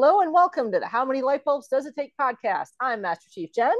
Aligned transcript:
Hello 0.00 0.20
and 0.20 0.32
welcome 0.32 0.70
to 0.70 0.78
the 0.78 0.86
How 0.86 1.04
Many 1.04 1.22
Light 1.22 1.44
Bulbs 1.44 1.66
Does 1.66 1.84
It 1.84 1.96
Take 1.96 2.12
podcast. 2.16 2.68
I'm 2.80 3.02
Master 3.02 3.28
Chief 3.32 3.52
Jen. 3.52 3.74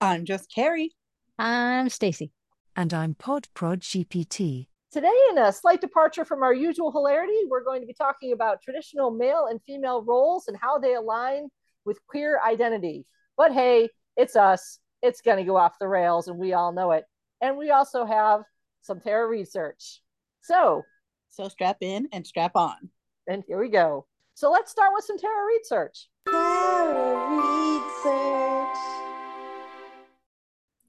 I'm 0.00 0.24
just 0.24 0.50
Carrie. 0.50 0.92
I'm 1.38 1.90
Stacy. 1.90 2.32
And 2.76 2.94
I'm 2.94 3.12
Pod 3.14 3.46
Prod 3.52 3.80
GPT. 3.80 4.68
Today, 4.90 5.12
in 5.28 5.36
a 5.36 5.52
slight 5.52 5.82
departure 5.82 6.24
from 6.24 6.42
our 6.42 6.54
usual 6.54 6.90
hilarity, 6.90 7.36
we're 7.50 7.62
going 7.62 7.82
to 7.82 7.86
be 7.86 7.92
talking 7.92 8.32
about 8.32 8.62
traditional 8.62 9.10
male 9.10 9.48
and 9.50 9.60
female 9.66 10.02
roles 10.02 10.48
and 10.48 10.56
how 10.58 10.78
they 10.78 10.94
align 10.94 11.48
with 11.84 11.98
queer 12.06 12.40
identity. 12.42 13.04
But 13.36 13.52
hey, 13.52 13.90
it's 14.16 14.36
us. 14.36 14.78
It's 15.02 15.20
going 15.20 15.36
to 15.36 15.44
go 15.44 15.58
off 15.58 15.78
the 15.78 15.88
rails, 15.88 16.28
and 16.28 16.38
we 16.38 16.54
all 16.54 16.72
know 16.72 16.92
it. 16.92 17.04
And 17.42 17.58
we 17.58 17.70
also 17.70 18.06
have 18.06 18.44
some 18.80 18.98
Tara 18.98 19.28
research. 19.28 20.00
So, 20.40 20.84
So 21.28 21.48
strap 21.48 21.76
in 21.82 22.08
and 22.14 22.26
strap 22.26 22.52
on. 22.54 22.88
and 23.28 23.44
here 23.46 23.60
we 23.60 23.68
go. 23.68 24.06
So 24.40 24.50
let's 24.50 24.70
start 24.70 24.92
with 24.94 25.04
some 25.04 25.18
Tara 25.18 25.44
research. 25.44 26.08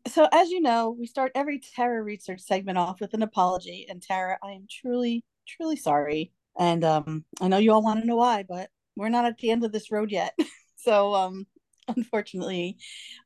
So, 0.08 0.30
as 0.32 0.50
you 0.52 0.62
know, 0.62 0.96
we 0.98 1.06
start 1.06 1.34
every 1.36 1.60
Tara 1.60 2.02
research 2.02 2.40
segment 2.40 2.78
off 2.78 3.02
with 3.02 3.14
an 3.14 3.24
apology. 3.24 3.86
And 3.90 4.02
Tara, 4.02 4.38
I 4.42 4.52
am 4.52 4.68
truly, 4.72 5.26
truly 5.46 5.76
sorry. 5.76 6.32
And 6.58 6.86
um, 6.86 7.26
I 7.42 7.50
know 7.50 7.58
you 7.58 7.74
all 7.74 7.84
want 7.84 8.00
to 8.00 8.08
know 8.08 8.16
why, 8.16 8.46
but 8.48 8.70
we're 8.96 9.10
not 9.10 9.26
at 9.26 9.38
the 9.38 9.52
end 9.52 9.66
of 9.66 9.74
this 9.74 9.92
road 9.92 10.12
yet. 10.14 10.34
so, 10.78 11.14
um, 11.14 11.46
unfortunately, 11.90 12.78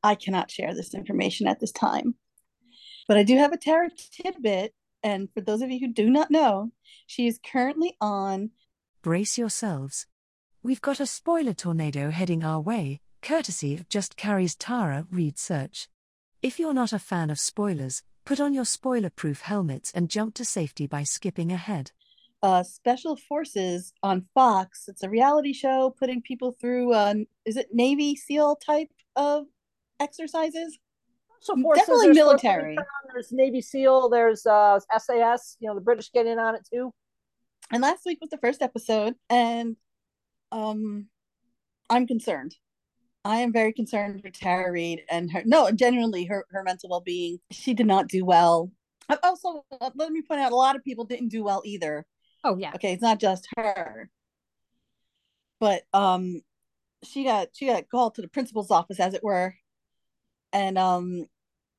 I 0.01 0.15
cannot 0.15 0.49
share 0.49 0.73
this 0.73 0.95
information 0.95 1.45
at 1.45 1.59
this 1.59 1.71
time. 1.71 2.15
But 3.07 3.17
I 3.17 3.21
do 3.21 3.37
have 3.37 3.53
a 3.53 3.57
Tara 3.57 3.91
tidbit. 4.23 4.73
And 5.03 5.29
for 5.35 5.41
those 5.41 5.62
of 5.62 5.70
you 5.70 5.79
who 5.81 5.93
do 5.93 6.09
not 6.09 6.31
know, 6.31 6.71
she 7.05 7.27
is 7.27 7.39
currently 7.45 7.95
on 8.01 8.49
Brace 9.03 9.37
yourselves. 9.37 10.07
We've 10.65 10.81
got 10.81 10.99
a 10.99 11.05
spoiler 11.05 11.53
tornado 11.53 12.09
heading 12.09 12.43
our 12.43 12.59
way, 12.59 12.99
courtesy 13.21 13.76
of 13.76 13.87
Just 13.87 14.17
Carrie's 14.17 14.55
Tara 14.55 15.05
ReidSearch. 15.13 15.85
If 16.41 16.57
you're 16.57 16.73
not 16.73 16.91
a 16.91 16.98
fan 16.98 17.29
of 17.29 17.40
spoilers, 17.40 18.01
put 18.26 18.40
on 18.40 18.51
your 18.55 18.65
spoiler 18.65 19.12
proof 19.12 19.41
helmets 19.41 19.91
and 19.93 20.09
jump 20.09 20.34
to 20.34 20.43
safety 20.43 20.87
by 20.87 21.03
skipping 21.03 21.51
ahead. 21.51 21.91
uh, 22.41 22.63
Special 22.63 23.15
Forces 23.15 23.93
on 24.01 24.25
Fox. 24.34 24.85
It's 24.87 25.03
a 25.03 25.09
reality 25.09 25.53
show 25.53 25.93
putting 25.99 26.23
people 26.23 26.57
through, 26.59 26.93
uh, 26.93 27.13
is 27.45 27.57
it 27.57 27.68
Navy 27.71 28.15
SEAL 28.15 28.55
type 28.55 28.90
of 29.15 29.45
exercises? 29.99 30.79
So 31.41 31.53
Definitely 31.53 31.75
there's 31.75 31.85
supposed 31.85 32.03
to 32.05 32.09
be 32.09 32.15
military. 32.15 32.77
There's 33.13 33.31
Navy 33.31 33.62
SEAL. 33.62 34.09
There's 34.09 34.47
uh, 34.47 34.79
SAS. 34.97 35.57
You 35.59 35.68
know, 35.68 35.75
the 35.75 35.81
British 35.81 36.12
get 36.12 36.25
in 36.25 36.40
on 36.40 36.55
it 36.55 36.68
too. 36.73 36.91
And 37.71 37.84
last 37.84 38.01
week 38.03 38.18
was 38.20 38.31
the 38.31 38.40
first 38.40 38.63
episode, 38.63 39.13
and 39.29 39.75
um, 40.55 41.07
I'm 41.89 42.07
concerned. 42.07 42.55
I 43.23 43.37
am 43.37 43.51
very 43.51 43.73
concerned 43.73 44.21
for 44.21 44.29
Tara 44.29 44.71
Reid 44.71 45.01
and 45.09 45.31
her. 45.31 45.43
No, 45.45 45.71
genuinely, 45.71 46.25
her 46.25 46.45
her 46.51 46.63
mental 46.63 46.89
well 46.89 47.01
being. 47.01 47.39
She 47.51 47.73
did 47.73 47.87
not 47.87 48.07
do 48.07 48.23
well. 48.25 48.71
Also, 49.23 49.65
uh, 49.81 49.91
let 49.95 50.12
me 50.12 50.21
point 50.21 50.41
out, 50.41 50.51
a 50.51 50.55
lot 50.55 50.75
of 50.75 50.84
people 50.84 51.05
didn't 51.05 51.29
do 51.29 51.43
well 51.43 51.62
either. 51.65 52.05
Oh 52.45 52.57
yeah. 52.57 52.73
okay 52.75 52.93
it's 52.93 53.01
not 53.01 53.20
just 53.20 53.47
her 53.57 54.09
but 55.59 55.81
um 55.93 56.41
she 57.03 57.23
got 57.23 57.47
she 57.53 57.65
got 57.65 57.90
called 57.90 58.13
to 58.15 58.21
the 58.21 58.27
principal's 58.27 58.69
office 58.69 58.99
as 58.99 59.15
it 59.15 59.23
were 59.23 59.55
and 60.53 60.77
um 60.77 61.25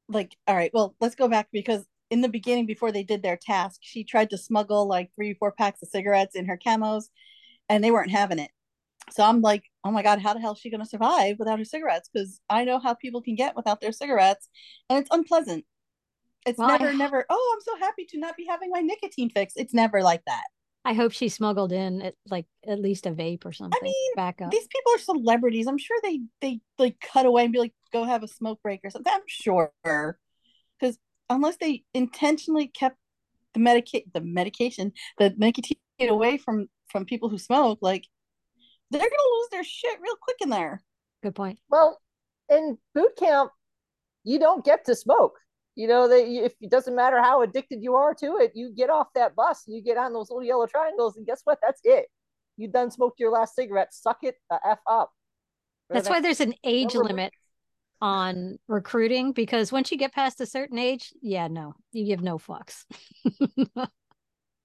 like 0.08 0.36
all 0.48 0.56
right 0.56 0.72
well 0.74 0.96
let's 1.00 1.14
go 1.14 1.28
back 1.28 1.46
because 1.52 1.84
in 2.10 2.20
the 2.20 2.28
beginning 2.28 2.66
before 2.66 2.90
they 2.90 3.04
did 3.04 3.22
their 3.22 3.36
task 3.36 3.78
she 3.80 4.02
tried 4.02 4.30
to 4.30 4.36
smuggle 4.36 4.88
like 4.88 5.10
three 5.14 5.34
four 5.34 5.52
packs 5.52 5.82
of 5.82 5.88
cigarettes 5.88 6.34
in 6.34 6.46
her 6.46 6.58
camos 6.58 7.10
and 7.68 7.84
they 7.84 7.92
weren't 7.92 8.10
having 8.10 8.40
it 8.40 8.50
so 9.10 9.22
i'm 9.24 9.40
like 9.40 9.64
oh 9.84 9.90
my 9.90 10.02
god 10.02 10.20
how 10.20 10.34
the 10.34 10.40
hell 10.40 10.52
is 10.52 10.58
she 10.58 10.70
going 10.70 10.82
to 10.82 10.88
survive 10.88 11.36
without 11.38 11.58
her 11.58 11.64
cigarettes 11.64 12.08
because 12.12 12.40
i 12.50 12.64
know 12.64 12.78
how 12.78 12.94
people 12.94 13.22
can 13.22 13.34
get 13.34 13.56
without 13.56 13.80
their 13.80 13.92
cigarettes 13.92 14.48
and 14.88 14.98
it's 14.98 15.08
unpleasant 15.12 15.64
it's 16.46 16.58
Well, 16.58 16.70
I- 16.70 16.78
never 16.78 16.94
never 16.94 17.24
oh 17.28 17.54
i'm 17.56 17.62
so 17.62 17.84
happy 17.84 18.04
to 18.10 18.18
not 18.18 18.36
be 18.36 18.46
having 18.48 18.70
my 18.70 18.80
nicotine 18.80 19.30
fix 19.30 19.54
it's 19.56 19.74
never 19.74 20.02
like 20.02 20.24
that 20.26 20.44
I 20.86 20.92
hope 20.92 21.10
she 21.10 21.28
smuggled 21.28 21.72
in 21.72 22.00
at 22.00 22.14
like 22.30 22.46
at 22.64 22.78
least 22.80 23.06
a 23.06 23.10
vape 23.10 23.44
or 23.44 23.50
something. 23.52 23.76
I 23.76 23.82
mean, 23.82 24.14
back 24.14 24.40
up. 24.40 24.52
these 24.52 24.68
people 24.68 24.92
are 24.94 24.98
celebrities. 24.98 25.66
I'm 25.66 25.78
sure 25.78 25.96
they 26.00 26.20
they 26.40 26.60
like 26.78 27.00
cut 27.00 27.26
away 27.26 27.42
and 27.42 27.52
be 27.52 27.58
like, 27.58 27.74
go 27.92 28.04
have 28.04 28.22
a 28.22 28.28
smoke 28.28 28.62
break 28.62 28.82
or 28.84 28.90
something. 28.90 29.12
I'm 29.12 29.22
sure 29.26 29.72
because 30.78 30.96
unless 31.28 31.56
they 31.56 31.82
intentionally 31.92 32.68
kept 32.68 32.98
the 33.54 33.58
medicate 33.58 34.04
the 34.14 34.20
medication 34.20 34.92
the 35.18 35.34
nicotine 35.36 35.76
away 36.02 36.36
from 36.38 36.68
from 36.88 37.04
people 37.04 37.28
who 37.30 37.38
smoke, 37.38 37.80
like 37.82 38.06
they're 38.90 39.00
gonna 39.00 39.34
lose 39.38 39.48
their 39.50 39.64
shit 39.64 39.98
real 40.00 40.16
quick 40.20 40.36
in 40.40 40.50
there. 40.50 40.82
Good 41.22 41.34
point. 41.34 41.58
Well, 41.68 42.00
in 42.48 42.78
boot 42.94 43.16
camp, 43.18 43.50
you 44.24 44.38
don't 44.38 44.64
get 44.64 44.84
to 44.86 44.94
smoke. 44.94 45.38
You 45.74 45.88
know 45.88 46.08
that 46.08 46.26
if 46.26 46.54
it 46.60 46.70
doesn't 46.70 46.94
matter 46.94 47.20
how 47.22 47.42
addicted 47.42 47.82
you 47.82 47.94
are 47.96 48.14
to 48.14 48.36
it, 48.38 48.52
you 48.54 48.72
get 48.74 48.88
off 48.88 49.08
that 49.14 49.34
bus 49.34 49.64
and 49.66 49.76
you 49.76 49.82
get 49.82 49.98
on 49.98 50.12
those 50.12 50.30
little 50.30 50.44
yellow 50.44 50.66
triangles, 50.66 51.16
and 51.16 51.26
guess 51.26 51.42
what? 51.44 51.58
That's 51.62 51.80
it. 51.84 52.06
You 52.56 52.68
done 52.68 52.90
smoked 52.90 53.20
your 53.20 53.30
last 53.30 53.54
cigarette. 53.54 53.92
Suck 53.92 54.18
it 54.22 54.36
the 54.50 54.58
f 54.64 54.78
up. 54.88 55.10
For 55.88 55.94
the 55.94 56.00
That's 56.00 56.08
why 56.08 56.20
there's 56.20 56.40
an 56.40 56.54
age 56.64 56.94
number 56.94 57.08
limit 57.08 57.32
on 58.00 58.58
recruiting 58.68 59.32
because 59.32 59.72
once 59.72 59.90
you 59.90 59.98
get 59.98 60.12
past 60.12 60.40
a 60.40 60.46
certain 60.46 60.78
age, 60.78 61.12
yeah, 61.20 61.48
no, 61.48 61.74
you 61.92 62.06
give 62.06 62.22
no 62.22 62.38
fucks. 62.38 62.84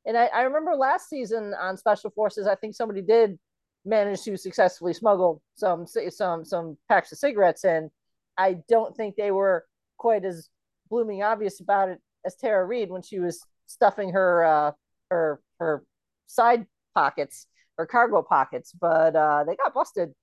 And 0.06 0.18
I, 0.18 0.28
I 0.28 0.42
remember 0.42 0.74
last 0.76 1.10
season 1.10 1.54
on 1.60 1.78
Special 1.78 2.10
Forces, 2.10 2.48
I 2.48 2.56
think 2.56 2.76
somebody 2.76 3.02
did 3.02 3.38
manage 3.86 4.22
to 4.24 4.38
successfully 4.38 4.94
smuggle 4.94 5.42
some 5.56 5.86
some 5.88 6.46
some 6.46 6.78
packs 6.90 7.12
of 7.12 7.18
cigarettes 7.18 7.66
in. 7.66 7.90
I 8.38 8.58
don't 8.70 8.96
think 8.96 9.16
they 9.16 9.32
were 9.32 9.66
quite 9.98 10.26
as 10.26 10.50
blooming 10.90 11.24
obvious 11.24 11.60
about 11.60 11.90
it 11.90 12.00
as 12.26 12.36
Tara 12.36 12.66
Reid 12.66 12.90
when 12.90 13.02
she 13.02 13.20
was 13.20 13.42
stuffing 13.66 14.12
her 14.14 14.44
uh, 14.46 14.72
her 15.10 15.42
her 15.60 15.84
side 16.28 16.66
pockets, 16.96 17.48
or 17.78 17.86
cargo 17.86 18.22
pockets, 18.22 18.72
but 18.74 19.16
uh, 19.16 19.44
they 19.46 19.56
got 19.56 19.74
busted 19.74 20.14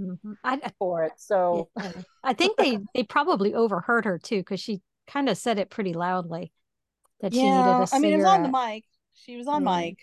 Mhm. 0.00 0.36
I, 0.42 0.54
I- 0.54 0.72
for 0.78 1.04
it. 1.04 1.12
So 1.18 1.68
yeah. 1.76 1.92
I 2.24 2.32
think 2.32 2.56
they 2.56 2.78
they 2.94 3.02
probably 3.02 3.54
overheard 3.54 4.04
her 4.06 4.18
too 4.18 4.38
because 4.38 4.60
she 4.60 4.80
kind 5.06 5.28
of 5.28 5.36
said 5.36 5.58
it 5.58 5.68
pretty 5.70 5.92
loudly 5.92 6.52
that 7.20 7.34
she 7.34 7.42
needed 7.42 7.66
a 7.66 7.86
I 7.92 7.98
mean, 7.98 8.14
it 8.14 8.16
was 8.16 8.26
on 8.26 8.42
the 8.42 8.48
mic. 8.48 8.84
She 9.14 9.36
was 9.36 9.46
on 9.46 9.62
Mhm. 9.62 9.80
mic, 9.82 9.98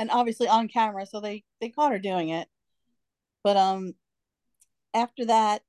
and 0.00 0.10
obviously 0.10 0.48
on 0.48 0.66
camera, 0.66 1.06
so 1.06 1.20
they 1.20 1.44
they 1.60 1.68
caught 1.68 1.92
her 1.92 1.98
doing 1.98 2.30
it. 2.30 2.48
But 3.44 3.56
um, 3.58 3.94
after 4.94 5.26
that, 5.26 5.62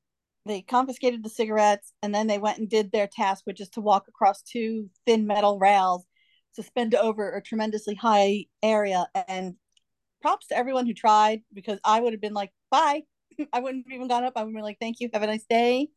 they 0.45 0.61
confiscated 0.61 1.21
the 1.21 1.29
cigarettes, 1.29 1.93
and 2.01 2.15
then 2.15 2.27
they 2.27 2.39
went 2.39 2.57
and 2.57 2.69
did 2.69 2.91
their 2.91 3.07
task, 3.07 3.43
which 3.45 3.61
is 3.61 3.69
to 3.71 3.81
walk 3.81 4.07
across 4.07 4.41
two 4.41 4.89
thin 5.05 5.27
metal 5.27 5.59
rails, 5.59 6.05
suspended 6.53 6.99
over 6.99 7.31
a 7.31 7.43
tremendously 7.43 7.93
high 7.93 8.45
area. 8.63 9.05
And 9.27 9.55
props 10.21 10.47
to 10.47 10.57
everyone 10.57 10.85
who 10.85 10.93
tried, 10.93 11.41
because 11.53 11.79
I 11.83 11.99
would 11.99 12.13
have 12.13 12.21
been 12.21 12.33
like, 12.33 12.51
bye. 12.71 13.03
I 13.53 13.59
wouldn't 13.59 13.85
have 13.85 13.93
even 13.93 14.07
gone 14.07 14.23
up. 14.23 14.33
I 14.37 14.43
would 14.43 14.53
been 14.53 14.63
like, 14.63 14.79
thank 14.79 15.01
you, 15.01 15.09
have 15.13 15.23
a 15.23 15.27
nice 15.27 15.45
day. 15.49 15.89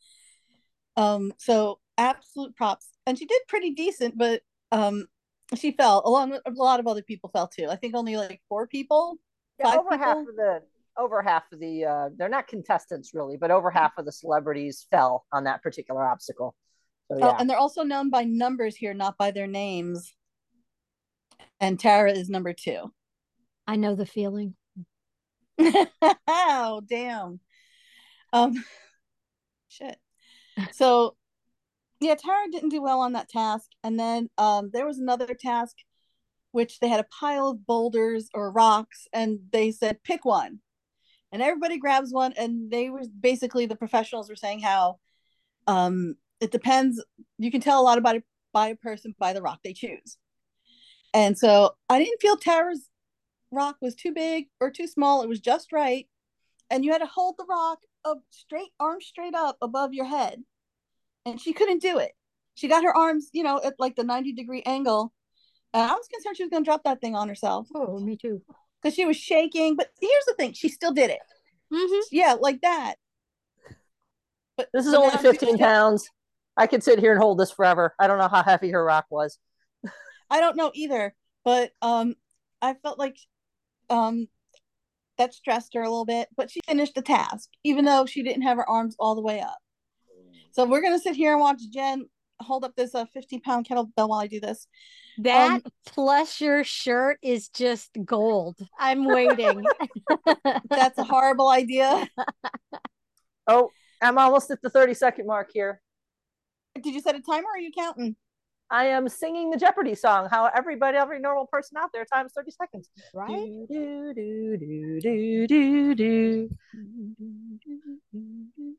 Um, 0.96 1.32
so 1.38 1.78
absolute 1.96 2.56
props. 2.56 2.88
And 3.06 3.16
she 3.16 3.26
did 3.26 3.42
pretty 3.46 3.70
decent, 3.70 4.18
but 4.18 4.42
um 4.72 5.06
she 5.54 5.72
fell 5.72 6.02
along 6.04 6.30
with 6.30 6.42
a 6.46 6.50
lot 6.50 6.80
of 6.80 6.86
other 6.86 7.02
people 7.02 7.30
fell 7.32 7.48
too. 7.48 7.68
I 7.68 7.76
think 7.76 7.94
only 7.94 8.16
like 8.16 8.40
four 8.48 8.66
people. 8.66 9.16
yeah, 9.58 9.70
Five 9.70 9.78
over 9.80 9.96
half 9.96 10.16
of 10.18 10.26
the 10.36 10.60
over 10.96 11.22
half 11.22 11.42
of 11.52 11.58
the 11.60 11.84
uh, 11.84 12.08
they're 12.16 12.28
not 12.28 12.46
contestants 12.46 13.12
really, 13.14 13.36
but 13.36 13.50
over 13.50 13.70
half 13.70 13.92
of 13.98 14.04
the 14.04 14.12
celebrities 14.12 14.86
fell 14.90 15.24
on 15.32 15.44
that 15.44 15.62
particular 15.62 16.04
obstacle. 16.06 16.54
So 17.08 17.16
Oh, 17.16 17.18
yeah. 17.18 17.36
and 17.38 17.48
they're 17.50 17.58
also 17.58 17.82
known 17.82 18.10
by 18.10 18.24
numbers 18.24 18.76
here, 18.76 18.94
not 18.94 19.18
by 19.18 19.30
their 19.30 19.46
names. 19.46 20.14
And 21.60 21.78
Tara 21.78 22.12
is 22.12 22.28
number 22.30 22.52
two. 22.52 22.92
I 23.66 23.76
know 23.76 23.94
the 23.94 24.06
feeling. 24.06 24.54
oh, 26.28 26.82
damn. 26.88 27.40
Um 28.32 28.64
shit. 29.68 29.98
So 30.72 31.16
yeah, 32.04 32.14
Tara 32.14 32.50
didn't 32.50 32.68
do 32.68 32.82
well 32.82 33.00
on 33.00 33.12
that 33.14 33.28
task. 33.28 33.70
And 33.82 33.98
then 33.98 34.28
um 34.38 34.70
there 34.72 34.86
was 34.86 34.98
another 34.98 35.34
task 35.34 35.76
which 36.52 36.78
they 36.78 36.88
had 36.88 37.00
a 37.00 37.06
pile 37.20 37.48
of 37.48 37.66
boulders 37.66 38.28
or 38.34 38.52
rocks 38.52 39.08
and 39.12 39.40
they 39.52 39.70
said 39.72 40.02
pick 40.04 40.24
one. 40.24 40.60
And 41.32 41.42
everybody 41.42 41.78
grabs 41.78 42.12
one 42.12 42.32
and 42.36 42.70
they 42.70 42.90
were 42.90 43.02
basically 43.20 43.66
the 43.66 43.76
professionals 43.76 44.28
were 44.28 44.36
saying 44.36 44.60
how 44.60 44.98
um 45.66 46.16
it 46.40 46.52
depends 46.52 47.02
you 47.38 47.50
can 47.50 47.60
tell 47.60 47.80
a 47.80 47.82
lot 47.82 47.98
about 47.98 48.16
it 48.16 48.24
by 48.52 48.68
a 48.68 48.76
person 48.76 49.14
by 49.18 49.32
the 49.32 49.42
rock 49.42 49.60
they 49.64 49.72
choose. 49.72 50.18
And 51.14 51.38
so 51.38 51.76
I 51.88 51.98
didn't 51.98 52.20
feel 52.20 52.36
Tara's 52.36 52.88
rock 53.50 53.76
was 53.80 53.94
too 53.94 54.12
big 54.12 54.48
or 54.60 54.70
too 54.70 54.86
small. 54.86 55.22
It 55.22 55.28
was 55.28 55.40
just 55.40 55.72
right. 55.72 56.06
And 56.70 56.84
you 56.84 56.92
had 56.92 56.98
to 56.98 57.06
hold 57.06 57.36
the 57.38 57.46
rock 57.48 57.78
up 58.04 58.20
straight, 58.30 58.70
arms 58.80 59.06
straight 59.06 59.34
up 59.34 59.56
above 59.62 59.94
your 59.94 60.06
head. 60.06 60.42
And 61.26 61.40
she 61.40 61.52
couldn't 61.52 61.80
do 61.82 61.98
it. 61.98 62.12
She 62.54 62.68
got 62.68 62.84
her 62.84 62.96
arms, 62.96 63.30
you 63.32 63.42
know, 63.42 63.60
at 63.64 63.74
like 63.78 63.96
the 63.96 64.04
90 64.04 64.32
degree 64.32 64.62
angle. 64.64 65.12
And 65.72 65.82
I 65.90 65.94
was 65.94 66.06
concerned 66.12 66.36
she 66.36 66.44
was 66.44 66.50
going 66.50 66.62
to 66.62 66.68
drop 66.68 66.84
that 66.84 67.00
thing 67.00 67.16
on 67.16 67.28
herself. 67.28 67.66
Oh, 67.74 67.98
me 67.98 68.16
too. 68.16 68.42
because 68.82 68.94
she 68.94 69.04
was 69.06 69.16
shaking. 69.16 69.74
But 69.76 69.90
here's 70.00 70.24
the 70.26 70.34
thing: 70.34 70.52
she 70.52 70.68
still 70.68 70.92
did 70.92 71.10
it. 71.10 71.18
Mhm. 71.72 72.02
Yeah, 72.12 72.34
like 72.40 72.60
that. 72.60 72.94
But 74.56 74.68
This 74.72 74.86
is 74.86 74.94
only 74.94 75.16
15 75.16 75.50
just- 75.50 75.60
pounds. 75.60 76.08
I 76.56 76.68
could 76.68 76.84
sit 76.84 77.00
here 77.00 77.10
and 77.12 77.20
hold 77.20 77.38
this 77.40 77.50
forever. 77.50 77.92
I 77.98 78.06
don't 78.06 78.18
know 78.18 78.28
how 78.28 78.44
heavy 78.44 78.70
her 78.70 78.84
rock 78.84 79.06
was. 79.10 79.38
I 80.30 80.38
don't 80.38 80.56
know 80.56 80.70
either, 80.74 81.12
but 81.44 81.72
um, 81.82 82.14
I 82.62 82.74
felt 82.74 82.96
like 82.96 83.16
um, 83.90 84.28
that 85.18 85.34
stressed 85.34 85.74
her 85.74 85.80
a 85.80 85.88
little 85.90 86.04
bit. 86.04 86.28
But 86.36 86.52
she 86.52 86.60
finished 86.68 86.94
the 86.94 87.02
task, 87.02 87.48
even 87.64 87.84
though 87.84 88.06
she 88.06 88.22
didn't 88.22 88.42
have 88.42 88.58
her 88.58 88.68
arms 88.70 88.94
all 89.00 89.16
the 89.16 89.20
way 89.22 89.40
up. 89.40 89.58
So 90.54 90.64
we're 90.64 90.82
gonna 90.82 90.98
sit 90.98 91.16
here 91.16 91.32
and 91.32 91.40
watch 91.40 91.60
Jen 91.72 92.08
hold 92.40 92.64
up 92.64 92.74
this 92.76 92.94
uh 92.94 93.06
15 93.12 93.40
pound 93.42 93.66
kettlebell 93.68 94.08
while 94.08 94.20
I 94.20 94.26
do 94.28 94.40
this. 94.40 94.66
That 95.18 95.62
plus 95.86 96.40
your 96.40 96.64
shirt 96.64 97.18
is 97.22 97.48
just 97.48 97.90
gold. 98.04 98.56
I'm 98.78 99.04
waiting. 99.16 99.64
That's 100.68 100.98
a 100.98 101.04
horrible 101.04 101.48
idea. 101.50 102.08
Oh, 103.46 103.70
I'm 104.00 104.16
almost 104.16 104.50
at 104.50 104.62
the 104.62 104.70
30 104.70 104.94
second 104.94 105.26
mark 105.26 105.50
here. 105.52 105.82
Did 106.80 106.94
you 106.94 107.00
set 107.02 107.14
a 107.14 107.20
timer? 107.20 107.46
Or 107.46 107.56
are 107.56 107.58
you 107.58 107.72
counting? 107.76 108.16
I 108.70 108.86
am 108.86 109.06
singing 109.06 109.50
the 109.50 109.58
Jeopardy 109.58 109.94
song. 109.94 110.28
How 110.30 110.46
everybody, 110.46 110.96
every 110.96 111.20
normal 111.20 111.46
person 111.46 111.76
out 111.76 111.90
there, 111.92 112.06
times 112.06 112.32
30 112.34 112.50
seconds. 112.52 112.88
right? 113.12 113.28
Do, 113.68 114.14
Do, 114.14 114.56
do, 114.56 115.00
do, 115.02 115.46
do, 115.46 115.94
do, 115.94 116.48
do. 118.12 118.76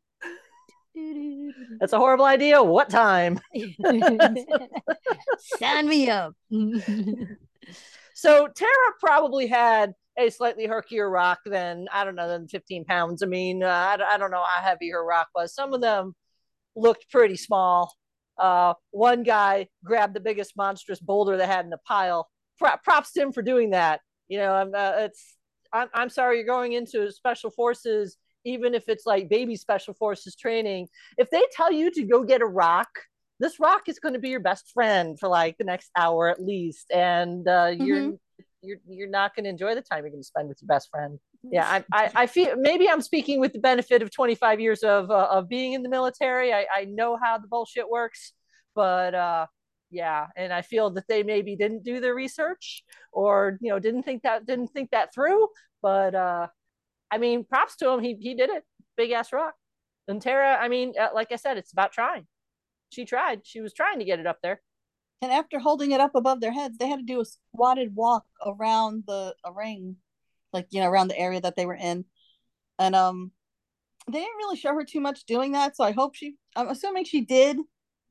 That's 1.79 1.93
a 1.93 1.97
horrible 1.97 2.25
idea. 2.25 2.63
What 2.63 2.89
time? 2.89 3.39
Sign 5.59 5.87
me 5.87 6.09
up. 6.09 6.35
So 8.15 8.47
Tara 8.47 8.71
probably 9.01 9.45
had 9.45 9.93
a 10.17 10.29
slightly 10.29 10.65
herkier 10.65 11.09
rock 11.09 11.39
than 11.45 11.87
I 11.91 12.05
don't 12.05 12.15
know 12.15 12.29
than 12.29 12.47
15 12.47 12.85
pounds. 12.85 13.21
I 13.21 13.25
mean, 13.25 13.61
uh, 13.61 13.67
I, 13.67 14.13
I 14.13 14.17
don't 14.17 14.31
know 14.31 14.41
how 14.41 14.63
heavy 14.63 14.89
her 14.91 15.05
rock 15.05 15.27
was. 15.35 15.53
Some 15.53 15.73
of 15.73 15.81
them 15.81 16.15
looked 16.77 17.11
pretty 17.11 17.35
small. 17.35 17.93
Uh, 18.37 18.73
one 18.91 19.23
guy 19.23 19.67
grabbed 19.83 20.13
the 20.13 20.21
biggest 20.21 20.53
monstrous 20.55 21.01
boulder 21.01 21.35
they 21.35 21.45
had 21.45 21.65
in 21.65 21.69
the 21.69 21.77
pile. 21.85 22.29
Pro- 22.57 22.77
props 22.85 23.11
to 23.13 23.21
him 23.21 23.33
for 23.33 23.41
doing 23.41 23.71
that. 23.71 23.99
You 24.29 24.37
know, 24.39 24.53
I'm, 24.53 24.73
uh, 24.73 24.93
it's 24.99 25.35
I'm, 25.73 25.89
I'm 25.93 26.09
sorry 26.09 26.37
you're 26.37 26.45
going 26.45 26.71
into 26.71 27.11
special 27.11 27.51
forces, 27.51 28.15
even 28.45 28.73
if 28.73 28.87
it's 28.87 29.05
like 29.05 29.27
baby 29.27 29.55
special 29.55 29.93
forces 29.93 30.35
training. 30.35 30.87
If 31.17 31.29
they 31.29 31.43
tell 31.51 31.71
you 31.71 31.91
to 31.91 32.03
go 32.03 32.23
get 32.23 32.41
a 32.41 32.45
rock, 32.45 32.87
this 33.39 33.59
rock 33.59 33.89
is 33.89 33.99
going 33.99 34.13
to 34.13 34.19
be 34.19 34.29
your 34.29 34.39
best 34.39 34.71
friend 34.73 35.19
for 35.19 35.27
like 35.27 35.57
the 35.57 35.65
next 35.65 35.89
hour 35.97 36.29
at 36.29 36.41
least, 36.41 36.91
and 36.91 37.47
uh, 37.47 37.71
you're 37.77 38.13
you're 38.61 38.77
you're 38.87 39.09
not 39.09 39.35
going 39.35 39.43
to 39.43 39.49
enjoy 39.49 39.75
the 39.75 39.81
time 39.81 40.03
you're 40.03 40.09
going 40.09 40.21
to 40.21 40.27
spend 40.27 40.47
with 40.47 40.59
your 40.61 40.67
best 40.67 40.89
friend. 40.89 41.19
Yeah, 41.51 41.67
I, 41.69 41.83
I, 41.93 42.11
I 42.15 42.27
feel 42.27 42.55
maybe 42.57 42.89
I'm 42.89 43.01
speaking 43.01 43.39
with 43.39 43.53
the 43.53 43.59
benefit 43.59 44.01
of 44.01 44.09
25 44.09 44.59
years 44.59 44.83
of 44.83 45.11
uh, 45.11 45.27
of 45.29 45.49
being 45.49 45.73
in 45.73 45.83
the 45.83 45.89
military. 45.89 46.53
I, 46.53 46.65
I 46.73 46.85
know 46.85 47.17
how 47.21 47.37
the 47.37 47.47
bullshit 47.47 47.89
works, 47.89 48.33
but 48.73 49.13
uh, 49.13 49.45
yeah, 49.91 50.27
and 50.35 50.51
I 50.51 50.61
feel 50.61 50.89
that 50.91 51.07
they 51.07 51.23
maybe 51.23 51.55
didn't 51.55 51.83
do 51.83 51.99
their 51.99 52.15
research 52.15 52.83
or 53.11 53.57
you 53.61 53.69
know 53.69 53.79
didn't 53.79 54.03
think 54.03 54.23
that 54.23 54.45
didn't 54.45 54.69
think 54.69 54.91
that 54.91 55.13
through. 55.13 55.47
But 55.81 56.15
uh, 56.15 56.47
I 57.15 57.17
mean, 57.17 57.45
props 57.45 57.77
to 57.77 57.89
him. 57.89 58.01
He 58.01 58.17
he 58.19 58.33
did 58.35 58.49
it. 58.49 58.63
Big 58.97 59.11
ass 59.11 59.31
rock. 59.31 59.53
And 60.09 60.21
Tara, 60.21 60.57
I 60.57 60.67
mean, 60.67 60.93
uh, 60.99 61.09
like 61.15 61.31
I 61.31 61.37
said, 61.37 61.57
it's 61.57 61.71
about 61.71 61.93
trying. 61.93 62.27
She 62.89 63.05
tried. 63.05 63.41
She 63.45 63.61
was 63.61 63.73
trying 63.73 63.99
to 63.99 64.05
get 64.05 64.19
it 64.19 64.27
up 64.27 64.39
there. 64.43 64.61
And 65.21 65.31
after 65.31 65.57
holding 65.57 65.91
it 65.91 66.01
up 66.01 66.13
above 66.13 66.41
their 66.41 66.51
heads, 66.51 66.77
they 66.77 66.89
had 66.89 66.99
to 66.99 67.05
do 67.05 67.21
a 67.21 67.25
squatted 67.25 67.95
walk 67.95 68.25
around 68.45 69.05
the 69.07 69.33
a 69.45 69.53
ring, 69.53 69.95
like 70.51 70.67
you 70.71 70.81
know, 70.81 70.89
around 70.89 71.07
the 71.07 71.17
area 71.17 71.39
that 71.39 71.55
they 71.55 71.65
were 71.65 71.75
in. 71.75 72.03
And 72.77 72.95
um 72.95 73.31
they 74.11 74.19
didn't 74.19 74.37
really 74.37 74.57
show 74.57 74.73
her 74.73 74.83
too 74.83 74.99
much 74.99 75.23
doing 75.25 75.53
that, 75.53 75.77
so 75.77 75.85
I 75.85 75.93
hope 75.93 76.15
she 76.15 76.35
I'm 76.55 76.67
assuming 76.67 77.05
she 77.05 77.21
did 77.21 77.57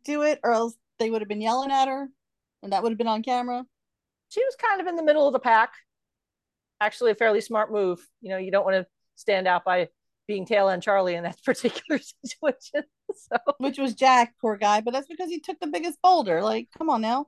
do 0.04 0.22
it, 0.22 0.40
or 0.42 0.52
else 0.52 0.74
they 0.98 1.10
would 1.10 1.20
have 1.20 1.28
been 1.28 1.42
yelling 1.42 1.70
at 1.70 1.88
her 1.88 2.08
and 2.64 2.72
that 2.72 2.82
would 2.82 2.90
have 2.90 2.98
been 2.98 3.06
on 3.06 3.22
camera. 3.22 3.64
She 4.30 4.42
was 4.42 4.56
kind 4.56 4.80
of 4.80 4.86
in 4.88 4.96
the 4.96 5.02
middle 5.04 5.26
of 5.26 5.32
the 5.32 5.38
pack. 5.38 5.74
Actually, 6.80 7.12
a 7.12 7.14
fairly 7.14 7.40
smart 7.40 7.70
move. 7.70 8.04
You 8.20 8.30
know, 8.30 8.38
you 8.38 8.50
don't 8.50 8.64
want 8.64 8.76
to 8.76 8.86
stand 9.16 9.46
out 9.46 9.64
by 9.64 9.88
being 10.26 10.46
tail 10.46 10.68
end 10.68 10.82
Charlie 10.82 11.14
in 11.14 11.24
that 11.24 11.42
particular 11.44 12.00
situation. 12.24 12.82
So 13.14 13.36
Which 13.58 13.78
was 13.78 13.94
Jack, 13.94 14.34
poor 14.40 14.56
guy, 14.56 14.80
but 14.80 14.92
that's 14.92 15.08
because 15.08 15.28
he 15.28 15.40
took 15.40 15.60
the 15.60 15.66
biggest 15.66 16.00
boulder. 16.02 16.42
Like, 16.42 16.68
come 16.76 16.90
on 16.90 17.00
now. 17.00 17.26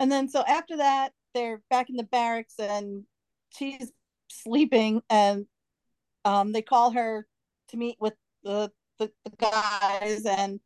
And 0.00 0.10
then 0.10 0.28
so 0.28 0.44
after 0.46 0.78
that, 0.78 1.12
they're 1.34 1.60
back 1.70 1.90
in 1.90 1.96
the 1.96 2.04
barracks 2.04 2.54
and 2.58 3.04
she's 3.50 3.92
sleeping 4.28 5.02
and 5.10 5.46
um 6.24 6.52
they 6.52 6.62
call 6.62 6.92
her 6.92 7.26
to 7.68 7.76
meet 7.76 7.96
with 8.00 8.14
the 8.42 8.70
the, 8.98 9.10
the 9.24 9.36
guys 9.36 10.24
and 10.24 10.60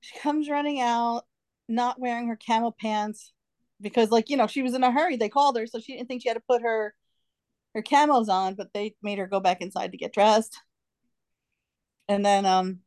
she 0.00 0.18
comes 0.18 0.48
running 0.48 0.80
out 0.80 1.22
not 1.68 1.98
wearing 1.98 2.28
her 2.28 2.36
camel 2.36 2.74
pants 2.78 3.32
because 3.80 4.10
like 4.10 4.28
you 4.28 4.36
know 4.36 4.46
she 4.46 4.62
was 4.62 4.74
in 4.74 4.84
a 4.84 4.92
hurry 4.92 5.16
they 5.16 5.28
called 5.28 5.56
her 5.56 5.66
so 5.66 5.78
she 5.78 5.94
didn't 5.94 6.08
think 6.08 6.22
she 6.22 6.28
had 6.28 6.34
to 6.34 6.42
put 6.48 6.62
her 6.62 6.94
her 7.74 7.82
camos 7.82 8.28
on 8.28 8.54
but 8.54 8.72
they 8.72 8.94
made 9.02 9.18
her 9.18 9.26
go 9.26 9.40
back 9.40 9.60
inside 9.60 9.92
to 9.92 9.98
get 9.98 10.12
dressed 10.12 10.56
and 12.08 12.24
then 12.24 12.46
um 12.46 12.80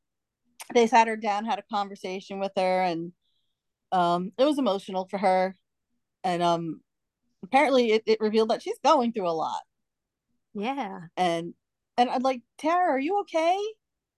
they 0.74 0.88
sat 0.88 1.08
her 1.08 1.16
down 1.16 1.46
had 1.46 1.60
a 1.60 1.74
conversation 1.74 2.40
with 2.40 2.52
her 2.56 2.82
and 2.84 3.12
um 3.92 4.32
it 4.38 4.44
was 4.44 4.60
emotional 4.60 5.08
for 5.10 5.18
her 5.18 5.56
and 6.24 6.42
um 6.44 6.82
apparently 7.44 7.92
it, 7.92 8.04
it 8.06 8.20
revealed 8.20 8.50
that 8.50 8.62
she's 8.62 8.80
going 8.84 9.12
through 9.14 9.30
a 9.30 9.32
lot 9.32 9.62
Yeah. 10.54 11.02
and 11.16 11.54
and 11.98 12.10
i'm 12.10 12.22
like 12.22 12.42
tara 12.58 12.92
are 12.92 13.00
you 13.00 13.20
okay 13.22 13.58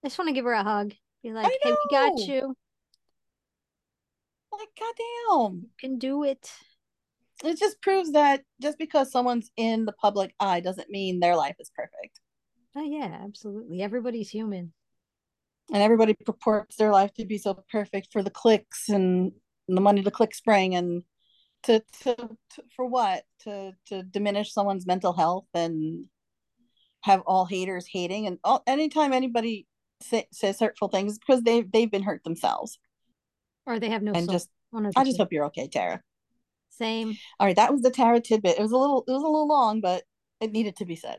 I 0.02 0.08
just 0.08 0.18
want 0.18 0.28
to 0.28 0.34
give 0.34 0.46
her 0.46 0.52
a 0.52 0.62
hug. 0.62 0.94
Be 1.22 1.32
like, 1.32 1.52
hey, 1.62 1.70
we 1.70 1.90
got 1.90 2.18
you. 2.20 2.56
like 4.52 4.68
goddamn 4.78 5.60
You 5.62 5.70
can 5.78 5.98
do 5.98 6.24
it. 6.24 6.50
It 7.44 7.58
just 7.58 7.80
proves 7.82 8.12
that 8.12 8.42
just 8.60 8.78
because 8.78 9.10
someone's 9.10 9.50
in 9.56 9.84
the 9.84 9.92
public 9.92 10.34
eye 10.40 10.60
doesn't 10.60 10.90
mean 10.90 11.20
their 11.20 11.36
life 11.36 11.56
is 11.58 11.70
perfect 11.74 12.20
Oh 12.76 12.84
yeah, 12.84 13.22
absolutely. 13.24 13.82
Everybody's 13.82 14.30
human. 14.30 14.72
and 15.72 15.82
everybody 15.82 16.14
purports 16.14 16.76
their 16.76 16.92
life 16.92 17.12
to 17.14 17.24
be 17.24 17.36
so 17.38 17.64
perfect 17.70 18.08
for 18.12 18.22
the 18.22 18.30
clicks 18.30 18.88
and 18.88 19.32
the 19.66 19.80
money 19.80 20.02
the 20.02 20.10
clicks 20.12 20.40
bring 20.40 20.74
and 20.76 21.02
to, 21.64 21.82
to, 22.02 22.14
to 22.16 22.62
for 22.76 22.86
what 22.86 23.24
to 23.40 23.72
to 23.86 24.02
diminish 24.04 24.52
someone's 24.52 24.86
mental 24.86 25.12
health 25.12 25.46
and 25.52 26.06
have 27.02 27.22
all 27.26 27.44
haters 27.44 27.86
hating 27.90 28.26
and 28.28 28.38
all 28.44 28.62
anytime 28.66 29.12
anybody 29.12 29.66
say, 30.02 30.26
says 30.32 30.60
hurtful 30.60 30.88
things 30.88 31.18
because 31.18 31.42
they 31.42 31.62
they've 31.62 31.90
been 31.90 32.02
hurt 32.04 32.22
themselves 32.24 32.78
Or 33.66 33.78
they 33.80 33.90
have 33.90 34.02
no 34.02 34.12
and 34.12 34.26
soul. 34.26 34.32
just 34.34 34.48
One 34.70 34.86
of 34.86 34.94
the 34.94 35.00
i 35.00 35.04
just 35.04 35.18
hope 35.18 35.32
you're 35.32 35.46
okay 35.46 35.66
tara 35.68 36.00
Same. 36.80 37.16
all 37.38 37.46
right 37.46 37.56
that 37.56 37.72
was 37.72 37.82
the 37.82 37.90
Tara 37.90 38.20
tidbit 38.20 38.58
it 38.58 38.62
was 38.62 38.72
a 38.72 38.76
little 38.76 39.04
it 39.06 39.12
was 39.12 39.22
a 39.22 39.26
little 39.26 39.48
long 39.48 39.80
but 39.80 40.02
it 40.40 40.52
needed 40.52 40.76
to 40.76 40.84
be 40.84 40.96
said 40.96 41.18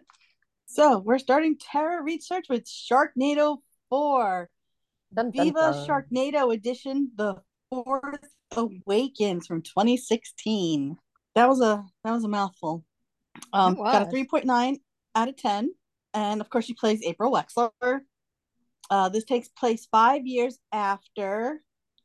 so 0.65 0.99
we're 0.99 1.19
starting 1.19 1.57
Tara 1.57 2.01
research 2.01 2.45
with 2.49 2.65
sharknado 2.65 3.57
4 3.89 4.49
dun, 5.13 5.31
dun, 5.31 5.45
Viva 5.45 5.59
dun. 5.59 5.87
Sharknado 5.87 6.53
Edition, 6.53 7.11
the 7.15 7.35
fourth 7.69 8.19
awakens 8.55 9.47
from 9.47 9.61
2016. 9.61 10.97
That 11.35 11.47
was 11.47 11.61
a 11.61 11.83
that 12.03 12.11
was 12.11 12.23
a 12.23 12.29
mouthful. 12.29 12.83
Um, 13.53 13.73
It 13.73 13.77
got 13.77 14.01
a 14.03 14.05
3.9 14.05 14.77
out 15.15 15.29
of 15.29 15.37
10, 15.37 15.69
and 16.13 16.41
of 16.41 16.49
course 16.49 16.65
she 16.65 16.73
plays 16.73 17.01
April 17.03 17.31
Wexler. 17.31 17.99
Uh, 18.89 19.09
this 19.09 19.23
takes 19.23 19.47
place 19.47 19.87
five 19.89 20.25
years 20.25 20.57
after 20.73 21.61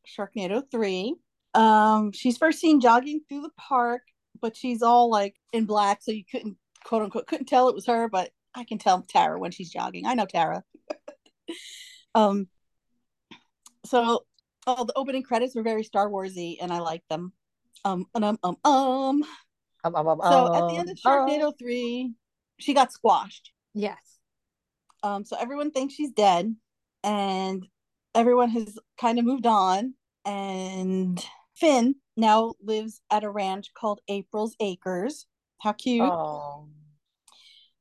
Sharknado 0.06 0.62
3. 0.70 1.14
Um, 1.56 2.12
she's 2.12 2.36
first 2.36 2.60
seen 2.60 2.80
jogging 2.80 3.22
through 3.28 3.40
the 3.40 3.50
park, 3.56 4.02
but 4.40 4.54
she's 4.56 4.82
all 4.82 5.10
like 5.10 5.34
in 5.52 5.64
black, 5.64 6.02
so 6.02 6.12
you 6.12 6.24
couldn't 6.30 6.56
quote 6.84 7.02
unquote 7.02 7.26
couldn't 7.26 7.46
tell 7.46 7.68
it 7.68 7.74
was 7.74 7.86
her, 7.86 8.08
but 8.08 8.30
I 8.54 8.64
can 8.64 8.78
tell 8.78 9.02
Tara 9.02 9.38
when 9.38 9.50
she's 9.50 9.70
jogging. 9.70 10.06
I 10.06 10.14
know 10.14 10.26
Tara. 10.26 10.62
um 12.14 12.48
so 13.84 14.24
oh 14.66 14.84
the 14.84 14.92
opening 14.96 15.22
credits 15.22 15.54
were 15.54 15.62
very 15.62 15.82
Star 15.82 16.08
Warsy 16.08 16.56
and 16.60 16.72
I 16.72 16.78
liked 16.78 17.08
them. 17.08 17.32
Um 17.84 18.06
um 18.14 18.24
um 18.24 18.38
um 18.42 18.56
um. 18.64 19.24
Um, 19.84 19.94
um, 19.94 20.08
um, 20.08 20.20
So 20.22 20.54
at 20.54 20.68
the 20.68 20.76
end 20.78 20.90
of 20.90 20.98
um, 21.04 21.28
Sharknado 21.28 21.52
3, 21.58 22.12
she 22.58 22.74
got 22.74 22.92
squashed. 22.92 23.52
Yes. 23.74 24.18
Um 25.02 25.24
so 25.24 25.36
everyone 25.38 25.70
thinks 25.70 25.94
she's 25.94 26.12
dead 26.12 26.54
and 27.02 27.66
everyone 28.14 28.50
has 28.50 28.78
kind 28.98 29.18
of 29.18 29.24
moved 29.24 29.46
on 29.46 29.94
and 30.24 31.24
Fin 31.56 31.96
now 32.16 32.54
lives 32.62 33.00
at 33.10 33.24
a 33.24 33.30
ranch 33.30 33.72
called 33.74 34.00
April's 34.08 34.54
Acres. 34.60 35.26
How 35.60 35.72
cute. 35.72 36.02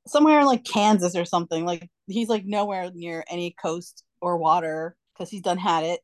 Somewhere 0.07 0.39
in 0.39 0.45
like 0.45 0.63
Kansas 0.63 1.15
or 1.15 1.25
something. 1.25 1.65
Like 1.65 1.89
he's 2.07 2.29
like 2.29 2.45
nowhere 2.45 2.89
near 2.93 3.25
any 3.29 3.55
coast 3.61 4.03
or 4.21 4.37
water 4.37 4.95
because 5.13 5.29
he's 5.29 5.41
done 5.41 5.57
had 5.57 5.83
it. 5.83 6.01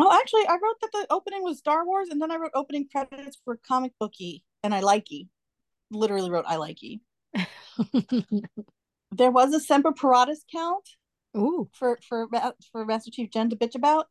Oh, 0.00 0.18
actually, 0.20 0.46
I 0.46 0.54
wrote 0.54 0.80
that 0.80 0.90
the 0.92 1.06
opening 1.10 1.42
was 1.42 1.58
Star 1.58 1.86
Wars, 1.86 2.08
and 2.10 2.20
then 2.20 2.32
I 2.32 2.36
wrote 2.36 2.50
opening 2.54 2.88
credits 2.90 3.38
for 3.44 3.60
comic 3.66 3.92
booky, 4.00 4.44
and 4.64 4.74
I 4.74 4.80
likey. 4.80 5.28
Literally 5.90 6.30
wrote 6.30 6.46
I 6.48 6.56
likey. 6.56 7.00
there 9.12 9.30
was 9.30 9.54
a 9.54 9.60
Semper 9.60 9.92
Paratus 9.92 10.44
count 10.52 10.88
Ooh. 11.36 11.68
For 11.72 11.98
for 12.08 12.28
for 12.72 12.84
Master 12.84 13.10
Chief 13.10 13.30
Jen 13.30 13.50
to 13.50 13.56
bitch 13.56 13.74
about. 13.74 14.06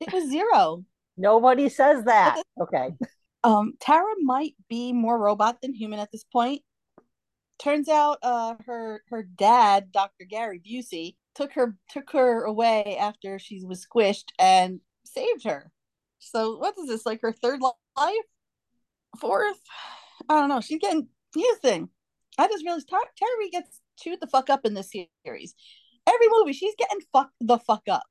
It 0.00 0.12
was 0.12 0.28
zero. 0.28 0.84
Nobody 1.16 1.68
says 1.68 2.04
that. 2.04 2.42
Okay. 2.60 2.94
Um, 3.42 3.74
Tara 3.80 4.14
might 4.20 4.54
be 4.68 4.92
more 4.92 5.18
robot 5.18 5.60
than 5.60 5.74
human 5.74 5.98
at 5.98 6.12
this 6.12 6.24
point. 6.24 6.62
Turns 7.58 7.88
out, 7.88 8.18
uh, 8.22 8.54
her 8.66 9.02
her 9.08 9.22
dad, 9.22 9.90
Dr. 9.90 10.24
Gary 10.24 10.60
Busey, 10.60 11.16
took 11.34 11.52
her 11.54 11.76
took 11.90 12.10
her 12.12 12.44
away 12.44 12.96
after 13.00 13.38
she 13.38 13.64
was 13.64 13.84
squished 13.84 14.28
and 14.38 14.80
saved 15.04 15.44
her. 15.44 15.72
So 16.20 16.58
what 16.58 16.74
is 16.78 16.88
this 16.88 17.06
like 17.06 17.20
her 17.22 17.32
third 17.32 17.60
life, 17.60 18.14
fourth? 19.20 19.60
I 20.28 20.34
don't 20.34 20.48
know. 20.48 20.60
She's 20.60 20.80
getting 20.80 21.08
here's 21.34 21.58
the 21.58 21.68
thing. 21.68 21.88
I 22.38 22.46
just 22.46 22.64
realized 22.64 22.88
Tara, 22.88 23.02
Tara 23.16 23.50
gets 23.50 23.80
chewed 23.98 24.20
the 24.20 24.28
fuck 24.28 24.50
up 24.50 24.64
in 24.64 24.74
this 24.74 24.92
series. 25.24 25.54
Every 26.18 26.28
movie, 26.36 26.52
she's 26.52 26.74
getting 26.76 27.00
fucked 27.12 27.34
the 27.40 27.58
fuck 27.58 27.82
up. 27.88 28.02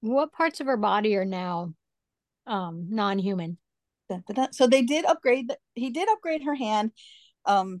What 0.00 0.32
parts 0.32 0.60
of 0.60 0.66
her 0.66 0.76
body 0.76 1.16
are 1.16 1.24
now 1.24 1.72
um 2.46 2.88
non-human? 2.90 3.56
So 4.50 4.66
they 4.66 4.82
did 4.82 5.06
upgrade. 5.06 5.50
He 5.74 5.88
did 5.88 6.10
upgrade 6.10 6.42
her 6.42 6.54
hand. 6.54 6.92
Um, 7.46 7.80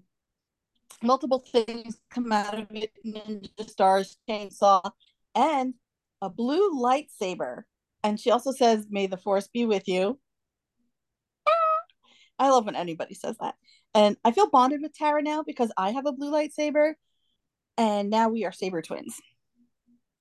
multiple 1.02 1.40
things 1.40 2.00
come 2.08 2.32
out 2.32 2.58
of 2.58 2.68
it: 2.70 2.92
ninja 3.04 3.68
stars, 3.68 4.16
chainsaw, 4.26 4.90
and 5.34 5.74
a 6.22 6.30
blue 6.30 6.80
lightsaber. 6.80 7.64
And 8.02 8.18
she 8.18 8.30
also 8.30 8.52
says, 8.52 8.86
"May 8.88 9.06
the 9.08 9.18
force 9.18 9.48
be 9.48 9.66
with 9.66 9.86
you." 9.86 10.18
I 12.38 12.48
love 12.48 12.64
when 12.64 12.76
anybody 12.76 13.12
says 13.14 13.36
that. 13.40 13.56
And 13.94 14.16
I 14.24 14.32
feel 14.32 14.48
bonded 14.48 14.80
with 14.80 14.94
Tara 14.94 15.20
now 15.22 15.42
because 15.42 15.70
I 15.76 15.90
have 15.90 16.06
a 16.06 16.12
blue 16.12 16.32
lightsaber, 16.32 16.94
and 17.76 18.08
now 18.08 18.30
we 18.30 18.46
are 18.46 18.52
saber 18.52 18.80
twins. 18.80 19.20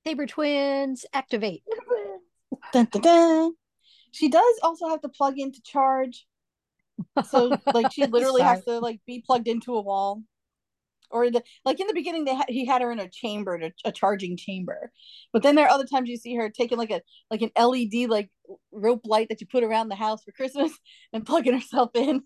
Saber 0.05 0.25
twins 0.25 1.05
activate. 1.13 1.63
Dun, 2.73 2.87
dun, 2.91 3.01
dun 3.01 3.53
she 4.11 4.29
does 4.29 4.59
also 4.61 4.89
have 4.89 5.01
to 5.01 5.09
plug 5.09 5.39
in 5.39 5.51
to 5.51 5.61
charge. 5.61 6.27
So 7.29 7.57
like 7.73 7.91
she 7.91 8.05
literally 8.05 8.41
has 8.41 8.63
to 8.65 8.79
like 8.79 8.99
be 9.07 9.23
plugged 9.25 9.47
into 9.47 9.73
a 9.75 9.81
wall. 9.81 10.21
Or 11.09 11.29
the, 11.29 11.43
like 11.65 11.81
in 11.81 11.87
the 11.87 11.93
beginning, 11.93 12.23
they 12.23 12.35
ha- 12.35 12.45
he 12.47 12.65
had 12.65 12.81
her 12.81 12.89
in 12.89 12.99
a 12.99 13.09
chamber, 13.09 13.55
a, 13.55 13.71
a 13.83 13.91
charging 13.91 14.37
chamber, 14.37 14.93
but 15.33 15.43
then 15.43 15.55
there 15.55 15.65
are 15.65 15.71
other 15.71 15.85
times 15.85 16.07
you 16.07 16.15
see 16.15 16.35
her 16.35 16.49
taking 16.49 16.77
like 16.77 16.89
a 16.89 17.01
like 17.29 17.41
an 17.41 17.51
LED 17.57 18.09
like 18.09 18.29
rope 18.71 19.01
light 19.03 19.27
that 19.27 19.41
you 19.41 19.47
put 19.47 19.65
around 19.65 19.89
the 19.89 19.95
house 19.95 20.23
for 20.23 20.31
Christmas 20.31 20.71
and 21.13 21.25
plugging 21.25 21.53
herself 21.53 21.91
in. 21.95 22.23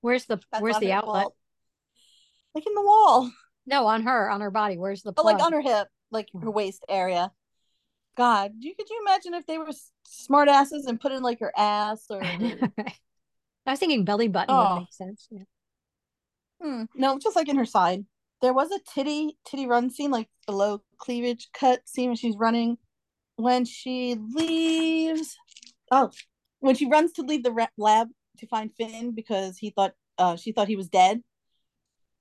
Where's 0.00 0.26
the 0.26 0.40
That's 0.52 0.62
where's 0.62 0.78
the 0.78 0.92
outlet? 0.92 1.24
Wall. 1.24 1.36
Like 2.54 2.66
in 2.68 2.74
the 2.74 2.82
wall. 2.82 3.32
No, 3.66 3.88
on 3.88 4.02
her, 4.02 4.30
on 4.30 4.40
her 4.42 4.52
body. 4.52 4.78
Where's 4.78 5.02
the 5.02 5.12
plug? 5.12 5.26
Oh, 5.26 5.32
like 5.32 5.42
on 5.42 5.52
her 5.52 5.60
hip, 5.60 5.88
like 6.10 6.28
her 6.40 6.50
waist 6.50 6.84
area. 6.88 7.32
God, 8.16 8.52
you 8.58 8.74
could 8.74 8.90
you 8.90 9.00
imagine 9.06 9.34
if 9.34 9.46
they 9.46 9.58
were 9.58 9.70
smart 10.06 10.48
asses 10.48 10.86
and 10.86 11.00
put 11.00 11.12
in 11.12 11.22
like 11.22 11.40
her 11.40 11.52
ass 11.56 12.06
or? 12.10 12.22
I 12.24 13.72
was 13.72 13.78
thinking 13.78 14.04
belly 14.04 14.28
button 14.28 14.54
oh. 14.54 14.74
would 14.74 14.80
make 14.80 14.92
sense. 14.92 15.28
Yeah. 15.30 15.42
Hmm. 16.60 16.84
No, 16.94 17.18
just 17.18 17.36
like 17.36 17.48
in 17.48 17.56
her 17.58 17.64
side. 17.64 18.04
There 18.40 18.52
was 18.52 18.70
a 18.70 18.80
titty 18.94 19.36
titty 19.46 19.66
run 19.66 19.90
scene, 19.90 20.10
like 20.10 20.28
a 20.46 20.52
low 20.52 20.82
cleavage 20.98 21.48
cut 21.52 21.88
scene 21.88 22.08
when 22.08 22.16
she's 22.16 22.36
running. 22.36 22.78
When 23.36 23.64
she 23.64 24.16
leaves, 24.34 25.36
oh, 25.92 26.10
when 26.60 26.74
she 26.74 26.88
runs 26.88 27.12
to 27.12 27.22
leave 27.22 27.44
the 27.44 27.68
lab 27.76 28.08
to 28.38 28.46
find 28.46 28.72
Fin 28.74 29.12
because 29.14 29.58
he 29.58 29.70
thought 29.70 29.94
uh, 30.18 30.36
she 30.36 30.52
thought 30.52 30.68
he 30.68 30.76
was 30.76 30.88
dead 30.88 31.22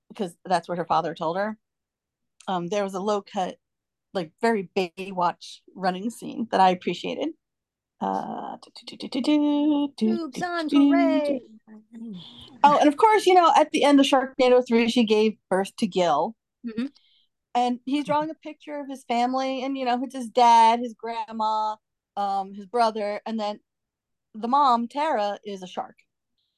because 0.09 0.35
that's 0.45 0.67
what 0.67 0.77
her 0.77 0.85
father 0.85 1.15
told 1.15 1.37
her. 1.37 1.57
Um, 2.47 2.67
there 2.67 2.83
was 2.83 2.93
a 2.93 2.99
low 2.99 3.21
cut 3.21 3.57
like 4.17 4.31
very 4.41 4.69
Baywatch 4.75 5.59
running 5.75 6.09
scene 6.09 6.47
that 6.51 6.59
I 6.59 6.71
appreciated. 6.71 7.29
Uh, 7.99 8.57
Oops 10.03 10.41
on 10.41 10.69
parade. 10.69 11.41
Oh, 12.63 12.77
and 12.79 12.87
of 12.87 12.97
course, 12.97 13.25
you 13.25 13.33
know, 13.33 13.51
at 13.55 13.71
the 13.71 13.83
end 13.83 13.99
of 13.99 14.05
Sharknado 14.05 14.65
3, 14.67 14.89
she 14.89 15.03
gave 15.03 15.37
birth 15.49 15.75
to 15.77 15.87
Gil. 15.87 16.35
Mm-hmm. 16.65 16.87
And 17.55 17.79
he's 17.85 18.05
drawing 18.05 18.29
a 18.29 18.35
picture 18.35 18.79
of 18.79 18.87
his 18.87 19.03
family, 19.05 19.63
and 19.63 19.77
you 19.77 19.85
know, 19.85 19.99
it's 20.03 20.15
his 20.15 20.29
dad, 20.29 20.79
his 20.79 20.93
grandma, 20.93 21.75
um, 22.15 22.53
his 22.53 22.67
brother, 22.67 23.19
and 23.25 23.39
then 23.39 23.59
the 24.35 24.47
mom, 24.47 24.87
Tara, 24.87 25.39
is 25.43 25.63
a 25.63 25.67
shark. 25.67 25.95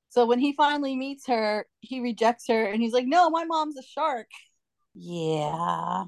So 0.10 0.26
when 0.26 0.40
he 0.40 0.54
finally 0.54 0.96
meets 0.96 1.28
her, 1.28 1.68
he 1.82 2.00
rejects 2.02 2.48
her 2.48 2.66
and 2.66 2.82
he's 2.82 2.94
like, 2.94 3.06
No, 3.06 3.30
my 3.30 3.46
mom's 3.46 3.78
a 3.78 3.84
shark. 3.84 4.28
Yeah. 4.96 6.06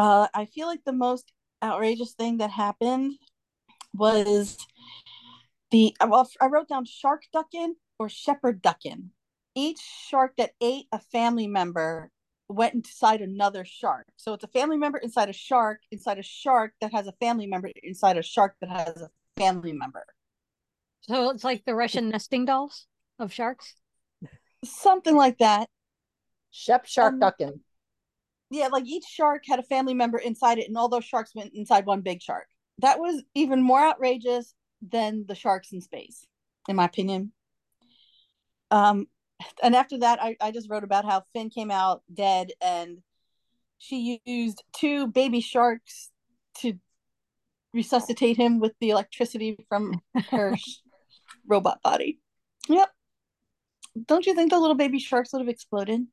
Uh, 0.00 0.28
I 0.32 0.46
feel 0.46 0.66
like 0.66 0.84
the 0.86 0.94
most 0.94 1.30
outrageous 1.62 2.14
thing 2.14 2.38
that 2.38 2.48
happened 2.48 3.18
was 3.92 4.56
the 5.70 5.94
well, 6.02 6.26
I 6.40 6.46
wrote 6.46 6.68
down 6.68 6.86
shark 6.86 7.24
ducking 7.34 7.74
or 7.98 8.08
shepherd 8.08 8.62
ducking. 8.62 9.10
Each 9.54 9.78
shark 9.78 10.36
that 10.38 10.52
ate 10.62 10.86
a 10.90 10.98
family 10.98 11.46
member 11.46 12.10
went 12.48 12.72
inside 12.72 13.20
another 13.20 13.66
shark. 13.66 14.06
So 14.16 14.32
it's 14.32 14.42
a 14.42 14.48
family 14.48 14.78
member 14.78 14.96
inside 14.96 15.28
a 15.28 15.34
shark, 15.34 15.80
inside 15.90 16.18
a 16.18 16.22
shark 16.22 16.72
that 16.80 16.92
has 16.92 17.06
a 17.06 17.12
family 17.20 17.46
member 17.46 17.70
inside 17.82 18.16
a 18.16 18.22
shark 18.22 18.54
that 18.62 18.70
has 18.70 19.02
a 19.02 19.10
family 19.36 19.74
member. 19.74 20.06
So 21.02 21.28
it's 21.28 21.44
like 21.44 21.66
the 21.66 21.74
Russian 21.74 22.08
nesting 22.08 22.46
dolls 22.46 22.86
of 23.18 23.34
sharks? 23.34 23.74
Something 24.64 25.14
like 25.14 25.36
that. 25.40 25.68
Shep 26.50 26.86
shark 26.86 27.12
um, 27.12 27.20
ducking 27.20 27.60
yeah, 28.50 28.68
like 28.68 28.84
each 28.86 29.04
shark 29.04 29.44
had 29.46 29.60
a 29.60 29.64
family 29.64 29.94
member 29.94 30.18
inside 30.18 30.58
it, 30.58 30.68
and 30.68 30.76
all 30.76 30.88
those 30.88 31.04
sharks 31.04 31.34
went 31.34 31.54
inside 31.54 31.86
one 31.86 32.00
big 32.00 32.20
shark. 32.20 32.48
That 32.78 32.98
was 32.98 33.22
even 33.34 33.62
more 33.62 33.80
outrageous 33.80 34.54
than 34.82 35.24
the 35.26 35.34
sharks 35.34 35.72
in 35.72 35.80
space, 35.80 36.26
in 36.68 36.76
my 36.76 36.84
opinion. 36.84 37.32
Um, 38.70 39.06
and 39.62 39.74
after 39.74 39.98
that, 39.98 40.22
I, 40.22 40.36
I 40.40 40.50
just 40.50 40.68
wrote 40.68 40.84
about 40.84 41.04
how 41.04 41.24
Fin 41.32 41.50
came 41.50 41.70
out 41.70 42.02
dead, 42.12 42.50
and 42.60 42.98
she 43.78 44.20
used 44.24 44.62
two 44.72 45.06
baby 45.06 45.40
sharks 45.40 46.10
to 46.58 46.74
resuscitate 47.72 48.36
him 48.36 48.58
with 48.58 48.72
the 48.80 48.90
electricity 48.90 49.64
from 49.68 50.00
her 50.30 50.56
robot 51.46 51.80
body. 51.82 52.18
Yep. 52.68 52.90
Don't 54.06 54.26
you 54.26 54.34
think 54.34 54.50
the 54.50 54.58
little 54.58 54.76
baby 54.76 54.98
sharks 54.98 55.32
would 55.32 55.40
have 55.40 55.48
exploded? 55.48 56.06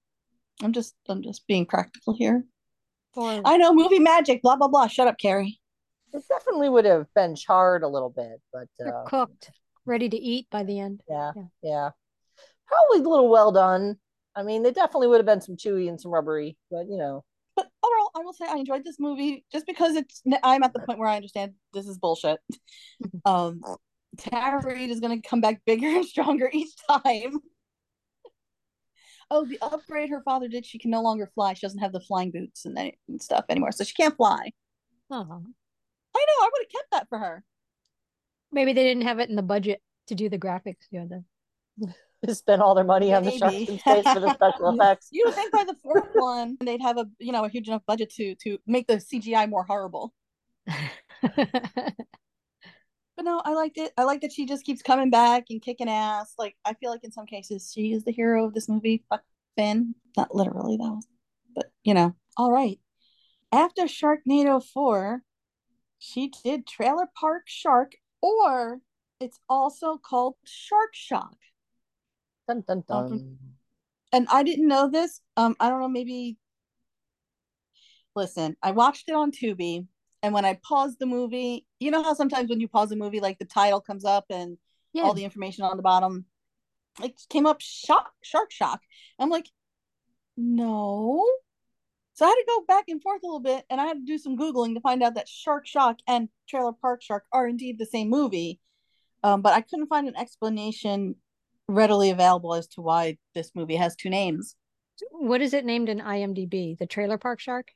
I'm 0.64 0.74
just 0.74 0.96
I'm 1.08 1.22
just 1.22 1.48
being 1.48 1.66
practical 1.66 2.16
here. 2.16 2.44
Or, 3.16 3.42
I 3.46 3.58
know 3.58 3.74
movie 3.74 4.00
magic, 4.00 4.42
blah 4.42 4.56
blah 4.56 4.68
blah. 4.68 4.88
Shut 4.88 5.08
up, 5.08 5.18
Carrie. 5.18 5.60
It 6.14 6.24
definitely 6.30 6.70
would 6.70 6.86
have 6.86 7.08
been 7.16 7.36
charred 7.36 7.84
a 7.84 7.88
little 7.88 8.10
bit, 8.10 8.42
but 8.54 8.68
uh, 8.86 9.04
cooked, 9.06 9.52
ready 9.86 10.10
to 10.10 10.18
eat 10.18 10.48
by 10.50 10.64
the 10.64 10.80
end. 10.80 11.02
Yeah, 11.10 11.32
yeah, 11.36 11.44
yeah, 11.64 11.90
Probably 12.68 13.06
a 13.06 13.10
little 13.10 13.30
well 13.30 13.52
done. 13.52 13.98
I 14.36 14.44
mean, 14.44 14.64
there 14.64 14.72
definitely 14.72 15.08
would 15.08 15.18
have 15.18 15.26
been 15.26 15.42
some 15.42 15.58
chewy 15.58 15.90
and 15.90 16.00
some 16.00 16.12
rubbery, 16.12 16.58
but 16.70 16.88
you 16.88 16.98
know. 16.98 17.24
But 17.56 17.68
overall, 17.84 18.12
I 18.16 18.20
will 18.20 18.34
say 18.34 18.46
I 18.48 18.58
enjoyed 18.58 18.84
this 18.84 19.00
movie 19.00 19.44
just 19.52 19.66
because 19.66 19.96
it's. 19.96 20.22
I'm 20.44 20.64
at 20.64 20.74
the 20.74 20.80
point 20.80 21.00
where 21.00 21.10
I 21.10 21.16
understand 21.16 21.54
this 21.74 21.88
is 21.88 21.98
bullshit. 21.98 22.40
um, 23.26 23.62
Tara 24.18 24.62
Reid 24.64 24.90
is 24.90 25.00
going 25.00 25.20
to 25.20 25.28
come 25.28 25.42
back 25.42 25.62
bigger 25.66 25.88
and 25.88 26.06
stronger 26.06 26.50
each 26.54 26.74
time 26.90 27.40
oh, 29.30 29.46
the 29.46 29.60
upgrade 29.62 30.10
her 30.10 30.22
father 30.22 30.48
did, 30.48 30.66
she 30.66 30.80
can 30.80 30.92
no 30.92 31.02
longer 31.02 31.30
fly. 31.34 31.54
She 31.54 31.66
doesn't 31.66 31.80
have 31.80 31.92
the 31.92 32.00
flying 32.00 32.32
boots 32.32 32.66
and, 32.66 32.78
and 32.78 33.22
stuff 33.22 33.46
anymore, 33.50 33.72
so 33.72 33.84
she 33.84 33.94
can't 33.94 34.16
fly. 34.16 34.52
Oh, 35.12 35.22
I 35.22 35.26
know. 35.26 35.44
I 36.16 36.50
would 36.52 36.64
have 36.64 36.72
kept 36.72 36.92
that 36.92 37.10
for 37.10 37.20
her. 37.20 37.44
Maybe 38.52 38.74
they 38.74 38.84
didn't 38.84 39.04
have 39.04 39.20
it 39.20 39.30
in 39.30 39.36
the 39.36 39.42
budget 39.42 39.82
to 40.08 40.16
do 40.16 40.30
the 40.30 40.40
graphics. 40.40 40.86
You 40.92 41.08
know, 41.80 41.94
the 42.24 42.36
spend 42.36 42.62
all 42.62 42.76
their 42.76 42.84
money 42.84 43.14
on 43.14 43.24
the 43.24 43.32
sharks 43.32 43.56
in 43.56 43.80
space 43.80 44.04
for 44.08 44.20
the 44.20 44.34
special 44.34 44.70
effects. 44.70 45.10
You 45.12 45.24
would 45.26 45.36
think 45.36 45.52
by 45.52 45.64
the 45.64 45.76
fourth 45.84 46.08
one 46.14 46.58
they'd 46.64 46.82
have 46.82 46.98
a 46.98 47.06
you 47.20 47.32
know 47.32 47.46
a 47.46 47.50
huge 47.50 47.68
enough 47.68 47.84
budget 47.86 48.10
to 48.16 48.36
to 48.36 48.58
make 48.66 48.88
the 48.88 48.96
CGI 48.96 49.50
more 49.50 49.64
horrible. 49.64 50.14
but 53.18 53.26
no, 53.26 53.42
I 53.44 53.54
liked 53.54 53.80
it. 53.80 53.92
I 53.98 54.04
like 54.04 54.22
that 54.22 54.32
she 54.32 54.46
just 54.46 54.64
keeps 54.64 54.84
coming 54.84 55.10
back 55.10 55.46
and 55.50 55.62
kicking 55.62 55.90
ass. 55.90 56.36
Like 56.38 56.56
I 56.64 56.76
feel 56.76 56.92
like 56.92 57.04
in 57.04 57.12
some 57.12 57.26
cases 57.26 57.72
she 57.74 57.92
is 57.92 58.04
the 58.04 58.12
hero 58.12 58.46
of 58.46 58.54
this 58.54 58.70
movie. 58.70 59.04
Fuck 59.10 59.24
Fin, 59.58 59.96
not 60.16 60.34
literally 60.36 60.78
though, 60.78 61.02
but 61.56 61.72
you 61.84 61.96
know. 61.96 62.16
All 62.38 62.52
right. 62.52 62.80
After 63.52 63.84
Sharknado 63.84 64.64
four, 64.64 65.24
she 65.98 66.32
did 66.44 66.68
Trailer 66.68 67.08
Park 67.20 67.44
Shark, 67.48 67.94
or 68.22 68.80
it's 69.20 69.40
also 69.50 69.98
called 69.98 70.36
Shark 70.46 70.94
Shock. 70.94 71.38
Dun 72.48 72.64
dun 72.68 72.84
dun. 72.88 73.06
Um, 73.06 73.38
and 74.14 74.28
I 74.32 74.44
didn't 74.44 74.68
know 74.68 74.90
this. 74.90 75.22
Um, 75.36 75.56
I 75.60 75.70
don't 75.70 75.82
know. 75.82 75.90
Maybe. 75.90 76.38
Listen, 78.16 78.56
I 78.62 78.72
watched 78.72 79.10
it 79.10 79.16
on 79.16 79.32
Tubi 79.32 79.88
and 80.24 80.34
when 80.34 80.46
I 80.46 80.60
paused 80.64 81.00
the 81.00 81.06
movie, 81.06 81.66
you 81.80 81.92
know 81.92 82.04
how 82.04 82.14
sometimes 82.14 82.50
when 82.50 82.60
you 82.60 82.68
pause 82.68 82.92
a 82.92 82.96
movie, 82.96 83.20
like 83.20 83.40
the 83.40 83.46
title 83.46 83.82
comes 83.82 84.06
up 84.06 84.26
and 84.30 84.58
Yeah. 84.94 85.04
all 85.04 85.14
the 85.14 85.24
information 85.24 85.64
on 85.64 85.78
the 85.78 85.84
bottom, 85.84 86.26
it 87.04 87.20
came 87.30 87.46
up 87.46 87.62
shock, 87.62 88.12
shark 88.24 88.52
shock. 88.52 88.82
I'm 89.20 89.30
like, 89.30 89.50
no. 90.36 91.26
So 92.14 92.26
I 92.26 92.30
had 92.30 92.36
to 92.36 92.46
go 92.48 92.64
back 92.68 92.86
and 92.88 93.02
forth 93.02 93.22
a 93.24 93.28
little 93.28 93.40
bit, 93.40 93.66
and 93.70 93.80
I 93.80 93.86
had 93.86 93.98
to 94.00 94.06
do 94.06 94.18
some 94.18 94.38
googling 94.38 94.74
to 94.74 94.82
find 94.82 95.04
out 95.04 95.16
that 95.16 95.28
Shark 95.30 95.68
Shock 95.68 96.00
and 96.08 96.30
Trailer 96.50 96.74
Park 96.74 97.04
Shark 97.04 97.26
are 97.32 97.48
indeed 97.48 97.78
the 97.78 97.86
same 97.86 98.10
movie. 98.10 98.60
Um, 99.24 99.42
but 99.42 99.54
I 99.54 99.62
couldn't 99.62 99.88
find 99.88 100.08
an 100.08 100.16
explanation 100.16 101.16
readily 101.68 102.10
available 102.10 102.56
as 102.56 102.68
to 102.70 102.82
why 102.82 103.18
this 103.36 103.52
movie 103.54 103.76
has 103.76 103.96
two 103.96 104.10
names. 104.10 104.56
What 105.12 105.42
is 105.42 105.54
it 105.54 105.66
named 105.66 105.90
in 105.90 106.00
IMDb? 106.00 106.76
The 106.78 106.88
Trailer 106.88 107.20
Park 107.20 107.40
Shark? 107.40 107.68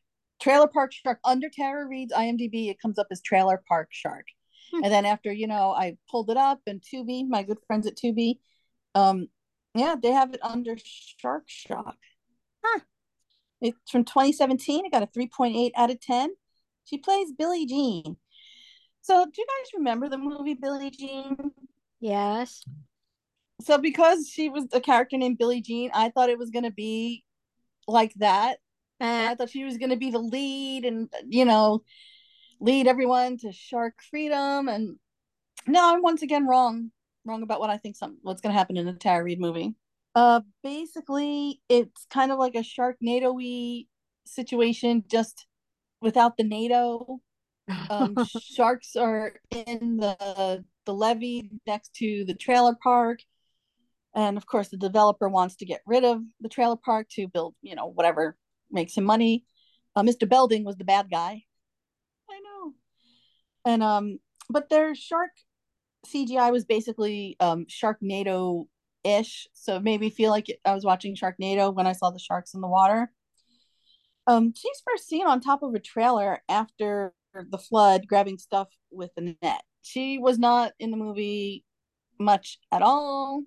Trailer 0.41 0.67
Park 0.67 0.91
Shark 0.91 1.19
under 1.23 1.49
Tara 1.49 1.85
Reid's 1.87 2.13
IMDb, 2.13 2.69
it 2.69 2.81
comes 2.81 2.97
up 2.97 3.07
as 3.11 3.21
Trailer 3.21 3.61
Park 3.67 3.89
Shark. 3.91 4.25
Hmm. 4.73 4.83
And 4.83 4.93
then 4.93 5.05
after, 5.05 5.31
you 5.31 5.47
know, 5.47 5.71
I 5.71 5.97
pulled 6.09 6.29
it 6.29 6.37
up 6.37 6.61
and 6.65 6.81
Tubi, 6.81 7.27
my 7.27 7.43
good 7.43 7.59
friends 7.67 7.85
at 7.87 7.95
Tubi, 7.95 8.39
um, 8.95 9.27
yeah, 9.75 9.95
they 10.01 10.11
have 10.11 10.33
it 10.33 10.43
under 10.43 10.75
Shark 10.83 11.43
Shock. 11.47 11.97
Huh. 12.63 12.79
It's 13.61 13.91
from 13.91 14.03
2017. 14.03 14.85
It 14.85 14.91
got 14.91 15.03
a 15.03 15.07
3.8 15.07 15.71
out 15.75 15.91
of 15.91 16.01
10. 16.01 16.31
She 16.85 16.97
plays 16.97 17.31
Billie 17.37 17.67
Jean. 17.67 18.17
So 19.01 19.25
do 19.25 19.31
you 19.37 19.45
guys 19.47 19.71
remember 19.77 20.09
the 20.09 20.17
movie 20.17 20.55
Billie 20.55 20.91
Jean? 20.91 21.51
Yes. 21.99 22.63
So 23.61 23.77
because 23.77 24.27
she 24.27 24.49
was 24.49 24.65
a 24.73 24.81
character 24.81 25.17
named 25.17 25.37
Billie 25.37 25.61
Jean, 25.61 25.91
I 25.93 26.09
thought 26.09 26.29
it 26.29 26.39
was 26.39 26.49
gonna 26.49 26.71
be 26.71 27.23
like 27.87 28.13
that. 28.15 28.57
And 29.01 29.27
Uh, 29.27 29.31
I 29.31 29.35
thought 29.35 29.49
she 29.49 29.63
was 29.63 29.77
going 29.77 29.89
to 29.89 29.97
be 29.97 30.11
the 30.11 30.19
lead 30.19 30.85
and, 30.85 31.09
you 31.27 31.43
know, 31.43 31.83
lead 32.59 32.87
everyone 32.87 33.37
to 33.39 33.51
shark 33.51 33.95
freedom. 34.09 34.69
And 34.69 34.97
no, 35.67 35.93
I'm 35.93 36.03
once 36.03 36.21
again 36.21 36.47
wrong. 36.47 36.91
Wrong 37.25 37.41
about 37.41 37.59
what 37.59 37.69
I 37.69 37.77
think 37.77 37.95
some 37.95 38.19
what's 38.21 38.41
going 38.41 38.53
to 38.53 38.57
happen 38.57 38.77
in 38.77 38.85
the 38.85 38.93
Tara 38.93 39.23
Reid 39.23 39.39
movie. 39.39 39.75
Uh, 40.13 40.41
basically, 40.63 41.61
it's 41.67 42.05
kind 42.09 42.31
of 42.31 42.37
like 42.37 42.55
a 42.55 42.59
Sharknado 42.59 43.33
y 43.33 43.85
situation, 44.25 45.03
just 45.07 45.45
without 46.01 46.37
the 46.37 46.43
NATO. 46.43 47.21
Um, 47.89 48.15
sharks 48.39 48.95
are 48.95 49.33
in 49.51 49.97
the 49.97 50.65
the 50.85 50.93
levee 50.93 51.51
next 51.67 51.93
to 51.95 52.25
the 52.25 52.33
trailer 52.33 52.75
park, 52.81 53.19
and 54.15 54.35
of 54.35 54.47
course, 54.47 54.69
the 54.69 54.77
developer 54.77 55.29
wants 55.29 55.57
to 55.57 55.65
get 55.65 55.81
rid 55.85 56.03
of 56.03 56.21
the 56.39 56.49
trailer 56.49 56.75
park 56.75 57.07
to 57.11 57.27
build, 57.27 57.53
you 57.61 57.75
know, 57.75 57.85
whatever 57.85 58.35
makes 58.71 58.95
him 58.95 59.03
money. 59.03 59.45
Uh, 59.95 60.03
Mr. 60.03 60.27
Belding 60.27 60.63
was 60.63 60.77
the 60.77 60.83
bad 60.83 61.09
guy. 61.09 61.43
I 62.29 62.39
know. 62.39 62.73
And 63.65 63.83
um, 63.83 64.19
but 64.49 64.69
their 64.69 64.95
shark 64.95 65.31
CGI 66.07 66.51
was 66.51 66.65
basically 66.65 67.35
um 67.39 67.65
Sharknado 67.65 68.65
ish, 69.03 69.47
so 69.53 69.77
it 69.77 69.83
made 69.83 69.99
me 69.99 70.09
feel 70.09 70.31
like 70.31 70.47
I 70.65 70.73
was 70.73 70.85
watching 70.85 71.15
Sharknado 71.15 71.73
when 71.73 71.87
I 71.87 71.93
saw 71.93 72.11
the 72.11 72.19
sharks 72.19 72.53
in 72.53 72.61
the 72.61 72.67
water. 72.67 73.11
Um, 74.27 74.53
she's 74.55 74.81
first 74.85 75.07
seen 75.07 75.25
on 75.25 75.41
top 75.41 75.63
of 75.63 75.73
a 75.73 75.79
trailer 75.79 76.39
after 76.47 77.13
the 77.33 77.57
flood, 77.57 78.07
grabbing 78.07 78.37
stuff 78.37 78.69
with 78.91 79.09
the 79.15 79.35
net. 79.41 79.63
She 79.81 80.19
was 80.19 80.37
not 80.37 80.73
in 80.79 80.91
the 80.91 80.97
movie 80.97 81.63
much 82.19 82.59
at 82.71 82.81
all. 82.81 83.43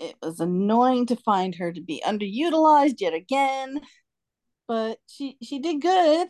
It 0.00 0.16
was 0.22 0.40
annoying 0.40 1.06
to 1.06 1.16
find 1.16 1.54
her 1.56 1.72
to 1.72 1.80
be 1.80 2.02
underutilized 2.04 3.00
yet 3.00 3.14
again 3.14 3.80
but 4.68 4.98
she 5.08 5.36
she 5.42 5.58
did 5.58 5.80
good. 5.80 6.28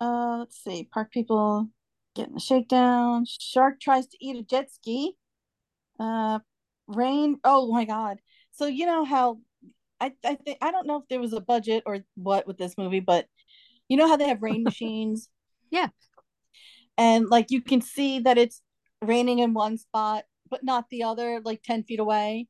Uh, 0.00 0.38
let's 0.38 0.62
see, 0.62 0.88
park 0.90 1.12
people 1.12 1.68
getting 2.14 2.36
a 2.36 2.40
shakedown. 2.40 3.26
Shark 3.26 3.80
tries 3.80 4.06
to 4.06 4.16
eat 4.20 4.36
a 4.36 4.42
jet 4.42 4.70
ski. 4.72 5.16
Uh, 6.00 6.38
rain. 6.86 7.38
Oh 7.44 7.70
my 7.72 7.84
god! 7.84 8.18
So 8.52 8.66
you 8.66 8.86
know 8.86 9.04
how 9.04 9.38
I 10.00 10.12
I 10.24 10.36
think 10.36 10.58
I 10.62 10.70
don't 10.70 10.86
know 10.86 10.96
if 10.98 11.08
there 11.08 11.20
was 11.20 11.32
a 11.32 11.40
budget 11.40 11.82
or 11.84 11.98
what 12.14 12.46
with 12.46 12.58
this 12.58 12.78
movie, 12.78 13.00
but 13.00 13.26
you 13.88 13.96
know 13.96 14.08
how 14.08 14.16
they 14.16 14.28
have 14.28 14.42
rain 14.42 14.64
machines. 14.64 15.28
Yeah. 15.70 15.88
And 16.96 17.28
like 17.28 17.50
you 17.50 17.62
can 17.62 17.80
see 17.80 18.20
that 18.20 18.38
it's 18.38 18.62
raining 19.00 19.40
in 19.40 19.54
one 19.54 19.78
spot, 19.78 20.24
but 20.48 20.62
not 20.62 20.88
the 20.90 21.02
other, 21.02 21.40
like 21.44 21.62
ten 21.62 21.82
feet 21.82 22.00
away. 22.00 22.48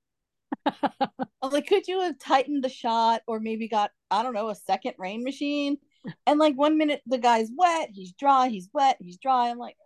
I'm 0.67 1.51
like, 1.51 1.67
could 1.67 1.89
you 1.89 2.01
have 2.01 2.19
tightened 2.19 2.63
the 2.63 2.69
shot 2.69 3.23
or 3.27 3.41
maybe 3.41 3.69
got, 3.69 3.91
I 4.11 4.23
don't 4.23 4.35
know, 4.35 4.49
a 4.49 4.55
second 4.55 4.95
rain 4.99 5.25
machine? 5.25 5.79
And 6.27 6.41
like 6.41 6.57
one 6.57 6.79
minute 6.79 7.01
the 7.07 7.17
guy's 7.17 7.49
wet, 7.57 7.91
he's 7.93 8.13
dry, 8.13 8.49
he's 8.49 8.69
wet, 8.73 8.97
he's 8.99 9.19
dry. 9.19 9.51
I'm 9.51 9.59
like, 9.59 9.77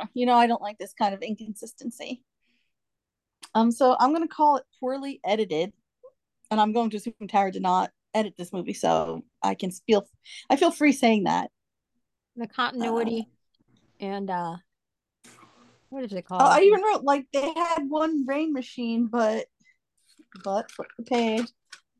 "Ugh." 0.00 0.08
you 0.12 0.26
know, 0.26 0.34
I 0.34 0.48
don't 0.48 0.60
like 0.60 0.76
this 0.76 0.92
kind 0.92 1.14
of 1.14 1.22
inconsistency. 1.22 2.24
Um, 3.54 3.70
so 3.70 3.96
I'm 4.00 4.12
gonna 4.12 4.26
call 4.26 4.56
it 4.56 4.64
poorly 4.80 5.20
edited, 5.24 5.72
and 6.50 6.60
I'm 6.60 6.72
going 6.72 6.90
to 6.90 6.96
assume 6.96 7.14
Tara 7.28 7.52
did 7.52 7.62
not 7.62 7.92
edit 8.12 8.34
this 8.36 8.52
movie, 8.52 8.74
so 8.74 9.22
I 9.40 9.54
can 9.54 9.70
feel 9.70 10.08
I 10.50 10.56
feel 10.56 10.72
free 10.72 10.90
saying 10.90 11.24
that. 11.24 11.52
the 12.34 12.48
continuity 12.48 13.28
and 14.00 14.28
uh 14.28 14.56
what 15.90 16.04
is 16.04 16.12
it 16.12 16.26
called? 16.26 16.42
Oh, 16.42 16.46
I 16.46 16.62
even 16.62 16.82
wrote 16.82 17.04
like 17.04 17.26
they 17.32 17.52
had 17.54 17.88
one 17.88 18.26
rain 18.26 18.52
machine, 18.52 19.06
but 19.06 19.46
but 20.44 20.70
flip 20.70 20.88
the 20.98 21.04
page, 21.04 21.46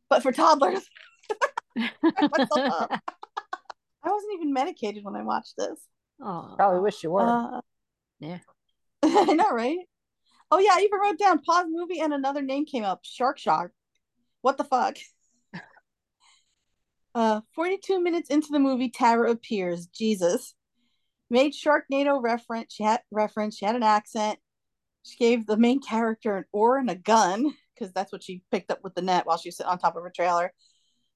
but 0.09 0.23
for 0.23 0.33
toddlers. 0.33 0.89
I 4.07 4.11
wasn't 4.11 4.35
even 4.35 4.53
medicated 4.53 5.05
when 5.05 5.17
I 5.17 5.23
watched 5.23 5.55
this. 5.59 5.79
oh, 6.23 6.55
Probably 6.57 6.81
wish 6.81 7.03
you 7.03 7.11
were. 7.11 7.27
Uh, 7.29 7.61
Yeah. 8.21 8.39
I 9.03 9.35
know, 9.35 9.51
right? 9.51 9.79
Oh 10.51 10.59
yeah, 10.59 10.71
I 10.75 10.83
even 10.83 11.01
wrote 11.01 11.19
down 11.19 11.41
pause 11.43 11.67
movie 11.69 12.01
and 12.01 12.15
another 12.15 12.41
name 12.43 12.67
came 12.67 12.85
up. 12.85 13.01
Shark 13.03 13.39
Shark. 13.39 13.73
What 14.43 14.57
the 14.59 14.65
fuck? 14.65 14.97
Uh, 17.15 17.41
42 17.55 18.01
minutes 18.03 18.29
into 18.29 18.49
the 18.51 18.59
movie, 18.59 18.91
Tara 18.91 19.31
appears. 19.31 19.87
Jesus. 19.87 20.55
Made 21.31 21.55
Sharknado 21.55 22.23
reference. 22.23 22.75
She 22.75 22.85
had 22.85 23.01
reference. 23.11 23.57
She 23.57 23.65
had 23.65 23.75
an 23.75 23.83
accent. 23.83 24.39
She 25.03 25.17
gave 25.17 25.47
the 25.47 25.57
main 25.57 25.81
character 25.81 26.37
an 26.37 26.45
oar 26.53 26.77
and 26.77 26.91
a 26.91 26.95
gun 26.95 27.55
because 27.77 27.93
that's 27.93 28.12
what 28.12 28.23
she 28.23 28.43
picked 28.51 28.71
up 28.71 28.81
with 28.83 28.95
the 28.95 29.03
net 29.03 29.27
while 29.27 29.37
she 29.39 29.49
was 29.49 29.57
sitting 29.57 29.71
on 29.71 29.79
top 29.79 29.97
of 29.97 30.03
her 30.03 30.12
trailer. 30.15 30.53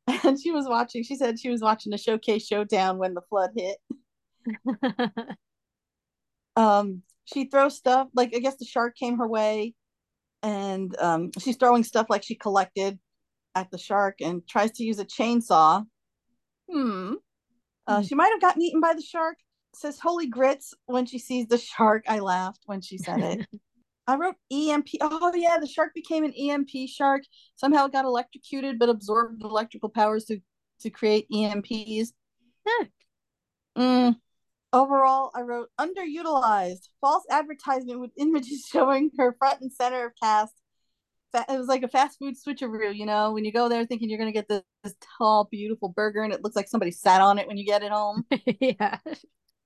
And 0.25 0.41
she 0.41 0.51
was 0.51 0.67
watching. 0.67 1.05
She 1.05 1.15
said 1.15 1.39
she 1.39 1.51
was 1.51 1.61
watching 1.61 1.91
the 1.91 1.99
showcase 1.99 2.47
showdown 2.47 2.99
when 2.99 3.15
the 3.15 3.21
flood 3.29 3.51
hit. 3.57 3.77
um 6.57 7.03
she 7.25 7.45
throws 7.45 7.77
stuff 7.77 8.09
like 8.15 8.35
i 8.35 8.39
guess 8.39 8.57
the 8.57 8.65
shark 8.65 8.97
came 8.97 9.19
her 9.19 9.29
way 9.29 9.75
and 10.43 10.97
um 10.99 11.31
she's 11.39 11.57
throwing 11.57 11.85
stuff 11.85 12.07
like 12.11 12.23
she 12.23 12.35
collected 12.35 12.99
at 13.55 13.71
the 13.71 13.79
shark 13.79 14.17
and 14.21 14.47
tries 14.49 14.73
to 14.73 14.85
use 14.85 14.99
a 14.99 15.05
chainsaw 15.05 15.85
hmm 16.71 17.15
uh, 17.87 18.01
Hmm. 18.01 18.03
she 18.07 18.15
might 18.15 18.31
have 18.33 18.41
gotten 18.41 18.63
eaten 18.63 18.81
by 18.81 18.95
the 18.95 19.03
shark 19.03 19.37
says 19.75 19.99
holy 20.01 20.27
grits 20.27 20.75
when 20.87 21.07
she 21.07 21.19
sees 21.19 21.47
the 21.47 21.59
shark 21.59 22.05
i 22.09 22.19
laughed 22.19 22.63
when 22.67 22.81
she 22.81 22.99
said 22.99 23.21
it 23.21 23.47
i 24.07 24.17
wrote 24.17 24.37
emp 24.51 24.89
oh 25.01 25.33
yeah 25.35 25.59
the 25.59 25.67
shark 25.67 25.93
became 25.95 26.25
an 26.25 26.33
emp 26.33 26.69
shark 26.89 27.23
somehow 27.57 27.87
it 27.87 27.93
got 27.93 28.05
electrocuted 28.05 28.79
but 28.79 28.89
absorbed 28.89 29.43
electrical 29.43 29.89
powers 29.89 30.25
to 30.25 30.41
to 30.81 30.91
create 30.91 31.27
emps 31.31 32.13
Huh. 32.67 32.85
Mm. 33.79 34.17
Overall, 34.73 35.31
I 35.35 35.41
wrote 35.43 35.69
underutilized, 35.81 36.89
false 37.01 37.25
advertisement 37.31 38.01
with 38.01 38.13
images 38.17 38.67
showing 38.73 39.11
her 39.19 39.35
front 39.39 39.61
and 39.61 39.73
center 39.73 40.07
of 40.07 40.13
cast. 40.23 40.55
It 41.33 41.59
was 41.59 41.69
like 41.69 41.85
a 41.85 41.89
fast 41.89 42.19
food 42.19 42.35
switcheroo, 42.35 42.95
you 42.95 43.07
know, 43.07 43.31
when 43.33 43.45
you 43.45 43.53
go 43.53 43.69
there 43.69 43.87
thinking 43.87 44.11
you're 44.11 44.19
going 44.19 44.33
to 44.33 44.37
get 44.37 44.49
this, 44.49 44.63
this 44.83 44.97
tall, 45.17 45.47
beautiful 45.49 45.89
burger 45.89 46.23
and 46.25 46.33
it 46.33 46.43
looks 46.43 46.57
like 46.57 46.69
somebody 46.69 46.91
sat 46.91 47.21
on 47.21 47.39
it 47.39 47.47
when 47.47 47.57
you 47.57 47.65
get 47.65 47.85
it 47.85 47.93
home. 47.93 48.25
yeah. 48.61 48.99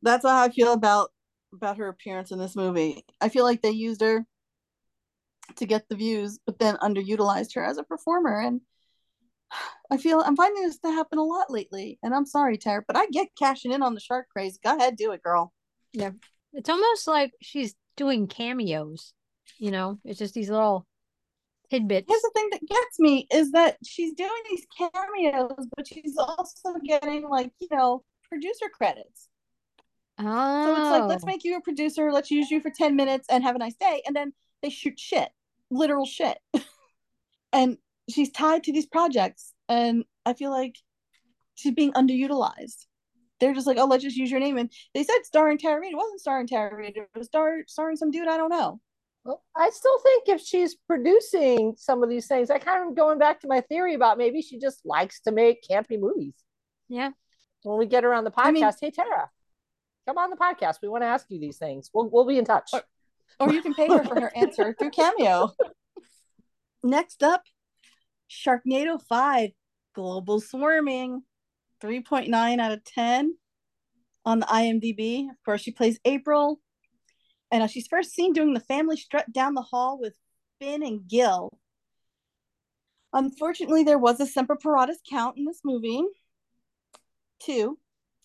That's 0.03 0.27
how 0.27 0.43
I 0.43 0.51
feel 0.51 0.75
about 0.75 1.11
about 1.55 1.79
her 1.79 1.89
appearance 1.89 2.31
in 2.31 2.39
this 2.39 2.57
movie. 2.57 3.05
I 3.21 3.29
feel 3.29 3.45
like 3.45 3.63
they 3.63 3.71
used 3.71 4.01
her 4.01 4.27
to 5.57 5.67
get 5.67 5.89
the 5.89 5.97
views, 5.97 6.39
but 6.47 6.59
then 6.59 6.77
underutilized 6.77 7.55
her 7.55 7.65
as 7.65 7.79
a 7.79 7.83
performer. 7.83 8.41
And 8.41 8.61
I 9.91 9.97
feel 9.97 10.21
I'm 10.21 10.37
finding 10.37 10.63
this 10.63 10.79
to 10.81 10.91
happen 10.91 11.19
a 11.19 11.25
lot 11.25 11.51
lately. 11.51 11.99
And 12.03 12.15
I'm 12.15 12.27
sorry, 12.27 12.59
Tara, 12.59 12.83
but 12.87 12.97
I 12.97 13.07
get 13.07 13.29
cashing 13.39 13.73
in 13.73 13.83
on 13.83 13.95
the 13.95 14.01
shark 14.01 14.29
craze. 14.31 14.59
Go 14.63 14.77
ahead, 14.77 14.97
do 14.97 15.13
it, 15.13 15.23
girl. 15.23 15.53
Yeah. 15.93 16.11
It's 16.53 16.71
almost 16.71 17.07
like 17.07 17.33
she's 17.43 17.75
doing 17.97 18.27
cameos. 18.27 19.13
You 19.59 19.71
know, 19.71 19.99
it's 20.05 20.19
just 20.19 20.35
these 20.35 20.51
little 20.51 20.87
tidbits. 21.71 22.07
Here's 22.09 22.23
the 22.23 22.31
thing 22.35 22.49
that 22.53 22.67
gets 22.67 22.99
me 22.99 23.27
is 23.33 23.53
that 23.53 23.77
she's 23.85 24.15
doing 24.15 24.31
these 24.51 24.67
cameos, 24.77 25.67
but 25.77 25.87
she's 25.87 26.17
also 26.17 26.75
getting 26.85 27.29
like, 27.29 27.53
you 27.61 27.69
know, 27.71 28.03
producer 28.29 28.67
credits. 28.73 29.29
Oh, 30.19 30.65
So 30.65 30.81
it's 30.81 30.91
like, 30.91 31.09
let's 31.09 31.25
oh. 31.25 31.27
make 31.27 31.45
you 31.45 31.57
a 31.57 31.61
producer, 31.61 32.13
let's 32.13 32.31
use 32.31 32.51
you 32.51 32.61
for 32.61 32.71
10 32.71 32.97
minutes 32.97 33.27
and 33.31 33.43
have 33.43 33.57
a 33.57 33.59
nice 33.59 33.75
day. 33.75 34.03
And 34.07 34.15
then 34.15 34.33
they 34.63 34.71
shoot 34.71 34.99
shit, 34.99 35.29
literal 35.71 36.07
shit. 36.07 36.39
and 37.53 37.79
she's 38.09 38.31
tied 38.31 38.65
to 38.65 38.73
these 38.73 38.87
projects. 38.87 39.53
And 39.69 40.05
I 40.25 40.35
feel 40.35 40.51
like 40.51 40.77
she's 41.55 41.75
being 41.75 41.93
underutilized. 41.93 42.87
they're 43.41 43.55
just 43.55 43.67
like, 43.67 43.79
oh, 43.79 43.87
let's 43.87 44.05
just 44.05 44.17
use 44.17 44.31
your 44.31 44.41
name. 44.41 44.57
And 44.57 44.71
they 44.95 45.03
said 45.03 45.25
starring 45.25 45.59
Tara 45.59 45.81
Reid. 45.81 45.93
It 45.93 45.97
wasn't 45.97 46.21
starring 46.21 46.47
Tara 46.47 46.75
Reid. 46.75 46.97
It 46.97 47.09
was 47.17 47.27
star- 47.27 47.65
starring 47.67 47.97
some 47.97 48.11
dude 48.11 48.29
I 48.29 48.37
don't 48.37 48.51
know. 48.51 48.81
Well, 49.25 49.43
I 49.57 49.71
still 49.71 49.99
think 50.01 50.29
if 50.29 50.43
she's 50.43 50.77
producing 50.87 51.75
some 51.79 52.03
of 52.03 52.11
these 52.11 52.27
things, 52.27 52.51
I 52.51 52.59
kind 52.59 52.87
of 52.87 52.95
going 52.95 53.19
back 53.19 53.41
to 53.41 53.49
my 53.49 53.63
theory 53.63 53.95
about 53.95 54.19
maybe 54.19 54.43
she 54.43 54.59
just 54.59 54.81
likes 54.85 55.21
to 55.23 55.33
make 55.33 55.67
campy 55.69 55.99
movies. 55.99 56.37
Yeah. 56.89 57.11
When 57.63 57.79
we 57.79 57.87
get 57.87 58.05
her 58.05 58.13
on 58.13 58.25
the 58.25 58.31
podcast, 58.31 58.47
I 58.47 58.51
mean, 58.53 58.71
hey 58.83 58.91
Tara, 58.91 59.31
come 60.07 60.19
on 60.19 60.31
the 60.31 60.37
podcast. 60.37 60.77
We 60.83 60.89
want 60.89 61.03
to 61.03 61.09
ask 61.09 61.27
you 61.29 61.41
these 61.41 61.59
things. 61.59 61.91
We'll 61.93 62.09
we'll 62.11 62.27
be 62.27 62.39
in 62.39 62.45
touch. 62.45 62.71
Or, 62.73 62.83
or 63.41 63.53
you 63.53 63.63
can 63.63 63.75
pay 63.75 63.89
her 63.89 64.05
for 64.05 64.21
her 64.21 64.33
answer 64.37 64.75
through 64.79 64.91
Cameo. 64.91 65.53
Next 66.83 67.23
up, 67.23 67.43
Sharknado 68.31 69.01
5 69.01 69.51
Global 69.95 70.41
Swarming, 70.41 71.23
3.9 71.83 72.61
out 72.61 72.73
of 72.73 72.85
10 72.85 73.37
on 74.25 74.41
the 74.41 74.47
IMDb. 74.47 75.31
Of 75.31 75.37
course, 75.45 75.63
she 75.63 75.71
plays 75.71 75.99
April. 76.05 76.61
And 77.51 77.71
she's 77.71 77.87
first 77.87 78.13
seen 78.13 78.33
doing 78.33 78.53
the 78.53 78.61
family 78.61 78.97
strut 78.97 79.33
down 79.33 79.55
the 79.55 79.63
hall 79.63 79.99
with 80.01 80.15
Fin 80.61 80.83
and 80.83 81.07
Gil. 81.07 81.57
Unfortunately, 83.13 83.85
there 83.85 83.99
was 83.99 84.19
a 84.19 84.27
Semper 84.27 84.57
Paratus 84.57 84.97
count 85.09 85.39
in 85.39 85.45
this 85.45 85.61
movie. 85.65 86.03
Two. 87.41 87.79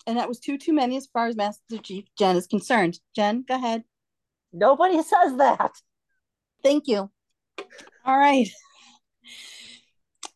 And 0.08 0.18
that 0.18 0.28
was 0.28 0.40
two 0.40 0.58
too 0.58 0.74
many 0.74 0.98
as 0.98 1.08
far 1.08 1.28
as 1.28 1.36
Master 1.36 1.78
Chief 1.78 2.06
Jen 2.18 2.36
is 2.36 2.48
concerned. 2.48 3.00
Jen, 3.16 3.44
go 3.48 3.56
ahead. 3.56 3.84
Nobody 4.52 5.02
says 5.04 5.38
that. 5.38 5.72
Thank 6.64 6.88
you. 6.88 7.10
All 8.06 8.18
right. 8.18 8.50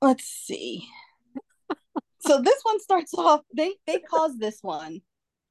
Let's 0.02 0.26
see. 0.26 0.88
so 2.20 2.42
this 2.42 2.60
one 2.64 2.80
starts 2.80 3.14
off, 3.18 3.42
they 3.56 3.76
they 3.88 4.00
cause 4.00 4.38
this 4.38 4.60
one 4.62 5.02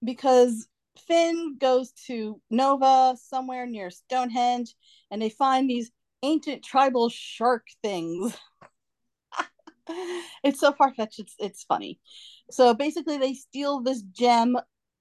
because 0.05 0.69
Fin 1.07 1.57
goes 1.59 1.93
to 2.07 2.41
Nova 2.51 3.17
somewhere 3.21 3.67
near 3.67 3.91
Stonehenge 3.91 4.75
and 5.11 5.21
they 5.21 5.31
find 5.31 5.69
these 5.69 5.91
ancient 6.23 6.63
tribal 6.63 7.09
shark 7.09 7.67
things. 7.83 8.37
it's 10.45 10.61
so 10.61 10.73
far 10.73 10.95
fetched, 10.95 11.19
it's, 11.19 11.35
it's 11.39 11.65
funny. 11.65 12.01
So 12.51 12.75
basically, 12.75 13.19
they 13.19 13.35
steal 13.35 13.81
this 13.81 14.03
gem, 14.03 14.57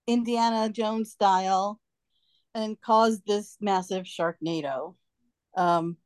Indiana 0.07 0.69
Jones 0.69 1.11
style, 1.11 1.79
and 2.53 2.79
cause 2.81 3.21
this 3.25 3.57
massive 3.61 4.05
sharknado. 4.05 4.95
Um, 5.55 5.97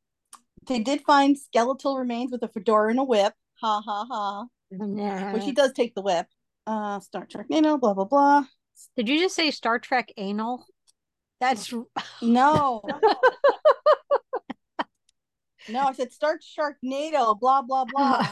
they 0.66 0.80
did 0.80 1.02
find 1.02 1.38
skeletal 1.38 1.98
remains 1.98 2.32
with 2.32 2.42
a 2.42 2.48
fedora 2.48 2.90
and 2.90 2.98
a 2.98 3.04
whip. 3.04 3.34
Ha 3.60 3.82
ha 3.84 4.06
ha. 4.08 4.46
Nah. 4.70 5.32
Which 5.32 5.44
he 5.44 5.52
does 5.52 5.72
take 5.72 5.94
the 5.94 6.02
whip. 6.02 6.26
Uh, 6.66 7.00
Star 7.00 7.26
Trek 7.26 7.46
Nano, 7.48 7.78
blah 7.78 7.94
blah 7.94 8.04
blah. 8.04 8.44
Did 8.96 9.08
you 9.08 9.20
just 9.20 9.36
say 9.36 9.50
Star 9.50 9.78
Trek 9.78 10.12
anal? 10.16 10.66
That's 11.40 11.72
no. 12.22 12.82
no, 15.68 15.80
I 15.80 15.92
said 15.92 16.12
Star 16.12 16.38
Sharknado, 16.38 17.38
blah 17.38 17.62
blah 17.62 17.84
blah. 17.84 18.26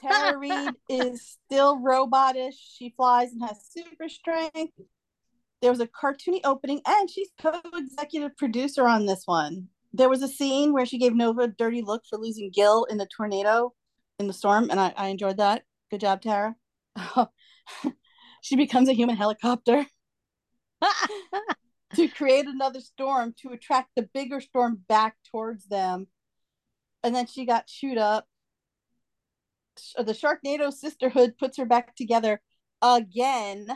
Tara 0.00 0.38
Reid 0.38 0.74
is 0.88 1.36
still 1.46 1.78
robotish. 1.78 2.54
She 2.76 2.94
flies 2.96 3.32
and 3.32 3.42
has 3.42 3.64
super 3.68 4.08
strength. 4.08 4.72
There 5.60 5.70
was 5.70 5.80
a 5.80 5.86
cartoony 5.86 6.40
opening, 6.44 6.80
and 6.86 7.10
she's 7.10 7.30
co-executive 7.40 8.36
producer 8.36 8.86
on 8.86 9.06
this 9.06 9.22
one. 9.26 9.68
There 9.92 10.08
was 10.08 10.22
a 10.22 10.28
scene 10.28 10.72
where 10.72 10.86
she 10.86 10.98
gave 10.98 11.14
Nova 11.14 11.42
a 11.42 11.48
dirty 11.48 11.82
look 11.82 12.04
for 12.08 12.18
losing 12.18 12.50
Gil 12.50 12.84
in 12.84 12.96
the 12.96 13.06
tornado 13.06 13.74
in 14.18 14.26
the 14.26 14.32
storm, 14.32 14.70
and 14.70 14.80
I, 14.80 14.94
I 14.96 15.08
enjoyed 15.08 15.38
that. 15.38 15.64
Good 15.90 16.00
job, 16.00 16.22
Tara. 16.22 16.54
she 18.42 18.56
becomes 18.56 18.88
a 18.88 18.94
human 18.94 19.16
helicopter 19.16 19.86
to 21.94 22.08
create 22.08 22.46
another 22.46 22.80
storm 22.80 23.34
to 23.42 23.50
attract 23.50 23.90
the 23.96 24.08
bigger 24.14 24.40
storm 24.40 24.80
back 24.88 25.16
towards 25.30 25.66
them. 25.66 26.06
And 27.02 27.14
then 27.14 27.26
she 27.26 27.44
got 27.44 27.66
chewed 27.66 27.98
up. 27.98 28.26
The 29.96 30.12
Sharknado 30.12 30.72
Sisterhood 30.72 31.38
puts 31.38 31.56
her 31.56 31.64
back 31.64 31.94
together 31.94 32.40
again. 32.82 33.66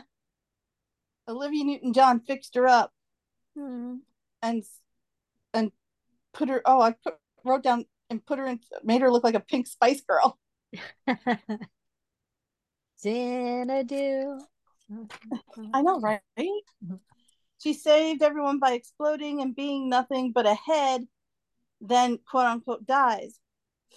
Olivia 1.27 1.63
Newton 1.63 1.93
John 1.93 2.19
fixed 2.19 2.55
her 2.55 2.67
up 2.67 2.93
hmm. 3.55 3.95
and 4.41 4.63
and 5.53 5.71
put 6.33 6.49
her. 6.49 6.61
Oh, 6.65 6.81
I 6.81 6.91
put 6.91 7.15
wrote 7.43 7.63
down 7.63 7.85
and 8.09 8.25
put 8.25 8.39
her 8.39 8.47
in, 8.47 8.59
made 8.83 9.01
her 9.01 9.11
look 9.11 9.23
like 9.23 9.35
a 9.35 9.39
pink 9.39 9.67
Spice 9.67 10.01
Girl. 10.01 10.37
Xanadu. 13.01 14.39
I 15.73 15.81
know, 15.81 15.99
right? 15.99 16.21
Mm-hmm. 16.37 16.95
She 17.61 17.73
saved 17.73 18.21
everyone 18.21 18.59
by 18.59 18.73
exploding 18.73 19.41
and 19.41 19.55
being 19.55 19.89
nothing 19.89 20.31
but 20.31 20.45
a 20.45 20.53
head, 20.53 21.07
then 21.81 22.19
quote 22.29 22.45
unquote 22.45 22.85
dies. 22.85 23.39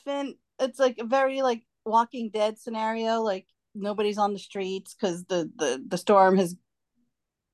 Fin, 0.05 0.37
it's 0.59 0.79
like 0.79 0.99
a 0.99 1.05
very 1.05 1.43
like 1.43 1.65
Walking 1.89 2.31
Dead 2.31 2.59
scenario. 2.59 3.23
Like 3.23 3.47
nobody's 3.75 4.19
on 4.19 4.33
the 4.33 4.39
streets 4.39 4.95
because 4.95 5.25
the 5.25 5.51
the 5.57 5.83
the 5.87 5.99
storm 5.99 6.37
has 6.37 6.57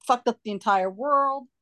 fucked 0.07 0.29
up 0.29 0.39
the 0.45 0.51
entire 0.51 0.91
world. 0.91 1.45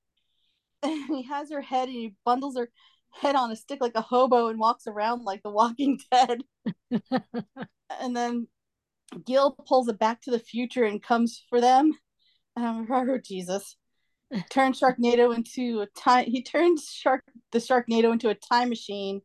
And 0.85 1.17
he 1.17 1.23
has 1.23 1.53
her 1.53 1.61
head 1.61 1.89
and 1.89 1.97
he 1.97 2.17
bundles 2.25 2.57
her 2.57 2.69
head 3.11 3.37
on 3.37 3.53
a 3.53 3.57
stick 3.57 3.81
like 3.81 3.95
a 3.95 4.01
hobo 4.01 4.49
and 4.49 4.59
walks 4.59 4.89
around 4.89 5.23
like 5.23 5.45
the 5.45 5.51
Walking 5.51 6.01
Dead. 6.11 6.43
and 8.01 8.17
then 8.17 8.49
Gil 9.25 9.53
pulls 9.53 9.87
it 9.87 10.01
back 10.01 10.23
to 10.23 10.33
the 10.33 10.41
future 10.41 10.83
and 10.83 11.01
comes 11.01 11.45
for 11.49 11.61
them. 11.61 11.93
And 12.57 12.67
I'm 12.67 12.89
like, 12.89 13.09
oh 13.09 13.19
Jesus. 13.19 13.77
Turns 14.51 14.81
Sharknado 14.81 15.35
into 15.37 15.83
a 15.83 15.87
time 15.87 16.25
he 16.25 16.43
turns 16.43 16.89
Shark 16.91 17.23
the 17.53 17.59
Sharknado 17.59 18.13
into 18.13 18.29
a 18.29 18.35
time 18.35 18.69
machine. 18.69 19.21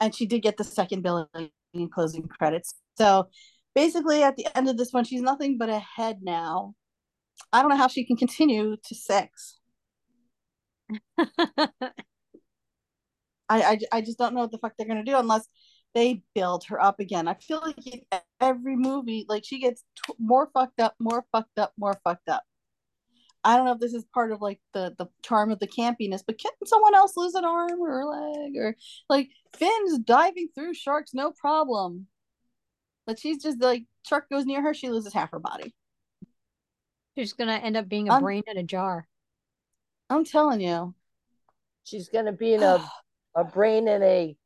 And 0.00 0.14
she 0.14 0.26
did 0.26 0.42
get 0.42 0.56
the 0.56 0.64
second 0.64 1.02
billing 1.02 1.50
and 1.74 1.90
closing 1.90 2.28
credits. 2.28 2.74
So 2.98 3.28
basically 3.74 4.22
at 4.22 4.36
the 4.36 4.46
end 4.56 4.68
of 4.68 4.76
this 4.76 4.92
one, 4.92 5.04
she's 5.04 5.22
nothing 5.22 5.58
but 5.58 5.68
a 5.68 5.78
head 5.78 6.18
now. 6.22 6.74
I 7.52 7.60
don't 7.60 7.70
know 7.70 7.76
how 7.76 7.88
she 7.88 8.04
can 8.04 8.16
continue 8.16 8.76
to 8.76 8.94
six. 8.94 9.58
I, 11.18 11.78
I, 13.48 13.78
I 13.92 14.00
just 14.00 14.18
don't 14.18 14.34
know 14.34 14.40
what 14.40 14.52
the 14.52 14.58
fuck 14.58 14.72
they're 14.78 14.86
gonna 14.86 15.04
do 15.04 15.16
unless 15.16 15.46
they 15.94 16.22
build 16.34 16.64
her 16.68 16.82
up 16.82 17.00
again. 17.00 17.28
I 17.28 17.34
feel 17.34 17.62
like 17.64 17.76
every 18.40 18.76
movie, 18.76 19.26
like 19.28 19.44
she 19.44 19.60
gets 19.60 19.84
t- 20.06 20.14
more 20.18 20.48
fucked 20.54 20.80
up, 20.80 20.94
more 20.98 21.24
fucked 21.32 21.58
up, 21.58 21.72
more 21.76 21.98
fucked 22.04 22.28
up. 22.28 22.44
I 23.44 23.56
don't 23.56 23.66
know 23.66 23.72
if 23.72 23.80
this 23.80 23.94
is 23.94 24.04
part 24.14 24.30
of 24.30 24.40
like 24.40 24.60
the 24.72 24.94
the 24.98 25.06
charm 25.22 25.50
of 25.50 25.58
the 25.58 25.66
campiness, 25.66 26.22
but 26.24 26.38
can 26.38 26.52
someone 26.64 26.94
else 26.94 27.16
lose 27.16 27.34
an 27.34 27.44
arm 27.44 27.80
or 27.80 28.00
a 28.00 28.06
leg 28.06 28.56
or 28.56 28.76
like 29.08 29.30
Fin's 29.56 29.98
diving 29.98 30.48
through 30.54 30.74
sharks, 30.74 31.12
no 31.12 31.32
problem. 31.32 32.06
But 33.06 33.18
she's 33.18 33.42
just 33.42 33.60
like 33.60 33.84
shark 34.06 34.30
goes 34.30 34.46
near 34.46 34.62
her, 34.62 34.74
she 34.74 34.90
loses 34.90 35.12
half 35.12 35.32
her 35.32 35.40
body. 35.40 35.74
She's 37.16 37.32
gonna 37.32 37.54
end 37.54 37.76
up 37.76 37.88
being 37.88 38.08
a 38.08 38.14
I'm, 38.14 38.22
brain 38.22 38.42
in 38.46 38.58
a 38.58 38.62
jar. 38.62 39.08
I'm 40.08 40.24
telling 40.24 40.60
you. 40.60 40.94
She's 41.84 42.08
gonna 42.08 42.32
be 42.32 42.54
in 42.54 42.62
a 42.62 42.78
a 43.34 43.44
brain 43.44 43.88
in 43.88 44.02
a 44.02 44.36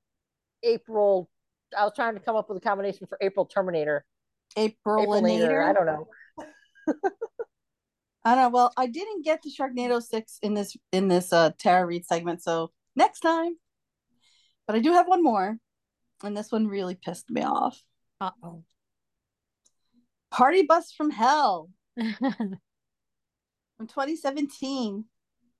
April. 0.63 1.29
I 1.77 1.85
was 1.85 1.93
trying 1.95 2.15
to 2.15 2.21
come 2.21 2.37
up 2.37 2.49
with 2.49 2.59
a 2.59 2.61
combination 2.61 3.07
for 3.07 3.19
April 3.21 3.45
Terminator. 3.45 4.07
April 4.57 5.05
Terminator. 5.05 5.63
I 5.63 5.73
don't 5.75 5.87
know. 5.87 6.09
I 8.27 8.35
don't 8.35 8.43
know. 8.43 8.49
Well, 8.49 8.73
I 8.77 8.89
didn't 8.89 9.25
get 9.25 9.43
the 9.43 9.53
Sharknado 9.53 10.03
six 10.03 10.41
in 10.43 10.55
this 10.55 10.77
in 10.91 11.07
this 11.07 11.33
uh 11.33 11.53
Tara 11.61 11.87
Reid 11.87 12.05
segment, 12.05 12.43
so 12.43 12.73
next 12.97 13.21
time. 13.21 13.55
But 14.67 14.75
I 14.75 14.81
do 14.81 14.93
have 14.95 15.07
one 15.07 15.23
more, 15.23 15.57
and 16.25 16.37
this 16.37 16.51
one 16.51 16.67
really 16.67 16.97
pissed 16.97 17.31
me 17.31 17.43
off. 17.43 17.81
Uh 18.21 18.33
oh. 18.43 18.65
Party 20.33 20.62
Bus 20.62 20.91
from 20.91 21.11
Hell 21.11 21.71
from 21.97 22.59
2017, 23.79 25.05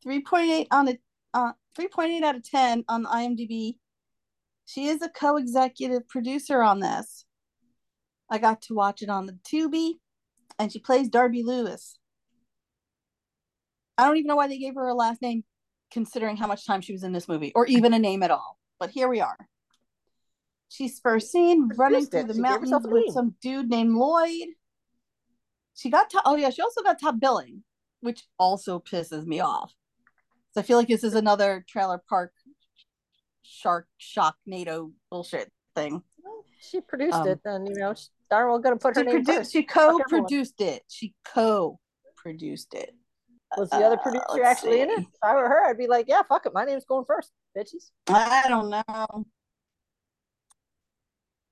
3.8 0.05 0.67
on 0.73 0.89
a 0.89 0.99
uh, 1.35 1.53
3.8 1.79 2.23
out 2.25 2.35
of 2.35 2.43
10 2.51 2.85
on 2.89 3.05
IMDb. 3.05 3.77
She 4.65 4.87
is 4.87 5.03
a 5.03 5.09
co-executive 5.09 6.09
producer 6.09 6.61
on 6.63 6.81
this. 6.81 7.27
I 8.29 8.39
got 8.39 8.63
to 8.63 8.75
watch 8.75 9.03
it 9.03 9.09
on 9.09 9.27
the 9.27 9.39
Tubi, 9.49 10.01
and 10.59 10.73
she 10.73 10.81
plays 10.81 11.09
Darby 11.09 11.45
Lewis. 11.45 11.97
I 13.99 14.07
don't 14.07 14.17
even 14.17 14.29
know 14.29 14.37
why 14.37 14.49
they 14.49 14.59
gave 14.59 14.75
her 14.75 14.89
a 14.89 14.95
last 14.95 15.23
name, 15.23 15.45
considering 15.91 16.37
how 16.37 16.47
much 16.47 16.67
time 16.67 16.81
she 16.81 16.93
was 16.93 17.03
in 17.03 17.13
this 17.13 17.29
movie, 17.29 17.53
or 17.55 17.67
even 17.67 17.95
a 17.95 17.99
name 17.99 18.23
at 18.23 18.31
all. 18.31 18.59
But 18.79 18.91
here 18.91 19.09
we 19.09 19.21
are. 19.21 19.37
She's 20.69 21.01
first 21.01 21.31
seen 21.31 21.71
running 21.77 22.07
through 22.07 22.25
the 22.25 22.35
she 22.35 22.41
mountains 22.41 22.87
with 22.87 23.13
some 23.13 23.35
dude 23.41 23.71
named 23.71 23.95
Lloyd. 23.95 24.49
She 25.75 25.91
got 25.91 26.11
top. 26.11 26.23
Oh 26.27 26.37
yeah, 26.37 26.51
she 26.51 26.63
also 26.63 26.83
got 26.83 27.01
top 27.01 27.21
billing, 27.21 27.63
which 28.01 28.25
also 28.39 28.81
pisses 28.81 29.25
me 29.25 29.41
off. 29.41 29.73
So 30.53 30.61
I 30.61 30.65
feel 30.65 30.77
like 30.77 30.89
this 30.89 31.05
is 31.05 31.15
another 31.15 31.65
trailer 31.69 32.03
park 32.09 32.33
shark 33.43 33.87
shock 33.97 34.37
NATO 34.45 34.93
bullshit 35.11 35.53
thing. 35.75 36.03
She 36.61 36.81
produced 36.81 37.15
um, 37.15 37.29
it, 37.29 37.41
then 37.45 37.67
you 37.67 37.77
know, 37.77 37.95
darn 38.29 38.49
well 38.49 38.59
gonna 38.59 38.77
put 38.77 38.97
her 38.97 39.05
name 39.05 39.25
produ- 39.25 39.51
She 39.51 39.63
co-produced 39.63 40.61
it. 40.61 40.83
She 40.89 41.15
co 41.25 41.79
produced 42.17 42.75
it? 42.75 42.95
Was 43.57 43.71
the 43.71 43.77
other 43.77 43.97
Uh, 43.99 44.03
producer 44.03 44.25
let's 44.31 44.45
actually 44.45 44.81
in 44.81 44.91
it? 44.91 44.99
If 44.99 45.07
I 45.23 45.35
were 45.35 45.49
her, 45.49 45.67
I'd 45.67 45.79
be 45.79 45.87
like, 45.87 46.07
yeah, 46.09 46.23
fuck 46.29 46.47
it. 46.47 46.53
My 46.53 46.65
name's 46.65 46.85
going 46.85 47.05
first, 47.05 47.31
bitches. 47.57 47.91
I 48.09 48.45
don't 48.49 48.71
know. 48.71 49.27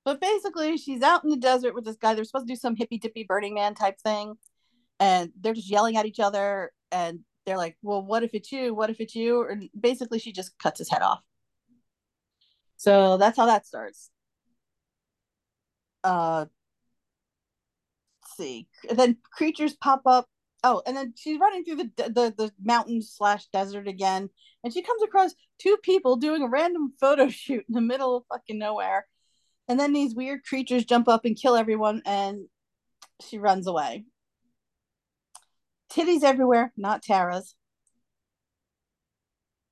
But 0.03 0.21
basically, 0.21 0.77
she's 0.77 1.01
out 1.01 1.23
in 1.23 1.29
the 1.29 1.37
desert 1.37 1.73
with 1.73 1.85
this 1.85 1.95
guy. 1.95 2.13
They're 2.13 2.25
supposed 2.25 2.47
to 2.47 2.53
do 2.53 2.57
some 2.57 2.75
hippy 2.75 2.99
dippy 2.99 3.23
Burning 3.23 3.55
Man 3.55 3.73
type 3.73 3.99
thing. 3.99 4.35
And 4.99 5.31
they're 5.39 5.53
just 5.53 5.69
yelling 5.69 5.97
at 5.97 6.05
each 6.05 6.19
other. 6.19 6.71
And 6.91 7.21
they're 7.45 7.57
like, 7.57 7.77
well, 7.81 8.03
what 8.03 8.23
if 8.23 8.33
it's 8.33 8.51
you? 8.51 8.75
What 8.75 8.89
if 8.89 8.99
it's 8.99 9.15
you? 9.15 9.47
And 9.49 9.69
basically, 9.79 10.19
she 10.19 10.31
just 10.31 10.57
cuts 10.59 10.77
his 10.79 10.89
head 10.89 11.01
off. 11.01 11.21
So 12.77 13.17
that's 13.17 13.37
how 13.37 13.47
that 13.47 13.65
starts. 13.65 14.11
Uh, 16.03 16.45
let's 18.21 18.37
see. 18.37 18.67
And 18.87 18.99
then 18.99 19.17
creatures 19.31 19.73
pop 19.73 20.01
up. 20.05 20.27
Oh, 20.67 20.81
and 20.87 20.97
then 20.97 21.13
she's 21.15 21.39
running 21.39 21.63
through 21.63 21.75
the 21.75 21.91
the, 21.95 22.33
the 22.35 22.51
mountains 22.59 23.13
slash 23.15 23.45
desert 23.53 23.87
again, 23.87 24.31
and 24.63 24.73
she 24.73 24.81
comes 24.81 25.03
across 25.03 25.35
two 25.59 25.77
people 25.83 26.15
doing 26.15 26.41
a 26.41 26.47
random 26.47 26.91
photo 26.99 27.29
shoot 27.29 27.63
in 27.69 27.75
the 27.75 27.81
middle 27.81 28.17
of 28.17 28.23
fucking 28.29 28.57
nowhere. 28.57 29.05
And 29.67 29.79
then 29.79 29.93
these 29.93 30.15
weird 30.15 30.43
creatures 30.43 30.83
jump 30.83 31.07
up 31.07 31.23
and 31.23 31.39
kill 31.39 31.55
everyone, 31.55 32.01
and 32.03 32.47
she 33.21 33.37
runs 33.37 33.67
away. 33.67 34.05
Titties 35.91 36.23
everywhere, 36.23 36.73
not 36.75 37.03
Tara's. 37.03 37.55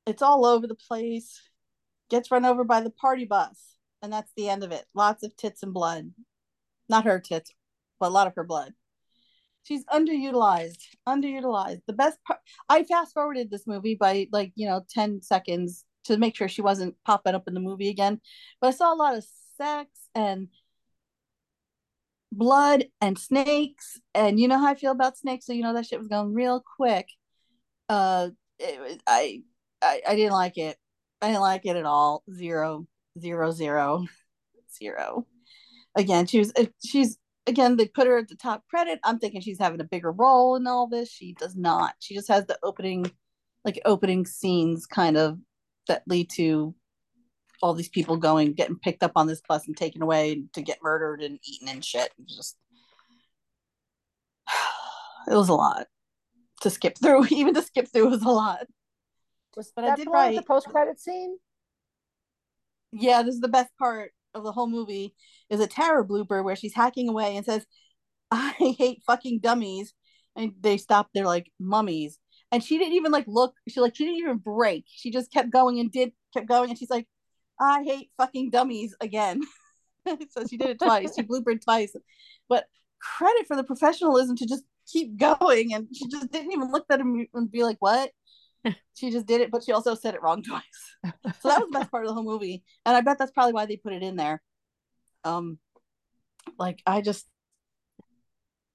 It's 0.06 0.22
all 0.22 0.46
over 0.46 0.68
the 0.68 0.76
place. 0.76 1.42
Gets 2.12 2.30
run 2.30 2.46
over 2.46 2.64
by 2.64 2.82
the 2.82 2.92
party 2.92 3.26
bus, 3.26 3.78
and 4.04 4.14
that's 4.14 4.32
the 4.38 4.48
end 4.48 4.64
of 4.64 4.72
it. 4.72 4.86
Lots 4.94 5.24
of 5.24 5.36
tits 5.36 5.64
and 5.64 5.74
blood. 5.74 6.12
Not 6.88 7.06
her 7.06 7.20
tits, 7.20 7.52
but 8.00 8.10
a 8.10 8.14
lot 8.14 8.28
of 8.28 8.36
her 8.36 8.44
blood. 8.44 8.74
She's 9.64 9.86
underutilized. 9.86 10.78
Underutilized. 11.08 11.82
The 11.88 11.94
best 11.94 12.18
part 12.26 12.40
I 12.70 12.84
fast 12.84 13.14
forwarded 13.14 13.50
this 13.50 13.66
movie 13.66 13.96
by 13.96 14.28
like, 14.32 14.52
you 14.56 14.68
know, 14.68 14.86
10 14.90 15.22
seconds 15.22 15.86
to 16.06 16.18
make 16.18 16.36
sure 16.36 16.48
she 16.48 16.62
wasn't 16.62 16.96
popping 17.06 17.36
up 17.36 17.48
in 17.48 17.54
the 17.54 17.60
movie 17.60 17.90
again. 17.90 18.20
But 18.60 18.68
I 18.68 18.72
saw 18.72 18.94
a 18.94 18.96
lot 18.96 19.16
of 19.16 19.26
sex 19.58 19.90
and 20.14 20.50
blood 22.32 22.86
and 23.00 23.18
snakes. 23.18 24.00
And 24.14 24.40
you 24.40 24.48
know 24.48 24.60
how 24.60 24.68
I 24.68 24.76
feel 24.76 24.92
about 24.92 25.18
snakes, 25.18 25.46
so 25.46 25.54
you 25.54 25.64
know 25.64 25.74
that 25.74 25.86
shit 25.86 26.00
was 26.00 26.08
going 26.08 26.34
real 26.34 26.64
quick. 26.78 27.08
Uh 27.90 28.30
it 28.60 29.02
I, 29.08 29.44
I 29.82 30.02
I 30.08 30.16
didn't 30.16 30.34
like 30.34 30.58
it. 30.58 30.78
I 31.22 31.28
didn't 31.28 31.42
like 31.42 31.66
it 31.66 31.78
at 31.78 31.86
all. 31.86 32.24
Zero, 32.34 32.86
zero, 33.20 33.52
zero, 33.52 34.06
zero. 34.78 35.26
Again, 35.96 36.26
she 36.26 36.40
was 36.40 36.52
she's 36.86 37.18
again 37.48 37.76
they 37.78 37.88
put 37.88 38.08
her 38.08 38.18
at 38.18 38.28
the 38.30 38.36
top 38.36 38.64
credit. 38.70 39.00
I'm 39.04 39.20
thinking 39.20 39.42
she's 39.42 39.60
having 39.60 39.82
a 39.82 39.86
bigger 39.86 40.12
role 40.12 40.56
in 40.56 40.68
all 40.68 40.88
this. 40.88 41.10
She 41.12 41.34
does 41.34 41.56
not. 41.56 41.96
She 42.00 42.16
just 42.16 42.28
has 42.30 42.46
the 42.46 42.58
opening 42.64 43.12
like 43.66 43.80
opening 43.86 44.26
scenes 44.26 44.86
kind 44.86 45.18
of 45.18 45.40
that 45.88 46.04
lead 46.08 46.30
to 46.32 46.76
all 47.62 47.74
these 47.74 47.90
people 47.90 48.18
going 48.18 48.54
getting 48.54 48.78
picked 48.78 49.04
up 49.04 49.14
on 49.16 49.28
this 49.28 49.42
bus 49.48 49.68
and 49.68 49.78
taken 49.78 50.02
away 50.02 50.44
to 50.54 50.62
get 50.62 50.80
murdered 50.84 51.22
and 51.22 51.40
eaten 51.48 51.70
and 51.70 51.84
shit. 51.84 52.12
It 52.20 52.28
just 52.28 52.58
it 55.28 55.34
was 55.36 55.50
a 55.50 55.54
lot 55.54 55.88
to 56.62 56.70
skip 56.70 56.98
through. 57.02 57.26
Even 57.32 57.54
to 57.54 57.62
skip 57.62 57.88
through 57.88 58.10
was 58.10 58.24
a 58.24 58.30
lot. 58.30 58.66
Was 59.56 59.72
But 59.76 59.86
I 59.86 59.88
that 59.90 59.98
did 59.98 60.08
one 60.08 60.18
with 60.18 60.24
write- 60.28 60.36
the 60.36 60.44
post 60.44 60.68
credit 60.68 61.00
scene? 61.00 61.38
Yeah, 62.92 63.24
this 63.24 63.36
is 63.36 63.42
the 63.42 63.48
best 63.48 63.72
part 63.80 64.12
of 64.34 64.44
the 64.44 64.52
whole 64.52 64.68
movie 64.68 65.16
is 65.50 65.60
a 65.60 65.68
Tara 65.68 66.06
blooper 66.06 66.44
where 66.44 66.56
she's 66.56 66.74
hacking 66.74 67.10
away 67.10 67.36
and 67.36 67.46
says, 67.46 67.66
I 68.32 68.54
hate 68.58 69.04
fucking 69.06 69.40
dummies. 69.40 69.94
And 70.36 70.54
they 70.60 70.78
stop, 70.78 71.10
they're 71.14 71.26
like 71.26 71.52
mummies. 71.60 72.20
And 72.52 72.64
she 72.64 72.78
didn't 72.78 72.94
even 72.94 73.12
like 73.12 73.26
look, 73.28 73.56
she 73.68 73.80
like 73.80 73.96
she 73.96 74.06
didn't 74.06 74.20
even 74.20 74.38
break. 74.38 74.86
She 74.88 75.12
just 75.12 75.32
kept 75.32 75.52
going 75.52 75.80
and 75.80 75.92
did 75.92 76.12
kept 76.34 76.48
going 76.48 76.70
and 76.70 76.78
she's 76.78 76.90
like, 76.90 77.08
I 77.60 77.84
hate 77.84 78.12
fucking 78.18 78.50
dummies 78.50 78.96
again. 79.00 79.42
so 80.30 80.46
she 80.48 80.58
did 80.58 80.70
it 80.70 80.80
twice. 80.80 81.16
She 81.16 81.24
bloopered 81.24 81.64
twice. 81.64 81.94
But 82.50 82.66
credit 83.00 83.48
for 83.48 83.56
the 83.56 83.64
professionalism 83.64 84.36
to 84.38 84.46
just 84.48 84.64
keep 84.92 85.18
going 85.18 85.74
and 85.74 85.88
she 85.94 86.08
just 86.10 86.32
didn't 86.32 86.52
even 86.52 86.72
look 86.72 86.86
at 86.90 87.00
him 87.00 87.26
and 87.34 87.52
be 87.52 87.64
like, 87.64 87.78
What? 87.80 88.12
she 88.94 89.12
just 89.12 89.26
did 89.26 89.42
it, 89.42 89.52
but 89.52 89.64
she 89.64 89.72
also 89.72 89.96
said 89.96 90.16
it 90.16 90.22
wrong 90.22 90.44
twice. 90.44 90.64
so 91.04 91.50
that 91.50 91.60
was 91.60 91.70
the 91.72 91.80
best 91.80 91.92
part 91.92 92.06
of 92.06 92.10
the 92.10 92.14
whole 92.14 92.24
movie. 92.24 92.64
And 92.86 92.96
I 92.96 93.02
bet 93.02 93.18
that's 93.18 93.32
probably 93.32 93.54
why 93.54 93.66
they 93.66 93.78
put 93.78 93.94
it 93.94 94.04
in 94.04 94.16
there. 94.16 94.42
Um 95.24 95.60
like 96.58 96.82
I 96.86 97.02
just 97.02 97.28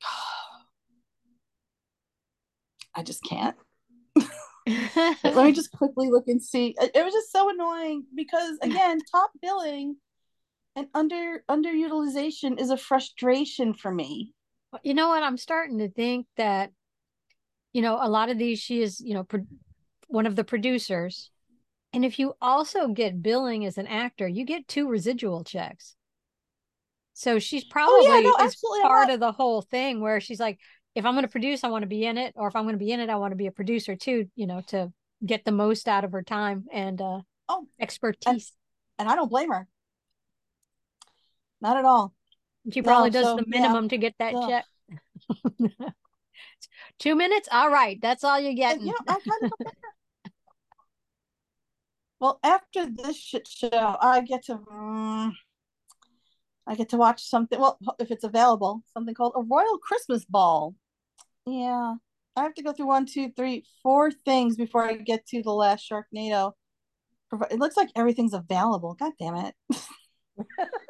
I 2.95 3.03
just 3.03 3.23
can't. 3.23 3.57
Let 5.25 5.37
me 5.37 5.53
just 5.53 5.73
quickly 5.73 6.11
look 6.11 6.29
and 6.29 6.43
see. 6.43 6.75
It 6.79 7.05
was 7.05 7.15
just 7.15 7.33
so 7.33 7.49
annoying 7.49 8.05
because 8.15 8.59
again, 8.61 8.99
top 9.11 9.31
billing 9.41 9.97
and 10.77 10.89
under 10.95 11.43
underutilization 11.49 12.61
is 12.61 12.71
a 12.71 12.77
frustration 12.77 13.75
for 13.75 13.93
me. 13.93 14.33
you 14.83 14.95
know 14.95 15.09
what? 15.09 15.23
I'm 15.23 15.37
starting 15.37 15.79
to 15.79 15.91
think 15.91 16.27
that, 16.37 16.71
you 17.73 17.83
know, 17.83 17.99
a 18.01 18.09
lot 18.09 18.29
of 18.29 18.39
these, 18.39 18.61
she 18.61 18.83
is, 18.83 19.01
you 19.01 19.15
know, 19.15 19.25
pro- 19.25 19.47
one 20.09 20.27
of 20.27 20.37
the 20.37 20.45
producers. 20.45 21.31
And 21.93 22.05
if 22.05 22.19
you 22.19 22.35
also 22.43 22.89
get 22.89 23.23
billing 23.23 23.65
as 23.65 23.79
an 23.79 23.87
actor, 23.87 24.29
you 24.29 24.45
get 24.45 24.69
two 24.69 24.89
residual 24.89 25.45
checks. 25.45 25.95
So 27.15 27.39
she's 27.39 27.65
probably 27.65 28.07
Oh, 28.07 28.21
no, 28.23 28.45
is 28.45 28.53
absolutely. 28.53 28.83
Part 28.83 29.09
not- 29.09 29.15
of 29.15 29.21
the 29.21 29.33
whole 29.33 29.63
thing 29.63 30.01
where 30.01 30.21
she's 30.21 30.39
like, 30.41 30.59
if 30.95 31.05
I'm 31.05 31.15
going 31.15 31.25
to 31.25 31.31
produce, 31.31 31.65
I 31.65 31.69
want 31.69 31.83
to 31.83 31.89
be 31.89 32.05
in 32.05 32.19
it, 32.19 32.33
or 32.37 32.49
if 32.49 32.57
I'm 32.57 32.65
going 32.65 32.75
to 32.75 32.79
be 32.79 32.91
in 32.93 33.01
it, 33.01 33.09
I 33.11 33.17
want 33.17 33.33
to 33.33 33.37
be 33.37 33.47
a 33.47 33.53
producer 33.53 33.95
too, 33.97 34.29
you 34.35 34.47
know, 34.47 34.63
to 34.69 34.93
get 35.25 35.45
the 35.45 35.53
most 35.53 35.89
out 35.89 36.05
of 36.05 36.13
her 36.13 36.23
time 36.23 36.67
and 36.73 37.01
uh, 37.01 37.21
Oh, 37.49 37.67
expertise. 37.81 38.53
and 38.99 39.09
I 39.09 39.15
don't 39.17 39.29
blame 39.31 39.51
her. 39.51 39.67
Not 41.61 41.77
at 41.77 41.85
all. 41.85 42.15
she 42.73 42.81
no, 42.81 42.85
probably 42.85 43.11
does 43.11 43.25
so, 43.25 43.37
the 43.37 43.45
yeah, 43.47 43.61
minimum 43.61 43.89
to 43.89 43.99
get 43.99 44.15
that 44.19 44.33
check. 44.49 44.65
Two 46.99 47.15
minutes, 47.15 47.49
all 47.51 47.71
right, 47.71 47.99
that's 48.01 48.25
all 48.25 48.39
you're 48.39 48.55
And, 48.69 48.81
you 48.81 48.89
know, 48.89 48.95
I 49.09 49.13
kind 49.19 49.25
of. 49.45 49.53
Well, 52.21 52.41
after 52.43 52.87
this 52.91 53.17
shit 53.17 53.47
show, 53.47 53.97
I 54.01 54.23
get 54.23 54.45
to 54.47 54.57
mm, 54.57 55.33
I 56.67 56.75
get 56.75 56.89
to 56.91 56.97
watch 56.97 57.23
something. 57.25 57.59
Well, 57.59 57.79
if 57.99 58.11
it's 58.11 58.25
available, 58.25 58.83
something 58.93 59.15
called 59.15 59.35
a 59.37 59.43
Royal 59.43 59.79
Christmas 59.79 60.25
Ball. 60.25 60.75
Yeah, 61.47 61.95
I 62.37 62.43
have 62.43 62.55
to 62.55 62.63
go 62.63 62.73
through 62.73 62.87
one, 62.87 63.07
two, 63.07 63.33
three, 63.37 63.65
four 63.83 64.11
things 64.11 64.57
before 64.57 64.85
I 64.85 64.97
get 64.97 65.27
to 65.29 65.43
the 65.43 65.53
last 65.53 65.89
Sharknado. 65.89 66.53
It 67.51 67.59
looks 67.59 67.77
like 67.77 67.91
everything's 67.95 68.35
available. 68.35 68.95
God 68.95 69.13
damn 69.19 69.37
it! 69.37 69.55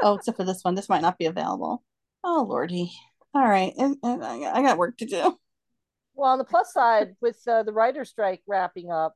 oh, 0.03 0.14
except 0.14 0.37
for 0.37 0.45
this 0.45 0.62
one. 0.62 0.75
This 0.75 0.88
might 0.88 1.03
not 1.03 1.19
be 1.19 1.27
available. 1.27 1.83
Oh 2.25 2.47
lordy. 2.49 2.91
All 3.35 3.47
right, 3.47 3.73
and, 3.77 3.97
and 4.03 4.25
I, 4.25 4.62
got- 4.62 4.79
work 4.79 4.97
to 4.99 5.07
do. 5.07 5.38
Well, 6.14 6.31
on 6.31 6.38
the 6.38 6.45
plus 6.45 6.73
side, 6.73 7.14
with 7.21 7.41
uh, 7.47 7.62
the 7.62 7.73
writer's 7.73 8.09
strike 8.09 8.43
wrapping 8.47 8.91
up, 8.91 9.14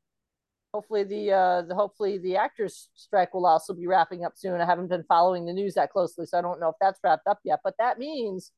hopefully 0.72 1.04
the 1.04 1.32
uh, 1.32 1.62
the 1.62 1.74
hopefully 1.74 2.18
the 2.18 2.36
actors 2.36 2.88
strike 2.94 3.34
will 3.34 3.46
also 3.46 3.74
be 3.74 3.86
wrapping 3.86 4.24
up 4.24 4.32
soon. 4.36 4.60
I 4.60 4.64
haven't 4.64 4.88
been 4.88 5.04
following 5.04 5.44
the 5.44 5.52
news 5.52 5.74
that 5.74 5.90
closely, 5.90 6.26
so 6.26 6.38
I 6.38 6.42
don't 6.42 6.60
know 6.60 6.68
if 6.68 6.76
that's 6.80 7.00
wrapped 7.04 7.26
up 7.26 7.40
yet. 7.44 7.60
But 7.62 7.74
that 7.78 7.98
means, 7.98 8.52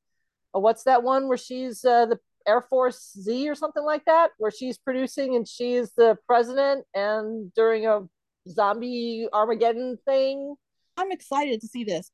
uh, 0.55 0.61
what's 0.61 0.85
that 0.85 1.03
one 1.03 1.29
where 1.29 1.38
she's 1.38 1.85
uh, 1.85 2.07
the 2.07 2.18
Air 2.46 2.62
Force 2.62 3.16
Z 3.20 3.48
or 3.48 3.55
something 3.55 3.85
like 3.85 4.05
that, 4.05 4.31
where 4.38 4.50
she's 4.50 4.79
producing 4.79 5.35
and 5.35 5.46
she's 5.46 5.92
the 5.92 6.16
president, 6.27 6.85
and 6.94 7.53
during 7.55 7.87
a 7.87 8.03
zombie 8.48 9.29
Armageddon 9.33 9.98
thing. 10.05 10.55
I'm 10.96 11.11
excited 11.11 11.61
to 11.61 11.66
see 11.66 11.85
this. 11.85 12.11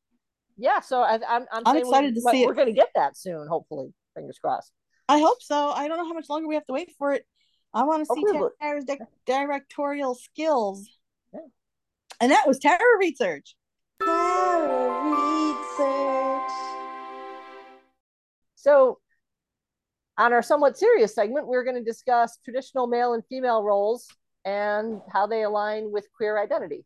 Yeah, 0.57 0.81
so 0.81 1.03
I, 1.03 1.15
I'm 1.29 1.47
I'm, 1.53 1.63
I'm 1.67 1.77
excited 1.77 2.15
we, 2.15 2.21
to 2.21 2.31
see 2.31 2.47
We're 2.47 2.53
it. 2.53 2.57
going 2.57 2.69
to 2.69 2.75
get 2.75 2.91
that 2.95 3.17
soon, 3.17 3.47
hopefully. 3.47 3.93
Fingers 4.15 4.39
crossed. 4.39 4.73
I 5.09 5.19
hope 5.19 5.43
so. 5.43 5.71
I 5.71 5.89
don't 5.89 5.99
know 5.99 6.07
how 6.07 6.13
much 6.13 6.29
longer 6.29 6.47
we 6.47 6.55
have 6.55 6.67
to 6.67 6.73
wait 6.73 6.93
for 6.99 7.13
it. 7.13 7.25
I 7.73 7.85
want 7.85 8.07
to 8.07 8.15
see 8.15 8.25
Tara's 8.61 8.85
di- 8.85 8.99
directorial 9.27 10.15
skills. 10.15 10.89
Yeah. 11.33 11.41
And 12.21 12.33
that 12.33 12.47
was 12.47 12.59
Tara 12.59 12.79
Research. 12.99 13.55
Tara 14.03 15.11
Research. 15.11 16.51
So, 18.57 18.99
on 20.19 20.33
our 20.33 20.43
somewhat 20.43 20.77
serious 20.77 21.15
segment, 21.15 21.47
we're 21.47 21.65
going 21.65 21.77
to 21.77 21.85
discuss 21.85 22.39
traditional 22.45 22.87
male 22.87 23.15
and 23.15 23.23
female 23.29 23.63
roles 23.63 24.09
and 24.45 25.01
how 25.13 25.27
they 25.27 25.43
align 25.43 25.91
with 25.91 26.09
queer 26.15 26.39
identity. 26.43 26.85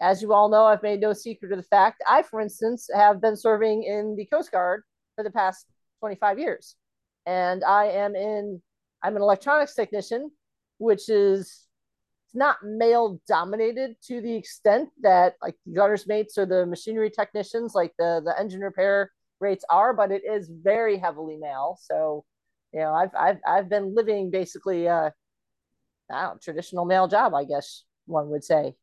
As 0.00 0.20
you 0.20 0.32
all 0.32 0.48
know, 0.48 0.64
I've 0.64 0.82
made 0.82 1.00
no 1.00 1.12
secret 1.12 1.52
of 1.52 1.58
the 1.58 1.64
fact 1.64 2.02
I, 2.06 2.22
for 2.22 2.40
instance, 2.40 2.88
have 2.94 3.20
been 3.20 3.36
serving 3.36 3.84
in 3.84 4.16
the 4.16 4.26
Coast 4.26 4.50
Guard 4.50 4.82
for 5.14 5.22
the 5.22 5.30
past 5.30 5.66
25 6.00 6.38
years. 6.38 6.76
And 7.26 7.64
I 7.64 7.86
am 7.86 8.14
in, 8.16 8.60
I'm 9.04 9.16
an 9.16 9.22
electronics 9.22 9.74
technician, 9.74 10.30
which 10.78 11.08
is 11.08 11.66
it's 12.26 12.34
not 12.34 12.56
male 12.64 13.20
dominated 13.28 13.96
to 14.06 14.20
the 14.22 14.34
extent 14.34 14.88
that 15.02 15.34
like 15.42 15.54
the 15.66 15.74
gunner's 15.74 16.06
mates 16.06 16.38
or 16.38 16.46
the 16.46 16.64
machinery 16.64 17.10
technicians, 17.10 17.74
like 17.74 17.92
the, 17.98 18.22
the 18.24 18.34
engine 18.40 18.60
repair 18.60 19.10
rates 19.40 19.64
are, 19.70 19.92
but 19.92 20.10
it 20.10 20.22
is 20.24 20.50
very 20.50 20.96
heavily 20.96 21.36
male. 21.36 21.78
So 21.80 22.24
you 22.72 22.80
know, 22.80 22.92
I've 22.92 23.14
I've 23.14 23.38
I've 23.46 23.68
been 23.68 23.94
living 23.94 24.30
basically 24.30 24.88
uh, 24.88 25.10
a 26.10 26.32
traditional 26.42 26.86
male 26.86 27.06
job, 27.06 27.34
I 27.34 27.44
guess 27.44 27.84
one 28.06 28.30
would 28.30 28.42
say. 28.42 28.74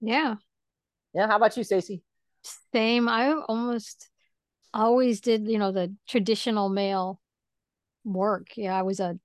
Yeah. 0.00 0.36
Yeah. 1.14 1.26
How 1.26 1.36
about 1.36 1.56
you, 1.56 1.64
Stacy? 1.64 2.02
Same. 2.72 3.08
I 3.08 3.32
almost 3.48 4.10
always 4.72 5.20
did, 5.20 5.48
you 5.48 5.58
know, 5.58 5.72
the 5.72 5.94
traditional 6.06 6.68
male 6.68 7.20
work. 8.04 8.48
Yeah, 8.56 8.78
I 8.78 8.82
was 8.82 9.00
a 9.00 9.18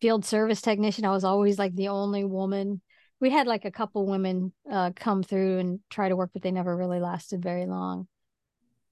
field 0.00 0.24
service 0.24 0.60
technician. 0.60 1.04
I 1.04 1.10
was 1.10 1.24
always 1.24 1.58
like 1.58 1.74
the 1.74 1.88
only 1.88 2.24
woman. 2.24 2.80
We 3.20 3.30
had 3.30 3.46
like 3.46 3.64
a 3.64 3.70
couple 3.70 4.06
women 4.06 4.52
uh, 4.70 4.90
come 4.94 5.22
through 5.22 5.58
and 5.58 5.80
try 5.88 6.08
to 6.08 6.16
work, 6.16 6.30
but 6.32 6.42
they 6.42 6.50
never 6.50 6.76
really 6.76 7.00
lasted 7.00 7.42
very 7.42 7.66
long. 7.66 8.06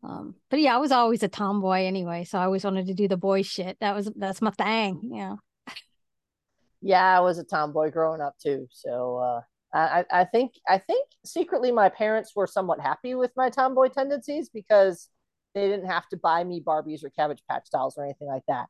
Um, 0.03 0.35
but 0.51 0.61
yeah, 0.61 0.75
I 0.75 0.79
was 0.79 0.91
always 0.91 1.23
a 1.23 1.29
tomboy 1.29 1.85
anyway, 1.85 2.25
so 2.25 2.39
I 2.39 2.45
always 2.45 2.65
wanted 2.65 2.87
to 2.87 2.95
do 2.95 3.09
the 3.09 3.17
boy 3.17 3.43
shit. 3.43 3.77
That 3.81 3.95
was 3.95 4.11
that's 4.17 4.43
my 4.43 4.51
thing, 4.51 5.11
yeah. 5.13 5.37
Yeah, 6.81 7.19
I 7.19 7.21
was 7.21 7.39
a 7.39 7.45
tomboy 7.45 7.91
growing 7.91 8.21
up 8.21 8.35
too. 8.43 8.67
So 8.71 9.19
uh, 9.19 9.41
I 9.73 10.05
I 10.11 10.25
think 10.25 10.55
I 10.69 10.79
think 10.79 11.09
secretly 11.25 11.71
my 11.71 11.89
parents 11.89 12.35
were 12.35 12.49
somewhat 12.49 12.81
happy 12.81 13.15
with 13.15 13.31
my 13.37 13.49
tomboy 13.49 13.89
tendencies 13.89 14.49
because 14.49 15.09
they 15.55 15.69
didn't 15.69 15.87
have 15.87 16.09
to 16.09 16.17
buy 16.17 16.43
me 16.43 16.61
Barbies 16.61 17.05
or 17.05 17.11
Cabbage 17.11 17.43
Patch 17.49 17.69
dolls 17.71 17.97
or 17.97 18.05
anything 18.05 18.29
like 18.29 18.43
that. 18.49 18.67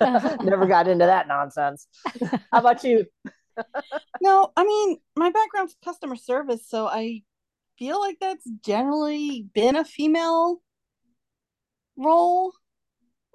Never 0.00 0.66
got 0.66 0.88
into 0.88 1.06
that 1.06 1.28
nonsense. 1.28 1.86
How 2.52 2.60
about 2.60 2.84
you? 2.84 3.06
no, 4.20 4.50
I 4.56 4.64
mean, 4.64 4.98
my 5.16 5.30
background's 5.30 5.76
customer 5.84 6.16
service, 6.16 6.68
so 6.68 6.86
I 6.86 7.22
feel 7.78 8.00
like 8.00 8.18
that's 8.20 8.48
generally 8.64 9.46
been 9.54 9.76
a 9.76 9.84
female 9.84 10.60
role, 11.96 12.52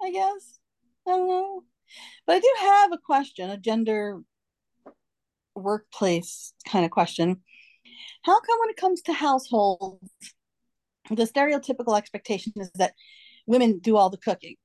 I 0.02 0.10
guess. 0.10 0.58
I 1.06 1.10
don't 1.12 1.28
know. 1.28 1.62
But 2.26 2.36
I 2.36 2.40
do 2.40 2.54
have 2.60 2.92
a 2.92 2.98
question, 2.98 3.50
a 3.50 3.56
gender 3.56 4.20
workplace 5.54 6.52
kind 6.68 6.84
of 6.84 6.90
question. 6.90 7.42
How 8.22 8.40
come 8.40 8.58
when 8.60 8.70
it 8.70 8.76
comes 8.76 9.02
to 9.02 9.12
households, 9.12 10.10
the 11.10 11.24
stereotypical 11.24 11.96
expectation 11.96 12.52
is 12.56 12.70
that 12.74 12.94
women 13.46 13.78
do 13.78 13.96
all 13.96 14.10
the 14.10 14.18
cooking? 14.18 14.56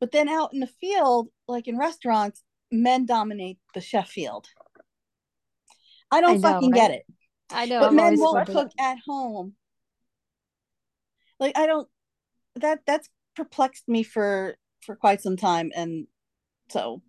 But 0.00 0.12
then 0.12 0.28
out 0.28 0.52
in 0.52 0.60
the 0.60 0.66
field, 0.66 1.28
like 1.46 1.68
in 1.68 1.76
restaurants, 1.76 2.42
men 2.72 3.06
dominate 3.06 3.58
the 3.74 3.80
chef 3.80 4.08
field. 4.08 4.46
I 6.10 6.20
don't 6.20 6.30
I 6.30 6.34
know, 6.34 6.40
fucking 6.40 6.70
right? 6.70 6.76
get 6.76 6.90
it. 6.90 7.02
I 7.50 7.66
know, 7.66 7.80
but 7.80 7.88
I'm 7.90 7.96
men 7.96 8.18
won't 8.18 8.46
cook 8.46 8.70
at 8.78 8.98
home. 9.06 9.54
Like 11.38 11.56
I 11.56 11.66
don't. 11.66 11.88
That 12.56 12.80
that's 12.86 13.08
perplexed 13.36 13.88
me 13.88 14.02
for 14.02 14.56
for 14.84 14.96
quite 14.96 15.20
some 15.20 15.36
time, 15.36 15.70
and 15.74 16.06
so 16.70 17.02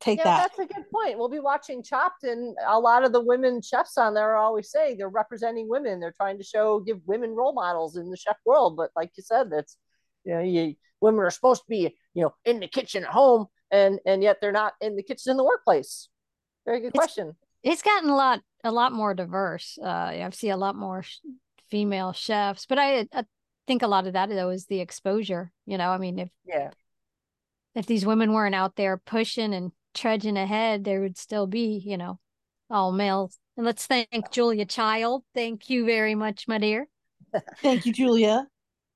take 0.00 0.18
yeah, 0.18 0.24
that. 0.24 0.50
That's 0.56 0.70
a 0.70 0.74
good 0.74 0.84
point. 0.92 1.18
We'll 1.18 1.28
be 1.28 1.40
watching 1.40 1.82
Chopped, 1.82 2.24
and 2.24 2.56
a 2.66 2.78
lot 2.78 3.04
of 3.04 3.12
the 3.12 3.22
women 3.22 3.62
chefs 3.62 3.98
on 3.98 4.14
there 4.14 4.30
are 4.30 4.36
always 4.36 4.70
saying 4.70 4.96
they're 4.96 5.08
representing 5.08 5.68
women. 5.68 6.00
They're 6.00 6.14
trying 6.16 6.38
to 6.38 6.44
show, 6.44 6.80
give 6.80 7.00
women 7.06 7.30
role 7.30 7.52
models 7.52 7.96
in 7.96 8.10
the 8.10 8.16
chef 8.16 8.36
world. 8.44 8.76
But 8.76 8.90
like 8.96 9.10
you 9.16 9.22
said, 9.22 9.50
that's 9.50 9.76
you 10.24 10.34
know, 10.34 10.40
you, 10.40 10.74
women 11.00 11.20
are 11.20 11.30
supposed 11.30 11.62
to 11.62 11.68
be 11.68 11.96
you 12.14 12.22
know 12.22 12.34
in 12.44 12.60
the 12.60 12.68
kitchen 12.68 13.04
at 13.04 13.10
home, 13.10 13.46
and 13.70 13.98
and 14.06 14.22
yet 14.22 14.38
they're 14.40 14.52
not 14.52 14.74
in 14.80 14.96
the 14.96 15.02
kitchen 15.02 15.30
in 15.30 15.36
the 15.36 15.44
workplace. 15.44 16.08
Very 16.66 16.80
good 16.80 16.88
it's, 16.88 16.98
question. 16.98 17.36
It's 17.62 17.82
gotten 17.82 18.10
a 18.10 18.16
lot 18.16 18.40
a 18.64 18.72
lot 18.72 18.92
more 18.92 19.14
diverse. 19.14 19.78
Uh, 19.82 19.86
I've 19.86 20.34
seen 20.34 20.52
a 20.52 20.56
lot 20.56 20.76
more 20.76 21.02
sh- 21.02 21.18
female 21.70 22.12
chefs, 22.12 22.66
but 22.66 22.78
I, 22.78 23.06
I 23.12 23.24
think 23.66 23.82
a 23.82 23.88
lot 23.88 24.06
of 24.06 24.14
that 24.14 24.28
though 24.28 24.50
is 24.50 24.66
the 24.66 24.80
exposure. 24.80 25.52
You 25.66 25.78
know, 25.78 25.90
I 25.90 25.98
mean, 25.98 26.18
if 26.18 26.28
yeah, 26.44 26.70
if 27.74 27.86
these 27.86 28.04
women 28.06 28.32
weren't 28.32 28.54
out 28.54 28.76
there 28.76 28.96
pushing 28.96 29.54
and 29.54 29.72
trudging 29.94 30.36
ahead, 30.36 30.84
there 30.84 31.00
would 31.00 31.18
still 31.18 31.46
be, 31.46 31.82
you 31.84 31.96
know, 31.96 32.18
all 32.68 32.92
males. 32.92 33.38
And 33.56 33.66
let's 33.66 33.86
thank 33.86 34.30
Julia 34.30 34.64
Child. 34.64 35.24
Thank 35.34 35.70
you 35.70 35.84
very 35.84 36.14
much, 36.14 36.48
my 36.48 36.58
dear. 36.58 36.88
thank 37.58 37.86
you, 37.86 37.92
Julia. 37.92 38.46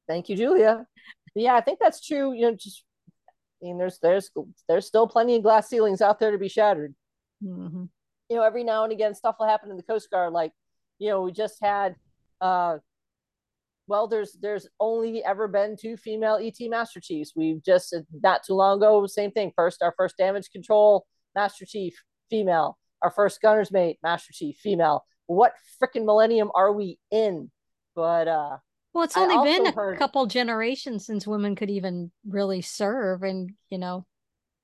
Thank 0.08 0.28
you, 0.28 0.36
Julia. 0.36 0.86
Yeah, 1.34 1.54
I 1.54 1.60
think 1.60 1.78
that's 1.80 2.04
true. 2.04 2.32
You 2.32 2.42
know, 2.42 2.54
just 2.54 2.82
I 2.82 2.93
mean, 3.64 3.78
there's 3.78 3.98
there's 4.00 4.30
there's 4.68 4.86
still 4.86 5.06
plenty 5.06 5.36
of 5.36 5.42
glass 5.42 5.68
ceilings 5.68 6.00
out 6.00 6.18
there 6.18 6.30
to 6.30 6.38
be 6.38 6.48
shattered. 6.48 6.94
Mm-hmm 7.42 7.84
you 8.28 8.36
know, 8.36 8.42
every 8.42 8.64
now 8.64 8.84
and 8.84 8.92
again 8.92 9.14
stuff 9.14 9.36
will 9.38 9.46
happen 9.46 9.70
in 9.70 9.76
the 9.76 9.82
Coast 9.82 10.10
Guard. 10.10 10.32
Like, 10.32 10.52
you 10.98 11.10
know, 11.10 11.22
we 11.22 11.32
just 11.32 11.58
had 11.62 11.96
uh 12.40 12.78
well, 13.86 14.08
there's 14.08 14.32
there's 14.40 14.66
only 14.80 15.22
ever 15.22 15.46
been 15.46 15.76
two 15.78 15.96
female 15.96 16.38
ET 16.42 16.56
Master 16.68 17.00
Chiefs. 17.00 17.32
We've 17.36 17.62
just 17.62 17.94
not 18.22 18.42
too 18.44 18.54
long 18.54 18.78
ago, 18.78 19.06
same 19.06 19.30
thing. 19.30 19.52
First, 19.54 19.82
our 19.82 19.94
first 19.96 20.16
damage 20.16 20.50
control 20.50 21.06
Master 21.34 21.66
Chief 21.66 21.94
female, 22.30 22.78
our 23.02 23.10
first 23.10 23.42
gunner's 23.42 23.70
mate 23.70 23.98
Master 24.02 24.32
Chief 24.32 24.56
female. 24.56 25.04
What 25.26 25.52
freaking 25.82 26.04
millennium 26.04 26.50
are 26.54 26.72
we 26.72 26.98
in? 27.10 27.50
But 27.94 28.28
uh 28.28 28.56
well, 28.94 29.04
it's 29.04 29.16
only 29.16 29.50
been 29.50 29.66
a 29.66 29.72
heard, 29.72 29.98
couple 29.98 30.24
generations 30.26 31.04
since 31.04 31.26
women 31.26 31.56
could 31.56 31.70
even 31.70 32.10
really 32.26 32.62
serve, 32.62 33.22
and 33.22 33.50
you 33.68 33.78
know, 33.78 34.06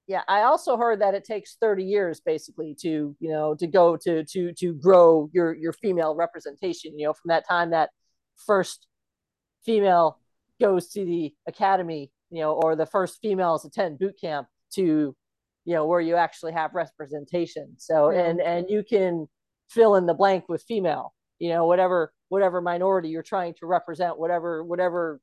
yeah 0.06 0.22
i 0.28 0.42
also 0.42 0.76
heard 0.76 1.00
that 1.00 1.14
it 1.14 1.24
takes 1.24 1.56
30 1.60 1.84
years 1.84 2.20
basically 2.20 2.74
to 2.80 3.14
you 3.20 3.30
know 3.30 3.54
to 3.54 3.66
go 3.66 3.96
to 3.96 4.24
to 4.24 4.52
to 4.54 4.72
grow 4.74 5.28
your 5.32 5.54
your 5.54 5.72
female 5.74 6.14
representation 6.14 6.98
you 6.98 7.06
know 7.06 7.12
from 7.12 7.28
that 7.28 7.46
time 7.46 7.70
that 7.70 7.90
first 8.46 8.86
female 9.64 10.18
goes 10.60 10.88
to 10.88 11.04
the 11.04 11.34
academy 11.46 12.10
you 12.30 12.40
know 12.40 12.52
or 12.52 12.76
the 12.76 12.86
first 12.86 13.18
females 13.20 13.64
attend 13.64 13.98
boot 13.98 14.18
camp 14.20 14.48
to 14.72 15.14
you 15.64 15.74
know 15.74 15.86
where 15.86 16.00
you 16.00 16.16
actually 16.16 16.52
have 16.52 16.74
representation. 16.74 17.74
So 17.78 18.10
and 18.10 18.40
and 18.40 18.68
you 18.68 18.82
can 18.82 19.28
fill 19.68 19.96
in 19.96 20.06
the 20.06 20.14
blank 20.14 20.48
with 20.48 20.64
female 20.66 21.14
you 21.40 21.48
know 21.48 21.66
whatever 21.66 22.12
whatever 22.28 22.60
minority 22.60 23.08
you're 23.08 23.22
trying 23.22 23.54
to 23.54 23.66
represent 23.66 24.18
whatever 24.18 24.62
whatever 24.62 25.20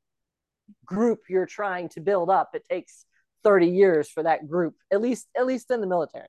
group 0.84 1.20
you're 1.30 1.46
trying 1.46 1.88
to 1.88 2.00
build 2.00 2.28
up 2.28 2.50
it 2.52 2.62
takes 2.68 3.06
30 3.44 3.68
years 3.68 4.10
for 4.10 4.22
that 4.22 4.46
group 4.46 4.74
at 4.92 5.00
least 5.00 5.26
at 5.36 5.46
least 5.46 5.70
in 5.70 5.80
the 5.80 5.86
military. 5.86 6.26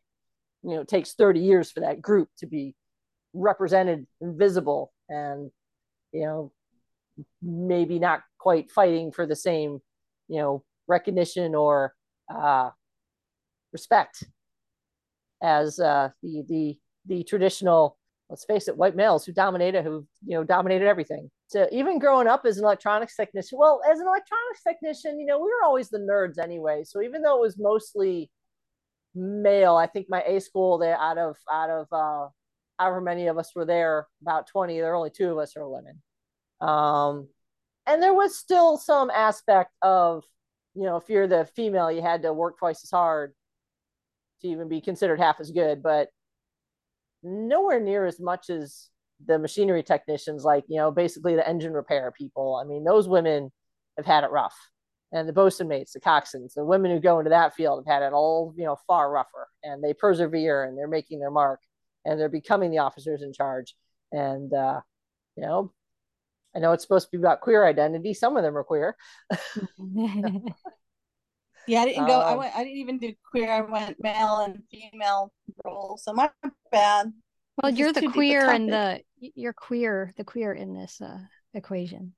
You 0.63 0.75
know 0.75 0.81
it 0.81 0.87
takes 0.87 1.13
30 1.13 1.41
years 1.41 1.71
for 1.71 1.81
that 1.81 2.01
group 2.01 2.29
to 2.37 2.47
be 2.47 2.75
represented 3.33 4.07
and 4.21 4.37
visible 4.37 4.93
and 5.09 5.51
you 6.13 6.21
know 6.21 6.51
maybe 7.41 7.99
not 7.99 8.21
quite 8.37 8.71
fighting 8.71 9.11
for 9.11 9.25
the 9.25 9.35
same 9.35 9.81
you 10.27 10.37
know 10.37 10.63
recognition 10.87 11.55
or 11.55 11.93
uh, 12.33 12.69
respect 13.71 14.23
as 15.41 15.79
uh, 15.79 16.09
the 16.23 16.43
the 16.47 16.77
the 17.05 17.23
traditional 17.23 17.97
let's 18.29 18.45
face 18.45 18.67
it 18.67 18.77
white 18.77 18.95
males 18.95 19.25
who 19.25 19.31
dominated 19.31 19.83
who 19.83 20.05
you 20.25 20.35
know 20.35 20.43
dominated 20.43 20.87
everything 20.87 21.29
so 21.49 21.67
even 21.71 21.97
growing 21.97 22.27
up 22.27 22.45
as 22.45 22.59
an 22.59 22.63
electronics 22.63 23.15
technician, 23.15 23.57
well, 23.57 23.81
as 23.91 23.99
an 23.99 24.05
electronics 24.05 24.61
technician, 24.61 25.19
you 25.19 25.25
know, 25.25 25.39
we 25.39 25.45
were 25.45 25.63
always 25.65 25.89
the 25.89 25.97
nerds 25.97 26.37
anyway. 26.37 26.83
So 26.83 27.01
even 27.01 27.23
though 27.23 27.37
it 27.37 27.41
was 27.41 27.57
mostly 27.57 28.29
male, 29.15 29.75
I 29.75 29.87
think 29.87 30.05
my 30.09 30.21
A 30.21 30.39
school, 30.41 30.77
they 30.77 30.91
out 30.91 31.17
of 31.17 31.37
out 31.51 31.71
of 31.71 31.87
uh, 31.91 32.27
however 32.77 33.01
many 33.01 33.25
of 33.25 33.39
us 33.39 33.55
were 33.55 33.65
there, 33.65 34.05
about 34.21 34.45
twenty, 34.45 34.79
there 34.79 34.91
were 34.91 34.95
only 34.95 35.09
two 35.09 35.31
of 35.31 35.39
us 35.39 35.57
are 35.57 35.67
women. 35.67 36.03
Um, 36.61 37.29
and 37.87 38.03
there 38.03 38.13
was 38.13 38.37
still 38.37 38.77
some 38.77 39.09
aspect 39.09 39.71
of, 39.81 40.23
you 40.75 40.83
know, 40.83 40.97
if 40.97 41.09
you're 41.09 41.25
the 41.25 41.49
female, 41.55 41.91
you 41.91 42.03
had 42.03 42.21
to 42.21 42.31
work 42.31 42.59
twice 42.59 42.83
as 42.83 42.91
hard 42.91 43.33
to 44.41 44.47
even 44.47 44.69
be 44.69 44.81
considered 44.81 45.19
half 45.19 45.39
as 45.39 45.49
good, 45.49 45.81
but 45.81 46.09
nowhere 47.23 47.79
near 47.79 48.05
as 48.05 48.19
much 48.19 48.49
as 48.49 48.89
the 49.25 49.37
machinery 49.37 49.83
technicians, 49.83 50.43
like, 50.43 50.63
you 50.67 50.77
know, 50.77 50.91
basically 50.91 51.35
the 51.35 51.47
engine 51.47 51.73
repair 51.73 52.11
people. 52.11 52.59
I 52.61 52.67
mean, 52.67 52.83
those 52.83 53.07
women 53.07 53.51
have 53.97 54.05
had 54.05 54.23
it 54.23 54.31
rough. 54.31 54.55
And 55.11 55.27
the 55.27 55.33
bosun 55.33 55.67
mates, 55.67 55.93
the 55.93 55.99
coxswains, 55.99 56.53
the 56.53 56.63
women 56.63 56.91
who 56.91 56.99
go 56.99 57.17
into 57.17 57.31
that 57.31 57.55
field 57.55 57.83
have 57.83 57.91
had 57.91 58.05
it 58.05 58.13
all, 58.13 58.53
you 58.55 58.63
know, 58.63 58.77
far 58.85 59.11
rougher. 59.11 59.47
And 59.63 59.83
they 59.83 59.93
persevere 59.93 60.63
and 60.63 60.77
they're 60.77 60.87
making 60.87 61.19
their 61.19 61.31
mark 61.31 61.61
and 62.05 62.19
they're 62.19 62.29
becoming 62.29 62.69
the 62.69 62.77
officers 62.77 63.23
in 63.23 63.33
charge. 63.33 63.75
And, 64.11 64.53
uh, 64.53 64.81
you 65.35 65.43
know, 65.43 65.73
I 66.55 66.59
know 66.59 66.73
it's 66.73 66.83
supposed 66.83 67.07
to 67.07 67.17
be 67.17 67.21
about 67.21 67.41
queer 67.41 67.65
identity. 67.65 68.13
Some 68.13 68.37
of 68.37 68.43
them 68.43 68.55
are 68.55 68.63
queer. 68.63 68.95
yeah, 71.67 71.81
I 71.81 71.85
didn't 71.85 72.07
go. 72.07 72.19
Um, 72.19 72.27
I 72.27 72.35
went. 72.35 72.55
I 72.55 72.63
didn't 72.63 72.77
even 72.77 72.97
do 72.97 73.13
queer. 73.29 73.51
I 73.51 73.61
went 73.61 73.97
male 74.01 74.39
and 74.39 74.63
female 74.71 75.31
roles. 75.63 76.03
So 76.03 76.13
my 76.13 76.29
bad. 76.71 77.11
Well, 77.61 77.71
you're 77.71 77.93
the 77.93 78.07
queer 78.07 78.49
and 78.49 78.69
the 78.71 79.01
you're 79.19 79.53
queer, 79.53 80.13
the 80.17 80.23
queer 80.23 80.53
in 80.53 80.73
this 80.73 81.01
uh, 81.01 81.19
equation. 81.53 82.13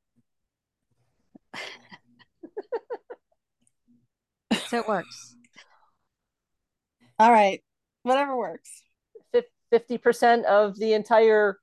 so 4.67 4.77
it 4.79 4.87
works. 4.87 5.35
All 7.19 7.31
right, 7.31 7.61
whatever 8.03 8.37
works. 8.37 8.83
Fifty 9.69 9.97
percent 9.97 10.45
of 10.45 10.77
the 10.77 10.93
entire 10.93 11.57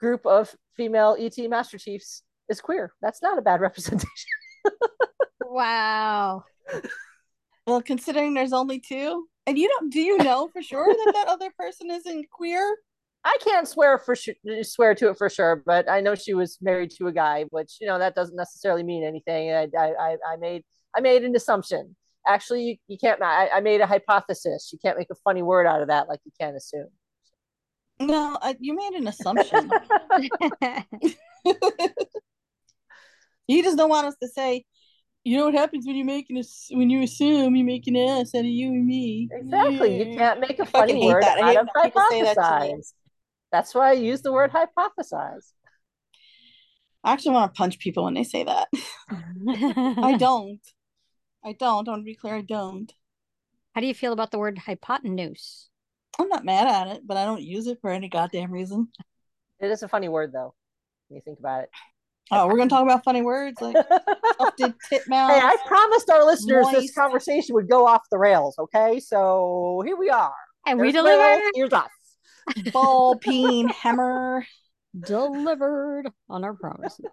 group 0.00 0.26
of 0.26 0.54
female 0.76 1.16
ET 1.18 1.38
Master 1.48 1.78
Chiefs 1.78 2.22
is 2.48 2.60
queer. 2.60 2.92
That's 3.00 3.22
not 3.22 3.38
a 3.38 3.42
bad 3.42 3.60
representation. 3.62 4.08
wow. 5.40 6.44
Well, 7.66 7.82
considering 7.82 8.34
there's 8.34 8.52
only 8.52 8.78
two, 8.78 9.26
and 9.46 9.58
you 9.58 9.68
don't, 9.68 9.92
do 9.92 10.00
you 10.00 10.18
know 10.18 10.48
for 10.52 10.62
sure 10.62 10.86
that 10.86 11.12
that 11.14 11.28
other 11.28 11.50
person 11.58 11.90
isn't 11.90 12.30
queer? 12.30 12.76
I 13.24 13.38
can't 13.42 13.66
swear 13.66 13.98
for 13.98 14.14
sure, 14.14 14.34
swear 14.62 14.94
to 14.96 15.08
it 15.08 15.16
for 15.16 15.30
sure, 15.30 15.62
but 15.64 15.88
I 15.88 16.02
know 16.02 16.14
she 16.14 16.34
was 16.34 16.58
married 16.60 16.90
to 16.98 17.06
a 17.06 17.12
guy, 17.12 17.46
which 17.50 17.78
you 17.80 17.86
know 17.86 17.98
that 17.98 18.14
doesn't 18.14 18.36
necessarily 18.36 18.82
mean 18.82 19.02
anything. 19.02 19.50
I 19.50 19.66
I, 19.78 20.16
I 20.28 20.36
made 20.38 20.62
I 20.94 21.00
made 21.00 21.24
an 21.24 21.34
assumption. 21.34 21.96
Actually, 22.26 22.64
you, 22.64 22.76
you 22.86 22.98
can't. 22.98 23.22
I, 23.22 23.48
I 23.48 23.60
made 23.60 23.80
a 23.80 23.86
hypothesis. 23.86 24.70
You 24.74 24.78
can't 24.78 24.98
make 24.98 25.08
a 25.10 25.14
funny 25.24 25.42
word 25.42 25.66
out 25.66 25.80
of 25.80 25.88
that 25.88 26.06
like 26.06 26.20
you 26.26 26.32
can't 26.38 26.54
assume. 26.54 26.88
No, 27.98 28.36
uh, 28.42 28.52
you 28.58 28.74
made 28.74 28.92
an 28.92 29.08
assumption. 29.08 29.70
you 33.48 33.62
just 33.62 33.78
don't 33.78 33.90
want 33.90 34.06
us 34.06 34.16
to 34.22 34.28
say, 34.28 34.64
you 35.24 35.38
know 35.38 35.46
what 35.46 35.54
happens 35.54 35.86
when 35.86 35.96
you 35.96 36.04
make 36.04 36.28
an 36.28 36.36
ass- 36.36 36.68
when 36.70 36.90
you 36.90 37.02
assume 37.02 37.56
you 37.56 37.64
make 37.64 37.86
an 37.86 37.96
ass 37.96 38.34
out 38.34 38.40
of 38.40 38.44
you 38.46 38.68
and 38.68 38.86
me. 38.86 39.28
Exactly. 39.32 39.98
Yeah. 39.98 40.04
You 40.04 40.16
can't 40.16 40.40
make 40.40 40.58
a 40.58 40.66
fucking 40.66 40.96
funny 40.96 41.06
word 41.06 41.22
that. 41.22 41.38
Out 41.38 41.56
of 41.56 41.68
when 41.74 41.84
people 41.84 42.02
say 42.10 42.22
that 42.22 42.34
to 42.34 42.40
me. 42.40 42.72
hypothesize. 42.72 42.92
That's 43.50 43.74
why 43.74 43.90
I 43.90 43.92
use 43.92 44.20
the 44.20 44.32
word 44.32 44.52
hypothesize. 44.52 45.52
I 47.02 47.12
actually 47.12 47.32
want 47.32 47.54
to 47.54 47.58
punch 47.58 47.78
people 47.78 48.04
when 48.04 48.14
they 48.14 48.24
say 48.24 48.44
that. 48.44 48.68
I 49.10 50.16
don't. 50.18 50.60
I 51.44 51.52
don't. 51.52 51.88
I 51.88 51.90
want 51.90 52.02
to 52.02 52.04
be 52.04 52.14
clear. 52.14 52.36
I 52.36 52.40
don't. 52.42 52.92
How 53.74 53.80
do 53.80 53.86
you 53.86 53.94
feel 53.94 54.12
about 54.12 54.30
the 54.30 54.38
word 54.38 54.58
hypotenuse? 54.58 55.68
I'm 56.18 56.28
not 56.28 56.44
mad 56.44 56.68
at 56.68 56.96
it, 56.96 57.06
but 57.06 57.16
I 57.16 57.24
don't 57.24 57.42
use 57.42 57.66
it 57.66 57.78
for 57.80 57.90
any 57.90 58.08
goddamn 58.08 58.52
reason. 58.52 58.88
It 59.60 59.70
is 59.70 59.82
a 59.82 59.88
funny 59.88 60.08
word 60.08 60.32
though, 60.32 60.54
when 61.08 61.16
you 61.16 61.22
think 61.22 61.38
about 61.38 61.64
it. 61.64 61.70
Oh, 62.30 62.46
we're 62.46 62.56
gonna 62.56 62.70
talk 62.70 62.82
about 62.82 63.04
funny 63.04 63.22
words 63.22 63.60
like 63.60 63.76
tufted 64.38 64.74
tit. 64.88 65.02
Hey, 65.08 65.40
I 65.40 65.56
promised 65.66 66.08
our 66.10 66.24
listeners 66.24 66.66
this 66.72 66.94
conversation 66.94 67.54
would 67.54 67.68
go 67.68 67.86
off 67.86 68.02
the 68.10 68.18
rails. 68.18 68.56
Okay, 68.58 68.98
so 69.00 69.82
here 69.84 69.96
we 69.96 70.10
are. 70.10 70.32
And 70.66 70.80
we 70.80 70.90
There's 70.90 71.04
Will, 71.04 71.16
delivered. 71.16 71.50
Here's 71.54 71.72
us. 71.72 71.90
ball 72.72 73.16
peen 73.20 73.68
hammer. 73.68 74.44
Delivered 74.98 76.08
on 76.30 76.44
our 76.44 76.54
promises. 76.54 77.04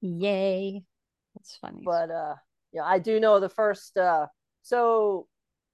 Yay. 0.00 0.82
That's 1.34 1.56
funny. 1.56 1.82
But 1.84 2.10
uh, 2.10 2.34
yeah, 2.72 2.84
I 2.84 2.98
do 2.98 3.20
know 3.20 3.38
the 3.40 3.48
first. 3.48 3.96
Uh, 3.96 4.26
so 4.62 5.26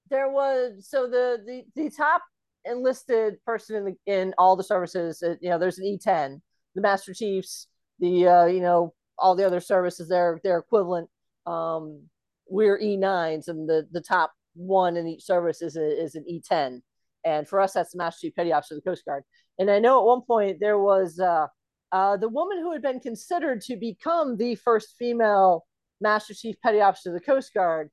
there 0.09 0.29
was 0.29 0.87
so 0.89 1.07
the 1.07 1.39
the 1.45 1.63
the 1.75 1.89
top 1.89 2.21
enlisted 2.65 3.43
person 3.45 3.75
in 3.77 3.85
the 3.85 3.95
in 4.13 4.33
all 4.37 4.55
the 4.55 4.63
services. 4.63 5.23
uh, 5.23 5.35
You 5.41 5.49
know, 5.49 5.57
there's 5.57 5.79
an 5.79 5.85
E10, 5.85 6.41
the 6.75 6.81
Master 6.81 7.13
Chiefs, 7.13 7.67
the 7.99 8.27
uh, 8.27 8.45
you 8.45 8.61
know 8.61 8.93
all 9.17 9.35
the 9.35 9.45
other 9.45 9.59
services. 9.59 10.07
They're 10.07 10.39
they're 10.43 10.59
equivalent. 10.59 11.09
Um, 11.45 12.03
we're 12.49 12.79
E9s, 12.79 13.47
and 13.47 13.67
the 13.67 13.87
the 13.91 14.01
top 14.01 14.33
one 14.55 14.97
in 14.97 15.07
each 15.07 15.23
service 15.23 15.61
is 15.61 15.77
a, 15.77 16.03
is 16.03 16.15
an 16.15 16.25
E10. 16.29 16.81
And 17.23 17.47
for 17.47 17.59
us, 17.59 17.73
that's 17.73 17.91
the 17.91 17.97
Master 17.97 18.27
Chief 18.27 18.35
Petty 18.35 18.53
Officer 18.53 18.75
of 18.75 18.83
the 18.83 18.89
Coast 18.89 19.05
Guard. 19.05 19.23
And 19.59 19.69
I 19.69 19.79
know 19.79 19.99
at 19.99 20.05
one 20.05 20.21
point 20.21 20.59
there 20.59 20.79
was 20.79 21.19
uh, 21.19 21.47
uh, 21.91 22.17
the 22.17 22.29
woman 22.29 22.59
who 22.59 22.71
had 22.71 22.81
been 22.81 22.99
considered 22.99 23.61
to 23.61 23.75
become 23.75 24.37
the 24.37 24.55
first 24.55 24.95
female 24.97 25.65
Master 25.99 26.33
Chief 26.33 26.55
Petty 26.61 26.81
Officer 26.81 27.09
of 27.09 27.15
the 27.15 27.25
Coast 27.25 27.53
Guard. 27.53 27.89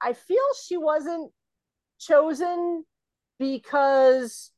I 0.00 0.12
feel 0.12 0.42
she 0.64 0.76
wasn't 0.76 1.32
chosen 1.98 2.84
because 3.38 4.52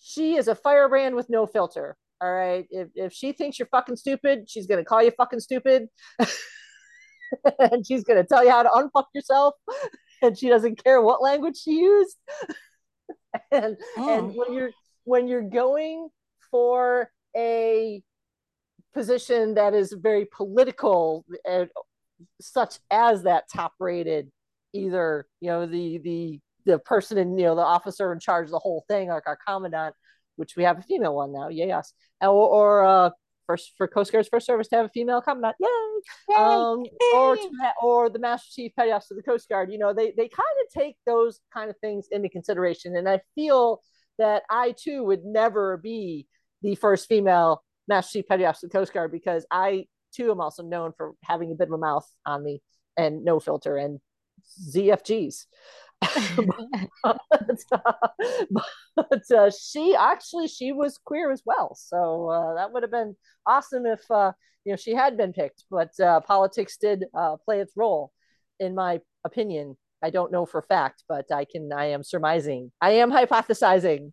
she 0.00 0.36
is 0.36 0.48
a 0.48 0.54
firebrand 0.54 1.14
with 1.14 1.30
no 1.30 1.46
filter. 1.46 1.96
All 2.22 2.32
right. 2.32 2.66
If, 2.70 2.88
if 2.94 3.12
she 3.12 3.32
thinks 3.32 3.58
you're 3.58 3.66
fucking 3.68 3.96
stupid, 3.96 4.48
she's 4.48 4.66
going 4.68 4.78
to 4.78 4.84
call 4.84 5.02
you 5.02 5.10
fucking 5.16 5.40
stupid. 5.40 5.88
and 7.58 7.84
she's 7.86 8.04
going 8.04 8.18
to 8.22 8.24
tell 8.24 8.44
you 8.44 8.50
how 8.50 8.62
to 8.62 8.68
unfuck 8.68 9.06
yourself. 9.14 9.54
And 10.24 10.38
she 10.38 10.48
doesn't 10.48 10.80
care 10.84 11.02
what 11.02 11.20
language 11.20 11.56
she 11.56 11.72
used. 11.80 12.16
and 13.50 13.76
and 13.96 14.30
Mm. 14.30 14.34
when 14.36 14.52
you're 14.52 14.70
when 15.02 15.26
you're 15.26 15.42
going 15.48 16.08
for 16.48 17.10
a 17.36 18.00
position 18.94 19.54
that 19.54 19.74
is 19.74 19.92
very 19.94 20.26
political 20.26 21.24
and 21.44 21.68
such 22.40 22.78
as 22.92 23.24
that 23.24 23.44
top 23.52 23.72
rated 23.80 24.30
either 24.72 25.26
you 25.40 25.48
know 25.48 25.66
the 25.66 25.98
the 25.98 26.38
the 26.66 26.78
person 26.78 27.18
in 27.18 27.36
you 27.36 27.46
know 27.46 27.56
the 27.56 27.62
officer 27.62 28.12
in 28.12 28.20
charge 28.20 28.44
of 28.44 28.52
the 28.52 28.58
whole 28.60 28.84
thing 28.86 29.08
like 29.08 29.26
our 29.26 29.38
commandant 29.44 29.92
which 30.36 30.56
we 30.56 30.64
have 30.64 30.78
a 30.78 30.82
female 30.82 31.14
one 31.14 31.32
now. 31.32 31.48
Yes. 31.48 31.92
Or, 32.20 32.28
or 32.28 32.84
uh 32.84 33.10
first 33.46 33.72
for 33.76 33.88
coast 33.88 34.12
guard's 34.12 34.28
first 34.28 34.46
service 34.46 34.68
to 34.68 34.76
have 34.76 34.86
a 34.86 34.90
female 34.90 35.20
commandant 35.20 35.56
yay! 35.60 36.36
Um, 36.36 36.84
or 37.14 37.36
to 37.36 37.50
ha- 37.60 37.74
or 37.82 38.08
the 38.08 38.18
master 38.18 38.48
chief 38.52 38.72
petty 38.76 38.92
officer 38.92 39.14
of 39.14 39.16
the 39.16 39.30
coast 39.30 39.48
guard. 39.48 39.72
You 39.72 39.78
know 39.78 39.92
they 39.92 40.12
they 40.16 40.28
kind 40.28 40.56
of 40.64 40.72
take 40.72 40.96
those 41.06 41.40
kind 41.52 41.70
of 41.70 41.76
things 41.78 42.06
into 42.10 42.28
consideration 42.28 42.96
and 42.96 43.08
i 43.08 43.20
feel 43.34 43.80
that 44.18 44.42
i 44.50 44.74
too 44.76 45.04
would 45.04 45.24
never 45.24 45.76
be 45.76 46.26
the 46.62 46.74
first 46.76 47.08
female 47.08 47.62
master 47.88 48.18
chief 48.18 48.28
petty 48.28 48.44
officer 48.44 48.66
of 48.66 48.72
the 48.72 48.78
coast 48.78 48.92
guard 48.92 49.10
because 49.12 49.46
i 49.50 49.84
too 50.14 50.30
am 50.30 50.40
also 50.40 50.62
known 50.62 50.92
for 50.96 51.12
having 51.24 51.50
a 51.50 51.54
bit 51.54 51.68
of 51.68 51.74
a 51.74 51.78
mouth 51.78 52.06
on 52.26 52.44
me 52.44 52.62
and 52.96 53.24
no 53.24 53.40
filter 53.40 53.76
and 53.76 54.00
zfgs 54.74 55.46
but, 57.02 57.18
but 58.96 59.30
uh, 59.30 59.50
she 59.50 59.94
actually 59.98 60.48
she 60.48 60.72
was 60.72 60.98
queer 61.04 61.30
as 61.30 61.42
well. 61.44 61.74
So 61.74 62.28
uh, 62.28 62.54
that 62.54 62.72
would 62.72 62.82
have 62.82 62.90
been 62.92 63.16
awesome 63.46 63.86
if 63.86 64.08
uh, 64.10 64.32
you 64.64 64.72
know 64.72 64.76
she 64.76 64.94
had 64.94 65.16
been 65.16 65.32
picked 65.32 65.64
but 65.70 65.98
uh, 66.00 66.20
politics 66.20 66.76
did 66.76 67.04
uh, 67.14 67.36
play 67.44 67.60
its 67.60 67.72
role 67.76 68.12
in 68.60 68.74
my 68.74 69.00
opinion. 69.24 69.76
I 70.04 70.10
don't 70.10 70.32
know 70.32 70.44
for 70.46 70.62
fact 70.62 71.04
but 71.08 71.30
i 71.30 71.44
can 71.44 71.72
i 71.72 71.86
am 71.86 72.02
surmising. 72.02 72.72
I 72.80 72.90
am 73.02 73.12
hypothesizing 73.12 74.12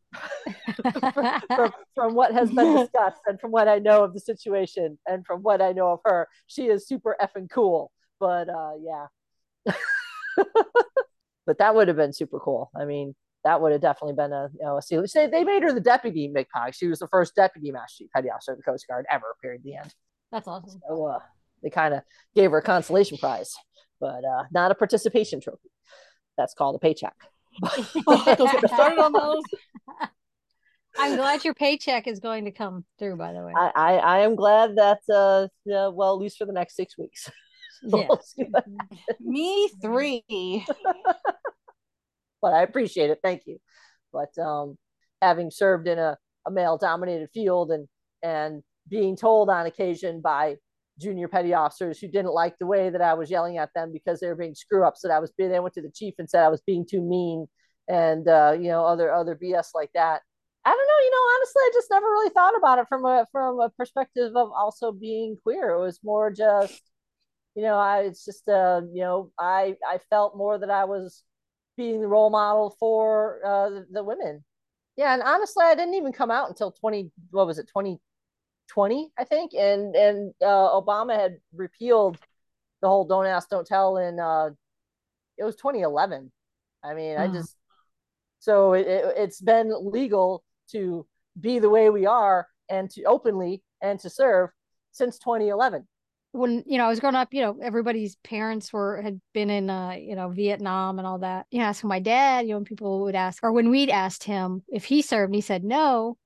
from, 1.55 1.71
from 1.95 2.13
what 2.13 2.31
has 2.33 2.51
been 2.51 2.75
discussed 2.75 3.21
and 3.25 3.39
from 3.41 3.49
what 3.51 3.67
i 3.67 3.79
know 3.79 4.03
of 4.03 4.13
the 4.13 4.19
situation 4.19 4.99
and 5.07 5.25
from 5.25 5.41
what 5.41 5.63
i 5.63 5.71
know 5.71 5.89
of 5.93 5.99
her. 6.05 6.27
She 6.45 6.67
is 6.67 6.87
super 6.87 7.15
effing 7.19 7.49
cool 7.49 7.91
but 8.19 8.49
uh 8.49 8.73
yeah 8.83 9.07
but 11.49 11.57
that 11.57 11.73
would 11.73 11.87
have 11.87 11.97
been 11.97 12.13
super 12.13 12.39
cool 12.39 12.69
i 12.79 12.85
mean 12.85 13.15
that 13.43 13.61
would 13.61 13.71
have 13.71 13.81
definitely 13.81 14.15
been 14.15 14.33
a 14.33 14.49
you 14.53 14.65
know 14.65 14.77
a 14.77 14.81
seal. 14.81 15.03
They, 15.13 15.27
they 15.27 15.43
made 15.43 15.63
her 15.63 15.73
the 15.73 15.79
deputy 15.79 16.29
McPog. 16.29 16.73
She 16.73 16.87
was 16.87 16.99
the 16.99 17.07
first 17.07 17.35
deputy 17.35 17.71
master 17.71 18.03
chief 18.03 18.11
petty 18.13 18.29
officer 18.29 18.51
of 18.51 18.57
the 18.57 18.63
Coast 18.63 18.85
Guard 18.87 19.05
ever. 19.09 19.35
Period. 19.41 19.61
The 19.63 19.75
end. 19.75 19.93
That's 20.31 20.47
awesome. 20.47 20.81
So 20.87 21.05
uh, 21.05 21.19
they 21.63 21.69
kind 21.69 21.93
of 21.93 22.01
gave 22.35 22.51
her 22.51 22.57
a 22.57 22.61
consolation 22.61 23.17
prize, 23.17 23.53
but 23.99 24.23
uh, 24.25 24.43
not 24.51 24.71
a 24.71 24.75
participation 24.75 25.39
trophy. 25.39 25.69
That's 26.37 26.53
called 26.53 26.75
a 26.75 26.79
paycheck. 26.79 27.15
Don't 27.61 27.93
get 28.25 28.63
me 28.63 28.67
started 28.67 28.99
on 28.99 29.13
those. 29.13 29.43
I'm 30.97 31.15
glad 31.15 31.45
your 31.45 31.53
paycheck 31.53 32.07
is 32.07 32.19
going 32.19 32.45
to 32.45 32.51
come 32.51 32.83
through, 32.97 33.15
by 33.15 33.31
the 33.31 33.43
way. 33.43 33.53
I, 33.55 33.71
I, 33.75 33.93
I 33.95 34.19
am 34.19 34.35
glad 34.35 34.75
that 34.75 34.99
uh, 35.09 35.47
uh, 35.71 35.91
well 35.91 36.13
at 36.13 36.19
least 36.19 36.37
for 36.37 36.45
the 36.45 36.53
next 36.53 36.75
six 36.75 36.97
weeks. 36.97 37.29
yeah. 37.83 38.07
What- 38.07 38.65
Me 39.19 39.69
three. 39.81 40.65
but 42.41 42.53
I 42.53 42.63
appreciate 42.63 43.09
it. 43.09 43.19
Thank 43.23 43.43
you. 43.45 43.57
But 44.11 44.37
um, 44.41 44.77
having 45.21 45.51
served 45.51 45.87
in 45.87 45.99
a, 45.99 46.17
a 46.47 46.51
male 46.51 46.77
dominated 46.77 47.29
field 47.33 47.71
and 47.71 47.87
and 48.23 48.63
being 48.87 49.15
told 49.15 49.49
on 49.49 49.65
occasion 49.65 50.21
by 50.21 50.55
junior 50.99 51.27
petty 51.27 51.53
officers 51.53 51.99
who 51.99 52.07
didn't 52.07 52.33
like 52.33 52.57
the 52.57 52.65
way 52.65 52.89
that 52.89 53.01
I 53.01 53.13
was 53.13 53.31
yelling 53.31 53.57
at 53.57 53.69
them 53.73 53.91
because 53.93 54.19
they 54.19 54.27
were 54.27 54.35
being 54.35 54.55
screw 54.55 54.85
ups 54.85 55.01
that 55.01 55.11
I 55.11 55.19
was 55.19 55.31
being 55.37 55.49
they 55.49 55.59
went 55.59 55.75
to 55.75 55.81
the 55.81 55.91
chief 55.91 56.15
and 56.19 56.29
said 56.29 56.43
I 56.43 56.49
was 56.49 56.61
being 56.65 56.85
too 56.89 57.01
mean 57.01 57.47
and 57.87 58.27
uh, 58.27 58.55
you 58.59 58.67
know 58.67 58.85
other 58.85 59.11
other 59.13 59.35
BS 59.35 59.69
like 59.73 59.91
that. 59.93 60.21
I 60.65 60.69
don't 60.71 60.87
know, 60.87 61.03
you 61.03 61.11
know, 61.11 61.35
honestly, 61.35 61.61
I 61.61 61.71
just 61.73 61.89
never 61.89 62.05
really 62.05 62.29
thought 62.29 62.57
about 62.57 62.79
it 62.79 62.87
from 62.89 63.05
a 63.05 63.25
from 63.31 63.59
a 63.59 63.69
perspective 63.69 64.35
of 64.35 64.51
also 64.51 64.91
being 64.91 65.37
queer. 65.41 65.69
It 65.71 65.79
was 65.79 65.99
more 66.03 66.31
just, 66.31 66.81
you 67.55 67.63
know, 67.63 67.75
I 67.77 68.01
it's 68.01 68.25
just 68.25 68.47
uh, 68.49 68.81
you 68.93 69.01
know, 69.01 69.31
I 69.39 69.75
I 69.87 69.99
felt 70.09 70.37
more 70.37 70.57
that 70.57 70.69
I 70.69 70.85
was 70.85 71.23
being 71.77 72.01
the 72.01 72.07
role 72.07 72.29
model 72.29 72.75
for 72.79 73.41
uh, 73.45 73.69
the, 73.69 73.87
the 73.91 74.03
women. 74.03 74.43
Yeah, 74.97 75.13
and 75.13 75.23
honestly, 75.23 75.65
I 75.65 75.75
didn't 75.75 75.95
even 75.95 76.11
come 76.13 76.31
out 76.31 76.49
until 76.49 76.71
twenty. 76.71 77.11
What 77.31 77.47
was 77.47 77.59
it, 77.59 77.67
twenty 77.69 77.99
twenty? 78.69 79.11
I 79.17 79.25
think, 79.25 79.53
and 79.55 79.95
and 79.95 80.33
uh, 80.41 80.69
Obama 80.81 81.15
had 81.19 81.39
repealed 81.53 82.19
the 82.81 82.89
whole 82.89 83.05
"Don't 83.05 83.27
Ask, 83.27 83.49
Don't 83.49 83.67
Tell" 83.67 83.97
in 83.97 84.19
uh, 84.19 84.51
it 85.37 85.43
was 85.43 85.55
twenty 85.55 85.81
eleven. 85.81 86.31
I 86.83 86.93
mean, 86.93 87.17
I 87.17 87.27
Hmm. 87.27 87.29
just 87.29 87.55
so 88.39 88.73
it, 88.73 88.87
it, 88.87 89.15
it's 89.17 89.41
been 89.41 89.73
legal 89.91 90.45
to 90.71 91.07
be 91.41 91.59
the 91.59 91.71
way 91.71 91.91
we 91.91 92.07
are 92.07 92.47
and 92.69 92.89
to 92.91 93.03
openly 93.05 93.63
and 93.81 93.99
to 94.01 94.11
serve 94.11 94.51
since 94.93 95.19
2011. 95.19 95.87
When 96.31 96.63
you 96.67 96.77
know 96.77 96.85
I 96.85 96.89
was 96.89 96.99
growing 96.99 97.15
up, 97.15 97.33
you 97.33 97.41
know, 97.41 97.57
everybody's 97.61 98.15
parents 98.17 98.71
were 98.71 99.01
had 99.01 99.19
been 99.33 99.49
in 99.49 99.69
uh, 99.69 99.91
you 99.91 100.15
know, 100.15 100.29
Vietnam 100.29 100.99
and 100.99 101.07
all 101.07 101.19
that. 101.19 101.47
You 101.51 101.59
know, 101.59 101.65
asking 101.65 101.87
my 101.87 101.99
dad, 101.99 102.45
you 102.45 102.51
know, 102.51 102.57
when 102.57 102.65
people 102.65 103.01
would 103.01 103.15
ask 103.15 103.43
or 103.43 103.51
when 103.51 103.69
we'd 103.69 103.89
asked 103.89 104.23
him 104.23 104.63
if 104.67 104.85
he 104.85 105.01
served, 105.01 105.29
and 105.29 105.35
he 105.35 105.41
said 105.41 105.63
no. 105.63 106.17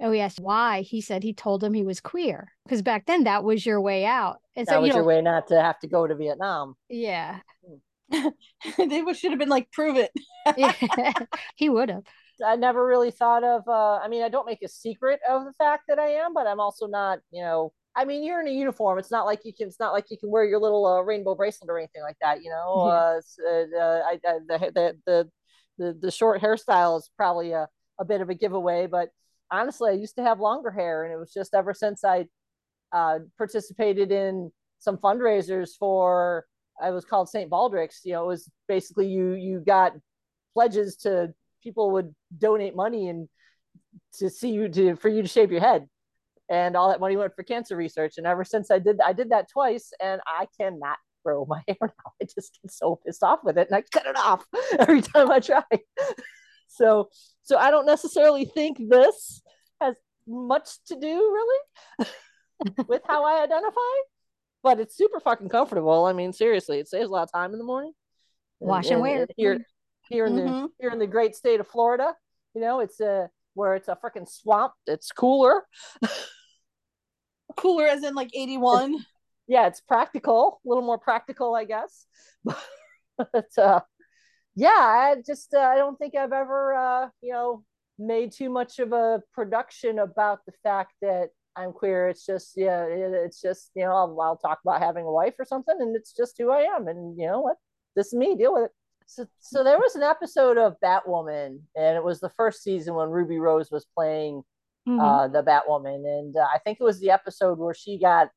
And 0.00 0.12
we 0.12 0.20
asked 0.20 0.38
why. 0.38 0.82
He 0.82 1.00
said 1.00 1.24
he 1.24 1.34
told 1.34 1.64
him 1.64 1.74
he 1.74 1.82
was 1.82 2.00
queer. 2.00 2.52
Because 2.64 2.82
back 2.82 3.06
then 3.06 3.24
that 3.24 3.42
was 3.42 3.66
your 3.66 3.80
way 3.80 4.06
out. 4.06 4.36
And 4.54 4.64
that 4.68 4.74
so, 4.74 4.80
was 4.80 4.86
you 4.86 4.92
know, 4.92 4.98
your 5.00 5.06
way 5.06 5.20
not 5.20 5.48
to 5.48 5.60
have 5.60 5.80
to 5.80 5.88
go 5.88 6.06
to 6.06 6.14
Vietnam. 6.14 6.76
yeah. 6.88 7.40
they 8.78 9.04
should 9.12 9.32
have 9.32 9.38
been 9.38 9.48
like, 9.48 9.70
prove 9.70 9.96
it. 9.96 10.10
yeah, 10.56 10.72
he 11.56 11.68
would 11.68 11.90
have. 11.90 12.04
I 12.44 12.56
never 12.56 12.86
really 12.86 13.10
thought 13.10 13.44
of. 13.44 13.66
Uh, 13.66 13.96
I 13.96 14.08
mean, 14.08 14.22
I 14.22 14.28
don't 14.28 14.46
make 14.46 14.62
a 14.62 14.68
secret 14.68 15.20
of 15.28 15.44
the 15.44 15.52
fact 15.54 15.84
that 15.88 15.98
I 15.98 16.10
am, 16.10 16.32
but 16.32 16.46
I'm 16.46 16.60
also 16.60 16.86
not. 16.86 17.18
You 17.30 17.42
know, 17.42 17.72
I 17.98 18.04
mean, 18.04 18.22
you're 18.22 18.40
in 18.40 18.46
a 18.46 18.52
uniform. 18.52 19.00
It's 19.00 19.10
not 19.10 19.26
like 19.26 19.40
you 19.44 19.52
can. 19.52 19.66
It's 19.66 19.80
not 19.80 19.92
like 19.92 20.06
you 20.08 20.16
can 20.16 20.30
wear 20.30 20.44
your 20.44 20.60
little 20.60 20.86
uh, 20.86 21.00
rainbow 21.00 21.34
bracelet 21.34 21.68
or 21.68 21.78
anything 21.78 22.02
like 22.02 22.16
that. 22.20 22.44
You 22.44 22.50
know, 22.50 22.86
yeah. 22.86 23.50
uh, 23.50 23.80
uh, 23.82 24.02
I, 24.06 24.12
I, 24.24 24.38
the, 24.46 24.58
the 24.72 24.98
the 25.04 25.30
the 25.78 25.98
the 26.02 26.10
short 26.12 26.40
hairstyle 26.40 26.98
is 26.98 27.10
probably 27.16 27.50
a 27.50 27.66
a 27.98 28.04
bit 28.04 28.20
of 28.20 28.30
a 28.30 28.34
giveaway. 28.34 28.86
But 28.86 29.08
honestly, 29.50 29.90
I 29.90 29.94
used 29.94 30.14
to 30.14 30.22
have 30.22 30.38
longer 30.38 30.70
hair, 30.70 31.02
and 31.02 31.12
it 31.12 31.16
was 31.16 31.32
just 31.32 31.54
ever 31.54 31.74
since 31.74 32.04
I 32.04 32.26
uh, 32.92 33.18
participated 33.36 34.12
in 34.12 34.52
some 34.78 34.96
fundraisers 34.96 35.70
for. 35.76 36.46
I 36.80 36.90
was 36.90 37.04
called 37.04 37.28
St. 37.28 37.50
Baldrick's. 37.50 38.02
You 38.04 38.12
know, 38.12 38.22
it 38.22 38.28
was 38.28 38.48
basically 38.68 39.08
you 39.08 39.32
you 39.32 39.58
got 39.58 39.94
pledges 40.54 40.94
to 40.98 41.34
people 41.64 41.90
would 41.90 42.14
donate 42.38 42.76
money 42.76 43.08
and 43.08 43.28
to 44.18 44.30
see 44.30 44.50
you 44.50 44.68
to 44.68 44.94
for 44.94 45.08
you 45.08 45.22
to 45.22 45.26
shave 45.26 45.50
your 45.50 45.60
head 45.60 45.88
and 46.50 46.76
all 46.76 46.88
that 46.88 47.00
money 47.00 47.16
went 47.16 47.34
for 47.34 47.42
cancer 47.42 47.76
research 47.76 48.14
and 48.16 48.26
ever 48.26 48.44
since 48.44 48.70
i 48.70 48.78
did 48.78 49.00
i 49.04 49.12
did 49.12 49.30
that 49.30 49.48
twice 49.50 49.92
and 50.00 50.20
i 50.26 50.46
cannot 50.58 50.98
grow 51.24 51.44
my 51.46 51.62
hair 51.68 51.76
now 51.82 52.12
i 52.20 52.24
just 52.24 52.58
get 52.62 52.70
so 52.70 53.00
pissed 53.04 53.22
off 53.22 53.40
with 53.44 53.58
it 53.58 53.68
and 53.68 53.76
i 53.76 53.82
cut 53.92 54.06
it 54.06 54.16
off 54.16 54.44
every 54.78 55.02
time 55.02 55.30
i 55.30 55.40
try 55.40 55.62
so 56.68 57.08
so 57.42 57.56
i 57.56 57.70
don't 57.70 57.86
necessarily 57.86 58.44
think 58.44 58.78
this 58.88 59.42
has 59.80 59.96
much 60.26 60.68
to 60.86 60.94
do 60.94 61.06
really 61.06 62.08
with 62.88 63.02
how 63.06 63.24
i 63.24 63.42
identify 63.42 63.80
but 64.62 64.80
it's 64.80 64.96
super 64.96 65.20
fucking 65.20 65.48
comfortable 65.48 66.04
i 66.04 66.12
mean 66.12 66.32
seriously 66.32 66.78
it 66.78 66.88
saves 66.88 67.08
a 67.08 67.12
lot 67.12 67.22
of 67.22 67.32
time 67.32 67.52
in 67.52 67.58
the 67.58 67.64
morning 67.64 67.92
wash 68.60 68.86
and, 68.86 68.94
and 68.94 69.02
wear 69.02 69.26
here 69.36 69.64
here 70.08 70.26
in 70.26 70.34
mm-hmm. 70.34 70.62
the 70.62 70.68
here 70.80 70.90
in 70.90 70.98
the 70.98 71.06
great 71.06 71.34
state 71.34 71.60
of 71.60 71.68
Florida. 71.68 72.14
You 72.54 72.60
know, 72.60 72.80
it's 72.80 73.00
a 73.00 73.28
where 73.58 73.74
it's 73.74 73.88
a 73.88 73.98
freaking 74.02 74.28
swamp. 74.28 74.72
It's 74.86 75.10
cooler. 75.10 75.64
cooler 77.56 77.86
as 77.86 78.04
in 78.04 78.14
like 78.14 78.30
81. 78.32 78.94
It's, 78.94 79.04
yeah, 79.48 79.66
it's 79.66 79.80
practical, 79.80 80.60
a 80.64 80.68
little 80.68 80.84
more 80.84 80.98
practical, 80.98 81.54
I 81.54 81.64
guess. 81.64 82.06
but 83.16 83.58
uh 83.58 83.80
yeah, 84.54 84.68
I 84.70 85.22
just 85.24 85.54
uh, 85.54 85.60
I 85.60 85.76
don't 85.76 85.96
think 85.98 86.16
I've 86.16 86.32
ever 86.32 86.74
uh, 86.74 87.08
you 87.22 87.32
know, 87.32 87.64
made 87.98 88.32
too 88.32 88.50
much 88.50 88.80
of 88.80 88.92
a 88.92 89.22
production 89.32 90.00
about 90.00 90.40
the 90.46 90.52
fact 90.64 90.94
that 91.00 91.28
I'm 91.54 91.72
queer. 91.72 92.08
It's 92.08 92.26
just 92.26 92.54
yeah, 92.56 92.82
it, 92.84 93.12
it's 93.14 93.40
just 93.40 93.70
you 93.76 93.84
know 93.84 93.92
I'll, 93.92 94.20
I'll 94.20 94.36
talk 94.36 94.58
about 94.64 94.82
having 94.82 95.04
a 95.04 95.12
wife 95.12 95.34
or 95.38 95.44
something, 95.44 95.76
and 95.78 95.94
it's 95.94 96.12
just 96.12 96.36
who 96.38 96.50
I 96.50 96.62
am, 96.62 96.88
and 96.88 97.16
you 97.16 97.26
know 97.28 97.40
what, 97.40 97.56
this 97.94 98.08
is 98.08 98.14
me. 98.14 98.34
Deal 98.34 98.54
with 98.54 98.64
it. 98.64 98.70
So, 99.10 99.26
so 99.40 99.64
there 99.64 99.78
was 99.78 99.96
an 99.96 100.02
episode 100.02 100.58
of 100.58 100.76
Batwoman, 100.84 101.60
and 101.74 101.96
it 101.96 102.04
was 102.04 102.20
the 102.20 102.28
first 102.28 102.62
season 102.62 102.94
when 102.94 103.08
Ruby 103.08 103.38
Rose 103.38 103.70
was 103.70 103.86
playing 103.96 104.42
mm-hmm. 104.86 105.00
uh, 105.00 105.28
the 105.28 105.42
Batwoman, 105.42 106.04
and 106.04 106.36
uh, 106.36 106.46
I 106.54 106.58
think 106.58 106.76
it 106.78 106.84
was 106.84 107.00
the 107.00 107.10
episode 107.10 107.58
where 107.58 107.72
she 107.72 107.98
got, 107.98 108.28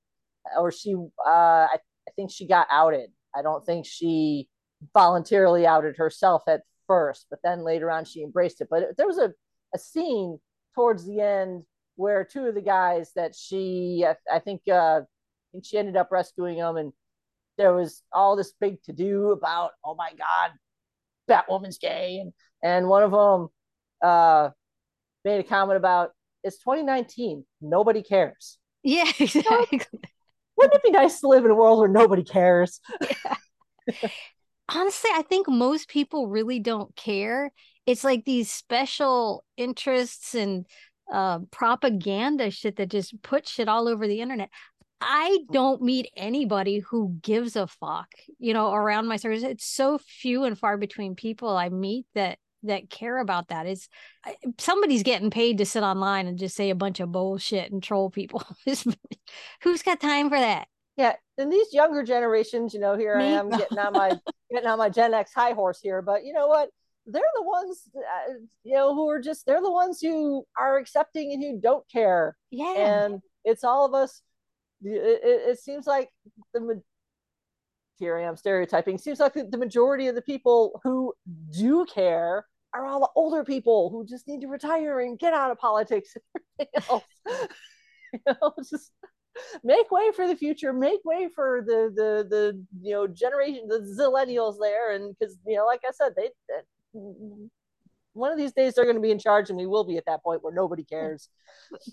or 0.58 0.72
she, 0.72 0.96
uh, 0.96 1.30
I, 1.30 1.76
I 1.76 2.12
think 2.16 2.32
she 2.32 2.48
got 2.48 2.68
outed. 2.72 3.10
I 3.36 3.42
don't 3.42 3.66
think 3.66 3.86
she 3.86 4.48
voluntarily 4.94 5.68
outed 5.68 5.98
herself 5.98 6.44
at 6.48 6.62
first, 6.88 7.28
but 7.30 7.40
then 7.44 7.66
later 7.66 7.92
on 7.92 8.06
she 8.06 8.24
embraced 8.24 8.62
it. 8.62 8.70
But 8.72 8.96
there 8.96 9.08
was 9.08 9.18
a, 9.18 9.34
a 9.76 9.78
scene 9.78 10.40
towards 10.74 11.06
the 11.06 11.20
end 11.20 11.66
where 11.96 12.24
two 12.24 12.46
of 12.46 12.56
the 12.56 12.62
guys 12.62 13.12
that 13.18 13.36
she, 13.36 14.06
I, 14.08 14.16
I 14.34 14.40
think, 14.40 14.62
uh, 14.70 15.02
I 15.02 15.48
think 15.52 15.66
she 15.66 15.78
ended 15.78 15.98
up 15.98 16.14
rescuing 16.14 16.60
them, 16.60 16.78
and 16.78 16.94
there 17.62 17.74
was 17.74 18.02
all 18.12 18.36
this 18.36 18.54
big 18.60 18.82
to 18.84 18.92
do 18.92 19.30
about, 19.32 19.72
oh 19.86 19.94
my 19.94 20.10
God, 20.18 20.52
Batwoman's 21.30 21.78
gay. 21.78 22.18
And, 22.20 22.34
and 22.64 22.88
one 22.88 23.04
of 23.04 23.12
them 23.12 23.50
uh, 24.02 24.50
made 25.24 25.40
a 25.40 25.44
comment 25.44 25.78
about, 25.78 26.10
it's 26.44 26.58
2019. 26.58 27.46
Nobody 27.62 28.02
cares. 28.02 28.58
Yeah, 28.82 29.06
exactly. 29.20 29.82
Wouldn't 30.58 30.76
it 30.76 30.84
be 30.84 30.90
nice 30.90 31.20
to 31.20 31.28
live 31.28 31.46
in 31.46 31.52
a 31.52 31.56
world 31.56 31.80
where 31.80 31.88
nobody 31.88 32.24
cares? 32.24 32.80
Yeah. 34.04 34.10
Honestly, 34.74 35.10
I 35.12 35.24
think 35.24 35.50
most 35.50 35.90
people 35.90 36.28
really 36.28 36.60
don't 36.60 36.96
care. 36.96 37.52
It's 37.88 38.04
like 38.04 38.24
these 38.26 38.50
special 38.50 39.44
interests 39.58 40.36
and 40.36 40.68
uh, 41.12 41.40
propaganda 41.50 42.52
shit 42.52 42.76
that 42.76 42.90
just 42.90 43.22
put 43.24 43.50
shit 43.50 43.68
all 43.68 43.88
over 43.88 44.08
the 44.08 44.22
internet. 44.22 44.50
I 45.02 45.40
don't 45.52 45.82
meet 45.82 46.12
anybody 46.16 46.80
who 46.80 47.18
gives 47.22 47.56
a 47.56 47.68
fuck, 47.68 48.10
you 48.38 48.54
know, 48.54 48.72
around 48.72 49.08
my 49.08 49.18
circles. 49.18 49.44
It's 49.44 49.66
so 49.66 49.98
few 49.98 50.44
and 50.44 50.58
far 50.58 50.78
between 50.78 51.16
people 51.16 51.50
I 51.50 51.70
meet 51.70 52.06
that 52.14 52.38
that 52.64 52.90
care 52.90 53.18
about 53.18 53.48
that. 53.48 53.66
It's 53.66 53.90
somebody's 54.60 55.04
getting 55.04 55.32
paid 55.32 55.58
to 55.58 55.66
sit 55.66 55.84
online 55.84 56.28
and 56.28 56.38
just 56.38 56.56
say 56.56 56.70
a 56.70 56.76
bunch 56.76 57.00
of 57.00 57.12
bullshit 57.12 57.72
and 57.72 57.82
troll 57.82 58.10
people. 58.12 58.44
Who's 59.64 59.82
got 59.82 60.00
time 60.00 60.30
for 60.30 60.40
that? 60.40 60.68
Yeah, 60.98 61.16
and 61.38 61.52
these 61.52 61.74
younger 61.74 62.04
generations, 62.04 62.74
you 62.74 62.80
know, 62.80 62.96
here 62.96 63.18
Me? 63.18 63.26
I 63.26 63.28
am 63.40 63.50
getting 63.50 63.80
on 63.80 63.94
my 63.94 64.12
getting 64.52 64.68
on 64.68 64.78
my 64.78 64.90
Gen 64.90 65.14
X 65.14 65.34
high 65.34 65.54
horse 65.54 65.80
here, 65.82 66.02
but 66.02 66.24
you 66.24 66.34
know 66.34 66.48
what? 66.48 66.70
They're 67.08 67.24
the 67.36 67.44
ones, 67.44 67.84
uh, 67.96 68.34
you 68.64 68.76
know, 68.76 68.94
who 68.94 69.10
are 69.10 69.20
just 69.20 69.46
they're 69.48 69.62
the 69.62 69.72
ones 69.72 70.00
who 70.00 70.46
are 70.60 70.78
accepting 70.78 71.32
and 71.34 71.42
who 71.42 71.60
don't 71.60 71.84
care. 71.90 72.38
Yeah, 72.52 72.76
and 72.78 73.22
it's 73.44 73.64
all 73.64 73.86
of 73.86 73.96
us 73.96 74.22
it, 74.84 75.22
it, 75.24 75.60
seems 75.60 75.88
like 75.88 76.10
the 76.54 76.82
here 77.98 78.18
I 78.18 78.24
am 78.24 78.36
stereotyping. 78.36 78.98
Seems 78.98 79.20
like 79.20 79.34
the, 79.34 79.58
majority 79.58 80.08
of 80.08 80.16
the 80.16 80.22
people 80.22 80.80
who 80.84 81.14
do 81.52 81.86
care 81.86 82.46
are 82.74 82.86
all 82.86 83.00
the 83.00 83.10
older 83.16 83.44
people 83.44 83.90
who 83.90 84.06
just 84.06 84.28
need 84.28 84.42
to 84.42 84.48
retire 84.48 85.02
and 85.02 85.20
get 85.20 85.34
out 85.34 85.52
of 85.52 85.60
politics 85.60 86.16
you 88.14 88.20
know, 88.28 88.54
just 88.70 88.92
make 89.64 89.92
way 89.92 90.12
for 90.16 90.28
the 90.28 90.36
future, 90.36 90.74
make 90.74 91.04
way 91.06 91.30
for 91.34 91.64
the 91.66 91.92
the 91.96 92.28
the 92.30 92.66
you 92.82 92.94
know 92.94 93.08
generation, 93.08 93.68
the 93.68 93.80
zillennials 93.80 94.58
there, 94.60 94.94
and 94.94 95.16
because 95.18 95.38
you 95.46 95.58
know, 95.58 95.66
like 95.66 95.82
I 95.88 95.92
said, 95.92 96.14
they, 96.16 96.30
they 96.50 97.00
one 98.14 98.32
of 98.32 98.38
these 98.38 98.52
days 98.52 98.74
they're 98.74 98.86
going 98.86 98.96
to 98.96 99.02
be 99.02 99.12
in 99.12 99.20
charge 99.20 99.50
and 99.50 99.58
we 99.58 99.66
will 99.66 99.84
be 99.84 99.98
at 99.98 100.06
that 100.06 100.24
point 100.24 100.44
where 100.44 100.54
nobody 100.54 100.84
cares. 100.84 101.30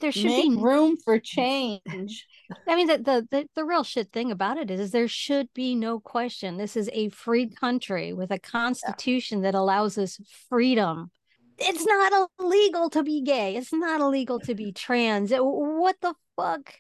There 0.00 0.12
should 0.12 0.26
Make 0.26 0.50
be 0.50 0.56
room 0.56 0.96
for 1.04 1.18
change. 1.22 2.26
I 2.66 2.76
mean 2.76 2.86
the, 2.88 2.98
the, 2.98 3.28
the 3.30 3.48
the 3.54 3.64
real 3.64 3.84
shit 3.84 4.12
thing 4.12 4.30
about 4.30 4.58
it 4.58 4.70
is, 4.70 4.80
is 4.80 4.90
there 4.90 5.08
should 5.08 5.48
be 5.54 5.74
no 5.74 6.00
question. 6.00 6.56
This 6.56 6.76
is 6.76 6.90
a 6.92 7.08
free 7.10 7.48
country 7.48 8.12
with 8.12 8.30
a 8.30 8.38
constitution 8.38 9.38
yeah. 9.38 9.52
that 9.52 9.58
allows 9.58 9.98
us 9.98 10.18
freedom. 10.48 11.10
It's 11.58 11.84
not 11.84 12.28
illegal 12.38 12.88
to 12.90 13.02
be 13.02 13.22
gay. 13.22 13.56
It's 13.56 13.72
not 13.72 14.00
illegal 14.00 14.38
to 14.40 14.54
be 14.54 14.72
trans. 14.72 15.32
What 15.32 15.96
the 16.00 16.14
fuck? 16.36 16.74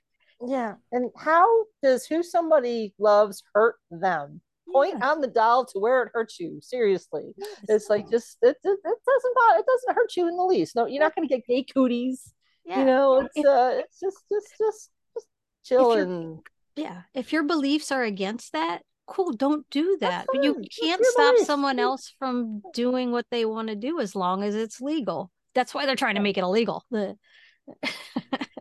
Yeah 0.46 0.74
and 0.92 1.10
how 1.16 1.64
does 1.82 2.06
who 2.06 2.22
somebody 2.22 2.94
loves 2.98 3.42
hurt 3.54 3.76
them 3.90 4.40
point 4.72 4.94
yeah. 4.98 5.10
on 5.10 5.20
the 5.20 5.26
doll 5.26 5.64
to 5.66 5.78
where 5.78 6.02
it 6.02 6.10
hurts 6.12 6.38
you. 6.38 6.58
Seriously, 6.62 7.32
yes. 7.36 7.48
it's 7.68 7.90
like 7.90 8.10
just 8.10 8.38
it, 8.42 8.56
it, 8.62 8.78
it 8.84 8.98
doesn't 9.06 9.34
it 9.58 9.66
doesn't 9.66 9.94
hurt 9.94 10.16
you 10.16 10.28
in 10.28 10.36
the 10.36 10.44
least. 10.44 10.76
No, 10.76 10.86
you're 10.86 11.02
not 11.02 11.14
going 11.14 11.28
to 11.28 11.34
get 11.34 11.46
gay 11.46 11.64
cooties. 11.64 12.32
Yeah. 12.64 12.80
You 12.80 12.84
know, 12.84 13.20
it's 13.20 13.36
if, 13.36 13.46
uh, 13.46 13.70
it's 13.74 14.00
just 14.00 14.18
just 14.30 14.48
just 14.58 14.90
just 15.14 15.26
chill 15.64 15.92
and 15.92 16.40
yeah. 16.76 17.02
If 17.14 17.32
your 17.32 17.42
beliefs 17.42 17.90
are 17.90 18.04
against 18.04 18.52
that, 18.52 18.82
cool. 19.06 19.32
Don't 19.32 19.68
do 19.70 19.98
that. 20.00 20.26
But 20.32 20.44
you 20.44 20.62
can't 20.80 21.04
stop 21.04 21.34
beliefs. 21.34 21.46
someone 21.46 21.78
else 21.78 22.14
from 22.18 22.62
doing 22.72 23.10
what 23.10 23.26
they 23.30 23.44
want 23.44 23.68
to 23.68 23.76
do 23.76 24.00
as 24.00 24.14
long 24.14 24.42
as 24.42 24.54
it's 24.54 24.80
legal. 24.80 25.30
That's 25.54 25.74
why 25.74 25.86
they're 25.86 25.96
trying 25.96 26.14
to 26.14 26.20
make 26.20 26.38
it 26.38 26.44
illegal. 26.44 26.84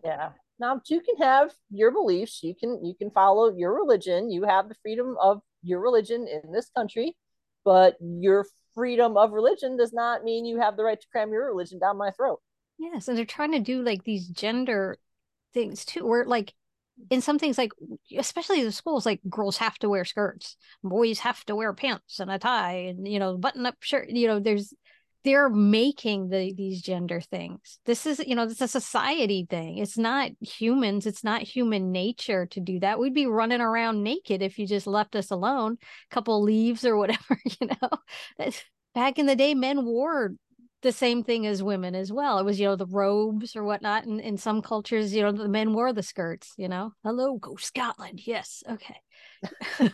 yeah 0.03 0.29
now 0.59 0.81
you 0.87 1.01
can 1.01 1.17
have 1.17 1.51
your 1.69 1.91
beliefs 1.91 2.41
you 2.43 2.55
can 2.55 2.83
you 2.83 2.93
can 2.95 3.11
follow 3.11 3.53
your 3.55 3.73
religion 3.73 4.29
you 4.29 4.43
have 4.43 4.69
the 4.69 4.75
freedom 4.81 5.15
of 5.21 5.41
your 5.63 5.79
religion 5.79 6.27
in 6.27 6.51
this 6.51 6.69
country, 6.75 7.15
but 7.65 7.95
your 8.01 8.45
freedom 8.73 9.17
of 9.17 9.31
religion 9.31 9.77
does 9.77 9.93
not 9.93 10.23
mean 10.23 10.45
you 10.45 10.59
have 10.59 10.77
the 10.77 10.83
right 10.83 10.99
to 10.99 11.07
cram 11.11 11.31
your 11.31 11.45
religion 11.45 11.79
down 11.79 11.97
my 11.97 12.11
throat. 12.11 12.39
Yes, 12.77 13.07
and 13.07 13.17
they're 13.17 13.25
trying 13.25 13.53
to 13.53 13.59
do 13.59 13.81
like 13.81 14.03
these 14.03 14.27
gender 14.27 14.97
things 15.53 15.83
too, 15.83 16.05
where 16.05 16.25
like 16.25 16.53
in 17.09 17.21
some 17.21 17.39
things 17.39 17.57
like 17.57 17.71
especially 18.17 18.63
the 18.63 18.71
schools 18.71 19.05
like 19.05 19.19
girls 19.29 19.57
have 19.57 19.77
to 19.77 19.89
wear 19.89 20.03
skirts 20.03 20.57
boys 20.83 21.19
have 21.19 21.43
to 21.45 21.55
wear 21.55 21.73
pants 21.73 22.19
and 22.19 22.31
a 22.31 22.39
tie 22.39 22.87
and 22.89 23.07
you 23.07 23.19
know 23.19 23.37
button 23.37 23.65
up 23.65 23.75
shirt 23.81 24.09
you 24.09 24.27
know 24.27 24.39
there's 24.39 24.73
they're 25.27 25.49
making 25.49 26.29
the 26.29 26.53
these 26.53 26.81
gender 26.81 27.19
things. 27.19 27.79
This 27.85 28.05
is 28.05 28.23
you 28.25 28.33
know 28.33 28.43
it's 28.43 28.61
a 28.61 28.67
society 28.67 29.45
thing. 29.49 29.77
It's 29.77 29.97
not 29.97 30.31
humans. 30.39 31.05
It's 31.05 31.21
not 31.21 31.41
human 31.41 31.91
nature 31.91 32.45
to 32.45 32.61
do 32.61 32.79
that. 32.79 32.97
We'd 32.97 33.13
be 33.13 33.25
running 33.25 33.59
around 33.59 34.03
naked 34.03 34.41
if 34.41 34.57
you 34.57 34.65
just 34.65 34.87
left 34.87 35.17
us 35.17 35.29
alone 35.29 35.77
a 36.09 36.15
couple 36.15 36.41
leaves 36.41 36.85
or 36.85 36.95
whatever 37.01 37.37
you 37.43 37.67
know? 37.67 38.49
Back 38.95 39.19
in 39.19 39.25
the 39.25 39.35
day 39.35 39.53
men 39.53 39.83
wore 39.83 40.31
the 40.81 40.93
same 40.93 41.25
thing 41.25 41.45
as 41.45 41.61
women 41.61 41.93
as 41.93 42.09
well. 42.09 42.39
It 42.39 42.45
was 42.45 42.57
you 42.57 42.67
know 42.67 42.77
the 42.77 42.85
robes 42.85 43.57
or 43.57 43.65
whatnot. 43.65 44.05
And 44.05 44.21
in 44.21 44.37
some 44.37 44.61
cultures 44.61 45.13
you 45.13 45.23
know 45.23 45.33
the 45.33 45.49
men 45.49 45.73
wore 45.73 45.91
the 45.91 46.03
skirts 46.03 46.53
you 46.55 46.69
know? 46.69 46.93
Hello 47.03 47.37
go 47.37 47.57
scotland. 47.57 48.25
Yes 48.25 48.63
okay. 48.69 49.01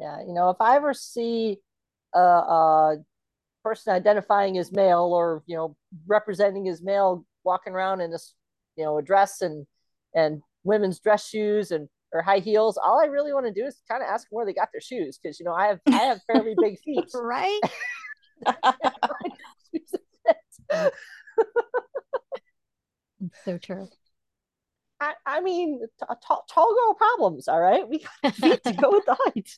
Yeah, 0.00 0.20
you 0.24 0.32
know, 0.32 0.50
if 0.50 0.58
I 0.60 0.76
ever 0.76 0.94
see 0.94 1.58
a, 2.14 2.18
a 2.20 2.96
person 3.68 3.92
identifying 3.92 4.56
as 4.56 4.72
male 4.72 5.12
or 5.12 5.42
you 5.46 5.56
know 5.56 5.76
representing 6.06 6.68
as 6.68 6.82
male 6.82 7.24
walking 7.44 7.74
around 7.74 8.00
in 8.00 8.10
this 8.10 8.34
you 8.76 8.84
know 8.84 8.96
a 8.98 9.02
dress 9.02 9.42
and 9.42 9.66
and 10.14 10.42
women's 10.64 10.98
dress 11.00 11.28
shoes 11.28 11.70
and 11.70 11.88
or 12.10 12.22
high 12.22 12.38
heels, 12.38 12.78
all 12.78 12.98
I 12.98 13.04
really 13.04 13.34
want 13.34 13.44
to 13.46 13.52
do 13.52 13.66
is 13.66 13.82
kind 13.86 14.02
of 14.02 14.08
ask 14.08 14.30
them 14.30 14.36
where 14.36 14.46
they 14.46 14.54
got 14.54 14.70
their 14.72 14.80
shoes 14.80 15.18
because 15.22 15.38
you 15.38 15.44
know 15.44 15.52
I 15.52 15.66
have 15.66 15.80
I 15.86 15.98
have 16.04 16.20
fairly 16.26 16.54
big 16.58 16.78
feet, 16.84 17.10
right? 17.14 17.60
so 23.44 23.58
true. 23.58 23.88
I, 25.00 25.12
I 25.26 25.40
mean, 25.42 25.80
t- 25.80 26.06
tall, 26.26 26.44
tall 26.50 26.74
girl 26.74 26.94
problems. 26.94 27.46
All 27.46 27.60
right, 27.60 27.86
we 27.88 28.04
got 28.22 28.34
feet 28.34 28.64
to 28.64 28.72
go 28.72 28.90
with 28.90 29.04
the 29.04 29.16
height. 29.20 29.50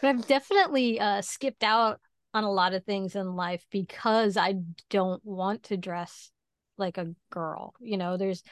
But 0.00 0.08
I've 0.08 0.26
definitely 0.26 1.00
uh, 1.00 1.22
skipped 1.22 1.64
out 1.64 2.00
on 2.34 2.44
a 2.44 2.52
lot 2.52 2.74
of 2.74 2.84
things 2.84 3.16
in 3.16 3.34
life 3.34 3.64
because 3.70 4.36
I 4.36 4.56
don't 4.90 5.24
want 5.24 5.64
to 5.64 5.76
dress 5.76 6.30
like 6.76 6.98
a 6.98 7.14
girl. 7.30 7.74
You 7.80 7.96
know, 7.96 8.16
there's, 8.16 8.42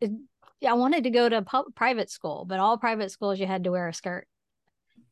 it, 0.00 0.10
I 0.66 0.74
wanted 0.74 1.04
to 1.04 1.10
go 1.10 1.28
to 1.28 1.42
pu- 1.42 1.70
private 1.74 2.10
school, 2.10 2.44
but 2.44 2.58
all 2.58 2.76
private 2.76 3.10
schools 3.10 3.38
you 3.38 3.46
had 3.46 3.64
to 3.64 3.70
wear 3.70 3.88
a 3.88 3.94
skirt. 3.94 4.26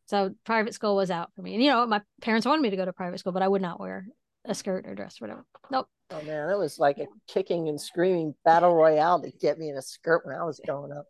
So 0.07 0.35
private 0.45 0.75
school 0.75 0.97
was 0.97 1.11
out 1.11 1.31
for 1.35 1.43
me. 1.43 1.55
And 1.55 1.63
you 1.63 1.71
know, 1.71 1.87
my 1.87 2.03
parents 2.21 2.47
wanted 2.47 2.63
me 2.63 2.71
to 2.71 2.77
go 2.77 2.85
to 2.85 2.93
private 2.93 3.19
school, 3.19 3.33
but 3.33 3.43
I 3.43 3.49
would 3.49 3.63
not 3.63 3.81
wear 3.81 4.07
a 4.45 4.55
skirt 4.55 4.87
or 4.87 4.95
dress, 4.95 5.21
whatever. 5.21 5.45
Nope. 5.71 5.89
Oh 6.11 6.23
man, 6.23 6.51
it 6.51 6.59
was 6.59 6.79
like 6.79 6.99
a 6.99 7.07
kicking 7.27 7.69
and 7.69 7.81
screaming 7.81 8.35
battle 8.45 8.75
royale 8.75 9.21
to 9.21 9.31
get 9.31 9.59
me 9.59 9.71
in 9.71 9.77
a 9.77 9.83
skirt 9.83 10.27
when 10.27 10.37
I 10.37 10.45
was 10.45 10.61
growing 10.65 10.93
up. 10.93 11.07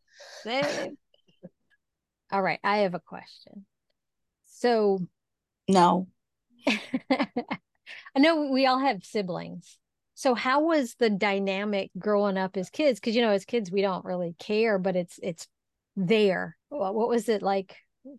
All 2.31 2.43
right, 2.43 2.61
I 2.63 2.79
have 2.79 2.95
a 2.95 3.01
question. 3.01 3.67
So, 4.65 4.99
no. 5.69 6.09
I 6.71 7.29
know 8.17 8.51
we 8.51 8.65
all 8.65 8.79
have 8.79 9.05
siblings. 9.05 9.77
So 10.15 10.35
how 10.35 10.63
was 10.63 10.95
the 10.99 11.11
dynamic 11.11 11.91
growing 11.99 12.39
up 12.39 12.57
as 12.57 12.71
kids? 12.71 12.99
Because 12.99 13.15
you 13.15 13.21
know, 13.21 13.33
as 13.33 13.45
kids, 13.45 13.71
we 13.71 13.83
don't 13.83 14.07
really 14.07 14.35
care, 14.39 14.79
but 14.79 14.97
it's 14.97 15.21
it's 15.23 15.49
there. 15.97 16.57
What 16.71 17.11
was 17.11 17.29
it 17.29 17.43
like 17.43 17.77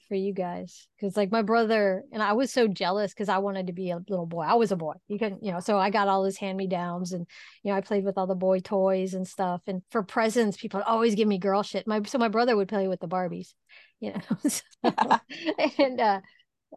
for 0.08 0.16
you 0.16 0.34
guys 0.34 0.88
because 0.96 1.16
like 1.16 1.32
my 1.32 1.44
brother 1.44 2.04
and 2.12 2.24
i 2.24 2.34
was 2.34 2.52
so 2.52 2.68
jealous 2.68 3.14
because 3.14 3.30
i 3.30 3.38
wanted 3.38 3.68
to 3.68 3.74
be 3.74 3.92
a 3.92 4.00
little 4.10 4.26
boy 4.26 4.42
i 4.42 4.56
was 4.56 4.72
a 4.72 4.76
boy 4.76 4.94
you 5.08 5.20
couldn't 5.20 5.44
you 5.44 5.52
know 5.52 5.60
so 5.60 5.78
i 5.78 5.92
got 5.92 6.08
all 6.08 6.24
his 6.24 6.38
hand 6.38 6.58
me 6.58 6.66
downs 6.66 7.12
and 7.12 7.28
you 7.62 7.72
know 7.72 7.78
i 7.78 7.82
played 7.82 8.04
with 8.04 8.18
all 8.18 8.26
the 8.26 8.34
boy 8.34 8.60
toys 8.60 9.14
and 9.14 9.28
stuff 9.28 9.62
and 9.68 9.84
for 9.92 10.02
presents 10.02 10.58
people 10.58 10.82
always 10.88 11.14
give 11.14 11.28
me 11.28 11.38
girl 11.38 11.62
shit 11.62 11.86
my 11.86 12.02
so 12.04 12.18
my 12.18 12.28
brother 12.28 12.56
would 12.56 12.68
play 12.68 12.88
with 12.88 13.00
the 13.00 13.08
barbies 13.08 13.54
you 14.00 14.14
know 14.14 14.38
so, 14.48 14.62
and 15.80 16.02
uh 16.02 16.22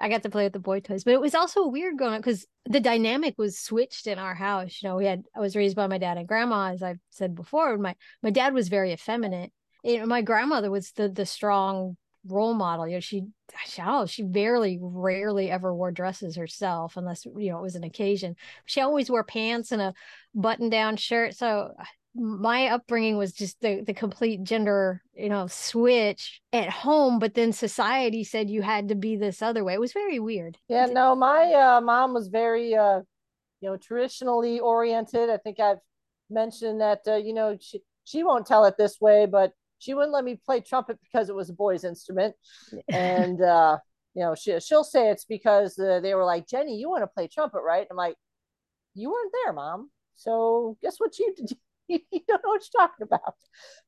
I 0.00 0.08
got 0.08 0.22
to 0.22 0.30
play 0.30 0.44
with 0.44 0.52
the 0.52 0.60
boy 0.60 0.80
toys, 0.80 1.04
but 1.04 1.14
it 1.14 1.20
was 1.20 1.34
also 1.34 1.66
weird 1.66 1.98
going 1.98 2.14
up 2.14 2.22
because 2.22 2.46
the 2.66 2.80
dynamic 2.80 3.34
was 3.36 3.58
switched 3.58 4.06
in 4.06 4.18
our 4.18 4.34
house. 4.34 4.80
You 4.80 4.88
know, 4.88 4.96
we 4.96 5.06
had 5.06 5.24
I 5.34 5.40
was 5.40 5.56
raised 5.56 5.76
by 5.76 5.86
my 5.86 5.98
dad 5.98 6.18
and 6.18 6.28
grandma, 6.28 6.72
as 6.72 6.82
I've 6.82 7.00
said 7.10 7.34
before. 7.34 7.76
My 7.78 7.94
my 8.22 8.30
dad 8.30 8.54
was 8.54 8.68
very 8.68 8.92
effeminate. 8.92 9.52
You 9.82 9.98
know, 9.98 10.06
my 10.06 10.22
grandmother 10.22 10.70
was 10.70 10.92
the 10.92 11.08
the 11.08 11.26
strong 11.26 11.96
role 12.26 12.54
model. 12.54 12.86
You 12.86 12.94
know, 12.94 13.00
she 13.00 13.24
oh, 13.84 14.06
she 14.06 14.22
barely, 14.22 14.78
rarely 14.80 15.50
ever 15.50 15.74
wore 15.74 15.90
dresses 15.90 16.36
herself, 16.36 16.96
unless 16.96 17.24
you 17.24 17.50
know 17.50 17.58
it 17.58 17.62
was 17.62 17.74
an 17.74 17.84
occasion. 17.84 18.36
She 18.66 18.80
always 18.80 19.10
wore 19.10 19.24
pants 19.24 19.72
and 19.72 19.82
a 19.82 19.94
button-down 20.34 20.96
shirt. 20.96 21.34
So 21.34 21.74
my 22.18 22.68
upbringing 22.68 23.16
was 23.16 23.32
just 23.32 23.60
the 23.60 23.82
the 23.82 23.94
complete 23.94 24.42
gender, 24.42 25.02
you 25.14 25.28
know, 25.28 25.46
switch 25.46 26.40
at 26.52 26.68
home. 26.68 27.18
But 27.18 27.34
then 27.34 27.52
society 27.52 28.24
said 28.24 28.50
you 28.50 28.62
had 28.62 28.88
to 28.88 28.94
be 28.94 29.16
this 29.16 29.40
other 29.40 29.64
way. 29.64 29.74
It 29.74 29.80
was 29.80 29.92
very 29.92 30.18
weird. 30.18 30.58
Yeah, 30.68 30.86
no, 30.86 31.14
my 31.14 31.52
uh, 31.52 31.80
mom 31.80 32.14
was 32.14 32.28
very, 32.28 32.74
uh, 32.74 33.00
you 33.60 33.70
know, 33.70 33.76
traditionally 33.76 34.60
oriented. 34.60 35.30
I 35.30 35.38
think 35.38 35.60
I've 35.60 35.78
mentioned 36.30 36.80
that, 36.80 37.00
uh, 37.06 37.16
you 37.16 37.32
know, 37.32 37.56
she 37.60 37.80
she 38.04 38.24
won't 38.24 38.46
tell 38.46 38.64
it 38.64 38.76
this 38.76 39.00
way, 39.00 39.26
but 39.26 39.52
she 39.78 39.94
wouldn't 39.94 40.12
let 40.12 40.24
me 40.24 40.40
play 40.44 40.60
trumpet 40.60 40.98
because 41.02 41.28
it 41.28 41.34
was 41.34 41.50
a 41.50 41.54
boy's 41.54 41.84
instrument. 41.84 42.34
and, 42.88 43.40
uh, 43.40 43.78
you 44.14 44.22
know, 44.24 44.34
she, 44.34 44.58
she'll 44.60 44.84
say 44.84 45.10
it's 45.10 45.24
because 45.24 45.78
uh, 45.78 46.00
they 46.00 46.14
were 46.14 46.24
like, 46.24 46.48
Jenny, 46.48 46.76
you 46.76 46.90
want 46.90 47.02
to 47.02 47.06
play 47.06 47.28
trumpet, 47.28 47.60
right? 47.60 47.86
I'm 47.90 47.96
like, 47.96 48.16
you 48.94 49.10
weren't 49.10 49.32
there, 49.44 49.52
mom. 49.52 49.90
So 50.16 50.76
guess 50.82 50.98
what 50.98 51.18
you 51.18 51.34
did? 51.36 51.56
you 52.12 52.20
don't 52.28 52.42
know 52.44 52.50
what 52.50 52.62
you're 52.62 52.86
talking 52.86 53.04
about. 53.04 53.34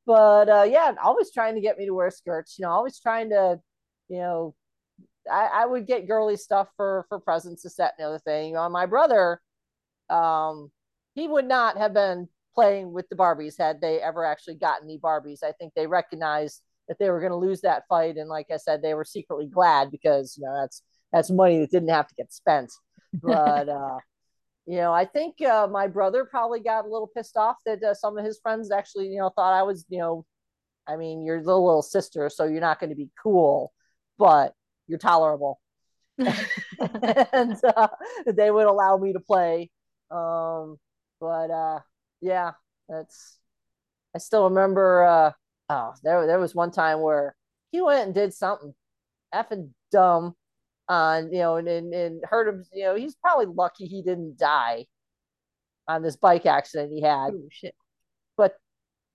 But 0.05 0.49
uh, 0.49 0.63
yeah, 0.63 0.93
always 1.03 1.31
trying 1.31 1.55
to 1.55 1.61
get 1.61 1.77
me 1.77 1.85
to 1.85 1.93
wear 1.93 2.09
skirts, 2.11 2.57
you 2.57 2.63
know, 2.63 2.71
always 2.71 2.99
trying 2.99 3.29
to, 3.29 3.59
you 4.09 4.17
know, 4.17 4.55
I, 5.31 5.49
I 5.53 5.65
would 5.65 5.85
get 5.85 6.07
girly 6.07 6.35
stuff 6.35 6.69
for 6.75 7.05
for 7.09 7.19
presents, 7.19 7.63
this, 7.63 7.75
that, 7.75 7.93
and 7.97 8.03
the 8.03 8.09
other 8.09 8.19
thing. 8.19 8.49
You 8.49 8.53
know, 8.55 8.69
my 8.69 8.87
brother, 8.87 9.39
um, 10.09 10.71
he 11.13 11.27
would 11.27 11.45
not 11.45 11.77
have 11.77 11.93
been 11.93 12.27
playing 12.55 12.91
with 12.91 13.07
the 13.09 13.15
Barbies 13.15 13.57
had 13.57 13.81
they 13.81 14.01
ever 14.01 14.25
actually 14.25 14.55
gotten 14.55 14.87
the 14.87 14.97
Barbies. 14.97 15.43
I 15.43 15.51
think 15.51 15.73
they 15.73 15.87
recognized 15.87 16.61
that 16.87 16.97
they 16.99 17.09
were 17.09 17.19
going 17.19 17.31
to 17.31 17.37
lose 17.37 17.61
that 17.61 17.83
fight, 17.87 18.17
and 18.17 18.29
like 18.29 18.47
I 18.51 18.57
said, 18.57 18.81
they 18.81 18.95
were 18.95 19.05
secretly 19.05 19.47
glad 19.47 19.91
because 19.91 20.35
you 20.37 20.45
know 20.45 20.59
that's 20.59 20.81
that's 21.13 21.29
money 21.29 21.59
that 21.59 21.71
didn't 21.71 21.89
have 21.89 22.07
to 22.07 22.15
get 22.15 22.33
spent. 22.33 22.71
But 23.13 23.69
uh, 23.69 23.97
you 24.71 24.77
know, 24.77 24.93
I 24.93 25.03
think 25.03 25.41
uh, 25.41 25.67
my 25.69 25.87
brother 25.87 26.23
probably 26.23 26.61
got 26.61 26.85
a 26.85 26.87
little 26.87 27.11
pissed 27.13 27.35
off 27.35 27.57
that 27.65 27.83
uh, 27.83 27.93
some 27.93 28.17
of 28.17 28.23
his 28.23 28.39
friends 28.41 28.71
actually 28.71 29.09
you 29.09 29.19
know 29.19 29.29
thought 29.29 29.51
I 29.51 29.63
was 29.63 29.85
you 29.89 29.99
know, 29.99 30.25
I 30.87 30.95
mean, 30.95 31.25
you're 31.25 31.43
the 31.43 31.59
little 31.59 31.81
sister, 31.81 32.29
so 32.29 32.45
you're 32.45 32.61
not 32.61 32.79
going 32.79 32.91
to 32.91 32.95
be 32.95 33.09
cool, 33.21 33.73
but 34.17 34.53
you're 34.87 34.97
tolerable. 34.97 35.59
and 36.17 37.57
uh, 37.65 37.89
they 38.25 38.49
would 38.49 38.65
allow 38.65 38.95
me 38.95 39.11
to 39.11 39.19
play. 39.19 39.69
Um, 40.09 40.77
but 41.19 41.51
uh, 41.51 41.79
yeah, 42.21 42.51
that's. 42.87 43.39
I 44.15 44.19
still 44.19 44.45
remember. 44.45 45.03
Uh, 45.03 45.31
oh, 45.67 45.93
there 46.01 46.25
there 46.27 46.39
was 46.39 46.55
one 46.55 46.71
time 46.71 47.01
where 47.01 47.35
he 47.73 47.81
went 47.81 48.05
and 48.05 48.15
did 48.15 48.33
something 48.33 48.73
effing 49.35 49.71
dumb 49.91 50.33
on 50.91 51.31
you 51.31 51.39
know 51.39 51.55
and, 51.55 51.67
and, 51.67 51.93
and 51.93 52.21
hurt 52.23 52.47
him. 52.47 52.63
You 52.73 52.83
know, 52.83 52.95
he's 52.95 53.15
probably 53.15 53.47
lucky 53.47 53.85
he 53.85 54.03
didn't 54.03 54.37
die 54.37 54.85
on 55.87 56.03
this 56.03 56.17
bike 56.17 56.45
accident 56.45 56.91
he 56.91 57.01
had. 57.01 57.31
Oh 57.33 57.47
shit! 57.49 57.73
But 58.37 58.55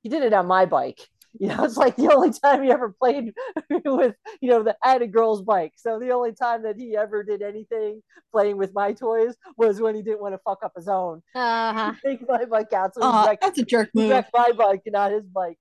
he 0.02 0.08
did 0.08 0.22
it 0.22 0.32
on 0.32 0.46
my 0.46 0.66
bike. 0.66 1.00
You 1.38 1.48
know, 1.48 1.64
it's 1.64 1.76
like 1.76 1.96
the 1.96 2.10
only 2.14 2.32
time 2.32 2.62
he 2.62 2.70
ever 2.70 2.94
played 2.98 3.34
with, 3.84 4.14
you 4.40 4.48
know, 4.48 4.62
the 4.62 4.74
I 4.82 4.92
had 4.92 5.02
a 5.02 5.06
girl's 5.06 5.42
bike. 5.42 5.74
So 5.76 5.98
the 5.98 6.12
only 6.12 6.32
time 6.32 6.62
that 6.62 6.76
he 6.78 6.96
ever 6.96 7.22
did 7.22 7.42
anything 7.42 8.02
playing 8.32 8.56
with 8.56 8.72
my 8.72 8.94
toys 8.94 9.34
was 9.58 9.78
when 9.78 9.94
he 9.94 10.00
didn't 10.00 10.22
want 10.22 10.32
to 10.32 10.40
fuck 10.46 10.60
up 10.64 10.72
his 10.74 10.88
own. 10.88 11.20
Uh-huh. 11.34 11.92
Take 12.02 12.26
my 12.26 12.46
bike 12.46 12.72
out. 12.72 12.94
So 12.94 13.02
uh, 13.02 13.26
wrecked, 13.26 13.42
that's 13.42 13.58
a 13.58 13.66
jerk 13.66 13.90
move. 13.94 14.12
Wrecked 14.12 14.30
my 14.32 14.52
bike 14.52 14.80
not 14.86 15.12
his 15.12 15.26
bike. 15.26 15.58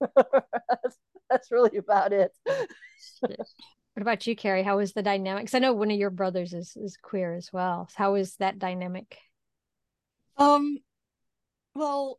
that's, 0.14 0.96
that's 1.28 1.50
really 1.50 1.78
about 1.78 2.12
it. 2.12 2.30
What 3.96 4.02
about 4.02 4.26
you, 4.26 4.36
Carrie? 4.36 4.62
How 4.62 4.76
was 4.76 4.92
the 4.92 5.02
dynamics? 5.02 5.54
I 5.54 5.58
know 5.58 5.72
one 5.72 5.90
of 5.90 5.96
your 5.96 6.10
brothers 6.10 6.52
is 6.52 6.76
is 6.76 6.98
queer 6.98 7.32
as 7.32 7.50
well. 7.50 7.88
So 7.88 7.94
how 7.96 8.14
is 8.16 8.36
that 8.36 8.58
dynamic? 8.58 9.16
Um, 10.36 10.76
well, 11.74 12.18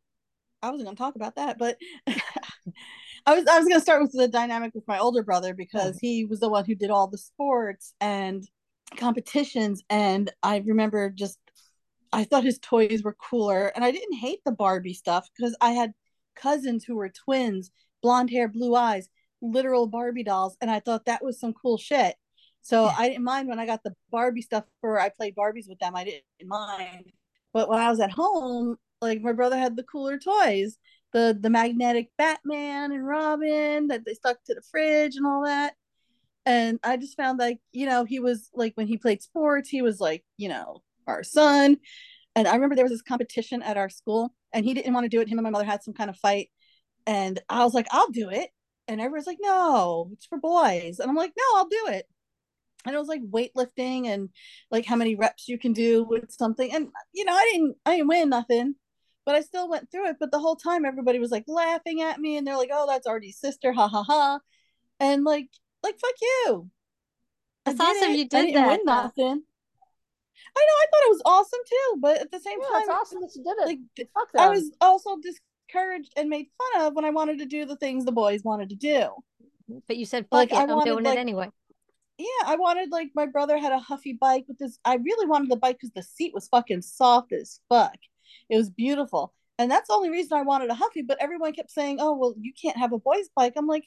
I 0.64 0.72
wasn't 0.72 0.88
going 0.88 0.96
to 0.96 1.00
talk 1.00 1.16
about 1.16 1.36
that, 1.36 1.60
but 1.60 1.78
I 2.08 3.36
was 3.36 3.46
I 3.46 3.60
was 3.60 3.68
going 3.68 3.76
to 3.76 3.80
start 3.80 4.02
with 4.02 4.12
the 4.12 4.28
dynamic 4.28 4.74
with 4.74 4.88
my 4.88 4.98
older 4.98 5.22
brother 5.22 5.54
because 5.54 6.00
he 6.00 6.26
was 6.26 6.40
the 6.40 6.50
one 6.50 6.66
who 6.66 6.74
did 6.74 6.90
all 6.90 7.06
the 7.06 7.20
sports 7.20 7.94
and 8.02 8.44
competitions, 8.96 9.84
and 9.88 10.32
I 10.42 10.64
remember 10.66 11.12
just 11.12 11.38
I 12.12 12.24
thought 12.24 12.44
his 12.44 12.58
toys 12.58 13.04
were 13.04 13.16
cooler, 13.30 13.68
and 13.68 13.86
I 13.86 13.92
didn't 13.92 14.18
hate 14.18 14.40
the 14.44 14.52
Barbie 14.52 14.96
stuff 14.96 15.30
because 15.38 15.56
I 15.62 15.74
had 15.74 15.94
cousins 16.36 16.86
who 16.86 16.96
were 16.96 17.10
twins, 17.10 17.70
blonde 18.02 18.32
hair, 18.32 18.48
blue 18.48 18.74
eyes, 18.74 19.10
literal 19.42 19.88
Barbie 19.88 20.24
dolls, 20.24 20.58
and 20.62 20.70
I 20.72 20.80
thought 20.80 21.06
that 21.06 21.24
was 21.24 21.40
some 21.40 21.54
cool 21.54 21.78
shit. 21.78 22.16
So 22.62 22.86
yeah. 22.86 22.96
I 22.98 23.08
didn't 23.10 23.24
mind 23.24 23.48
when 23.48 23.60
I 23.60 23.66
got 23.66 23.84
the 23.84 23.96
Barbie 24.12 24.42
stuff 24.42 24.66
for 24.82 25.00
I 25.00 25.10
played 25.10 25.36
Barbies 25.36 25.70
with 25.70 25.80
them. 25.80 25.96
I 25.96 26.04
didn't 26.04 26.24
mind. 26.46 27.12
But 27.54 27.70
when 27.70 27.80
I 27.80 27.90
was 27.90 28.00
at 28.00 28.12
home, 28.12 28.76
like 29.02 29.22
my 29.22 29.32
brother 29.32 29.58
had 29.58 29.76
the 29.76 29.84
cooler 29.84 30.20
toys, 30.20 30.78
the 31.14 31.38
the 31.40 31.50
magnetic 31.50 32.10
Batman 32.18 32.92
and 32.92 33.08
Robin 33.08 33.88
that 33.88 34.06
they 34.06 34.14
stuck 34.14 34.44
to 34.46 34.54
the 34.54 34.62
fridge 34.70 35.16
and 35.16 35.26
all 35.26 35.46
that. 35.46 35.76
And 36.46 36.80
I 36.84 36.98
just 36.98 37.18
found 37.18 37.40
like, 37.40 37.60
you 37.72 37.86
know, 37.86 38.06
he 38.06 38.20
was 38.20 38.50
like 38.54 38.74
when 38.76 38.88
he 38.88 38.98
played 38.98 39.22
sports, 39.22 39.70
he 39.70 39.82
was 39.82 40.00
like, 40.00 40.24
you 40.38 40.50
know, 40.50 40.82
our 41.06 41.24
son. 41.24 41.78
And 42.36 42.48
I 42.48 42.54
remember 42.54 42.76
there 42.76 42.86
was 42.86 42.92
this 42.92 43.02
competition 43.02 43.62
at 43.64 43.78
our 43.78 43.90
school 43.90 44.34
and 44.54 44.64
he 44.66 44.74
didn't 44.74 44.94
want 44.94 45.06
to 45.06 45.10
do 45.10 45.22
it. 45.22 45.28
Him 45.28 45.40
and 45.40 45.44
my 45.44 45.50
mother 45.50 45.66
had 45.66 45.84
some 45.84 45.94
kind 45.94 46.10
of 46.10 46.18
fight. 46.18 46.50
And 47.06 47.40
I 47.50 47.64
was 47.64 47.74
like, 47.74 47.88
I'll 47.92 48.12
do 48.12 48.30
it. 48.30 48.50
And 48.88 49.02
everyone's 49.02 49.28
like, 49.28 49.40
no, 49.42 50.10
it's 50.14 50.26
for 50.26 50.38
boys. 50.38 51.00
And 51.00 51.10
I'm 51.10 51.16
like, 51.16 51.34
no, 51.38 51.58
I'll 51.58 51.68
do 51.68 51.88
it 51.90 52.08
and 52.86 52.96
it 52.96 53.00
was 53.00 53.08
like 53.08 53.22
weightlifting 53.24 54.06
and 54.08 54.30
like 54.72 54.86
how 54.86 54.96
many 54.96 55.16
reps 55.16 55.48
you 55.50 55.58
can 55.58 55.74
do 55.74 56.04
with 56.04 56.32
something 56.32 56.72
and 56.72 56.88
you 57.12 57.26
know 57.26 57.34
i 57.34 57.50
didn't 57.52 57.76
i 57.86 57.96
didn't 57.98 58.08
win 58.08 58.30
nothing 58.30 58.76
but 59.28 59.36
I 59.36 59.42
still 59.42 59.68
went 59.70 59.92
through 59.92 60.08
it. 60.08 60.16
But 60.22 60.32
the 60.32 60.40
whole 60.40 60.56
time, 60.56 60.86
everybody 60.86 61.20
was 61.20 61.32
like 61.32 61.44
laughing 61.50 62.02
at 62.02 62.18
me, 62.18 62.38
and 62.38 62.48
they're 62.48 62.56
like, 62.56 62.70
"Oh, 62.72 62.88
that's 62.88 63.06
Artie's 63.06 63.38
sister, 63.38 63.74
ha 63.74 63.90
ha 63.90 64.02
ha." 64.02 64.40
and 65.02 65.26
like 65.26 65.50
like 65.84 66.00
fuck 66.00 66.16
you. 66.22 66.72
I 67.66 67.72
That's 67.72 67.82
awesome 67.82 68.14
it. 68.14 68.20
you 68.20 68.24
I 68.34 68.42
did 68.42 68.46
didn't 68.46 68.56
that, 68.56 68.68
win 68.70 68.86
nothing. 68.86 69.44
I 70.56 70.66
know. 70.66 70.78
I 70.80 70.86
thought 70.90 71.08
it 71.08 71.10
was 71.10 71.22
awesome 71.26 71.60
too, 71.70 71.98
but 72.00 72.18
at 72.22 72.32
the 72.32 72.40
same 72.40 72.62
Yeah, 72.62 72.68
time, 72.72 72.82
it's 72.82 72.90
awesome 72.90 73.22
that 73.22 73.36
you 73.36 73.44
did 73.44 73.58
it. 73.58 73.66
like 73.68 74.08
Fuck 74.14 74.32
them. 74.32 74.42
I 74.44 74.50
was 74.50 74.72
also 74.80 75.18
discouraged 75.68 76.14
and 76.18 76.30
made 76.30 76.48
fun 76.58 76.84
of 76.84 76.94
when 76.96 77.06
I 77.06 77.10
wanted 77.10 77.40
to 77.40 77.46
do 77.46 77.66
the 77.66 77.76
things 77.76 78.06
the 78.06 78.12
boys 78.12 78.44
wanted 78.44 78.70
to 78.70 78.76
do. 78.76 79.10
But 79.88 79.98
you 79.98 80.06
said 80.06 80.24
fuck 80.26 80.32
Like, 80.34 80.52
it, 80.52 80.56
I 80.58 80.64
I'm 80.64 80.70
wanted, 80.70 80.92
doing 80.92 81.04
like- 81.06 81.18
it 81.18 81.20
anyway. 81.20 81.50
Yeah, 82.18 82.26
I 82.48 82.56
wanted 82.56 82.90
like 82.92 83.12
my 83.14 83.28
brother 83.28 83.60
had 83.60 83.72
a 83.74 83.78
Huffy 83.80 84.14
bike 84.14 84.46
with 84.48 84.58
this. 84.58 84.80
I 84.84 84.96
really 84.96 85.28
wanted 85.28 85.52
the 85.52 85.56
bike 85.56 85.78
because 85.80 85.92
the 85.94 86.02
seat 86.02 86.34
was 86.34 86.48
fucking 86.48 86.82
soft 86.82 87.32
as 87.32 87.60
fuck. 87.70 87.96
It 88.50 88.58
was 88.58 88.72
beautiful, 88.72 89.34
and 89.60 89.70
that's 89.70 89.88
the 89.90 89.94
only 89.94 90.10
reason 90.10 90.36
I 90.36 90.42
wanted 90.42 90.72
a 90.72 90.74
Huffy. 90.74 91.04
But 91.04 91.20
everyone 91.22 91.54
kept 91.54 91.70
saying, 91.70 91.98
"Oh, 92.00 92.16
well, 92.18 92.34
you 92.40 92.54
can't 92.60 92.76
have 92.78 92.92
a 92.92 92.98
boy's 92.98 93.30
bike." 93.36 93.54
I'm 93.56 93.68
like, 93.68 93.84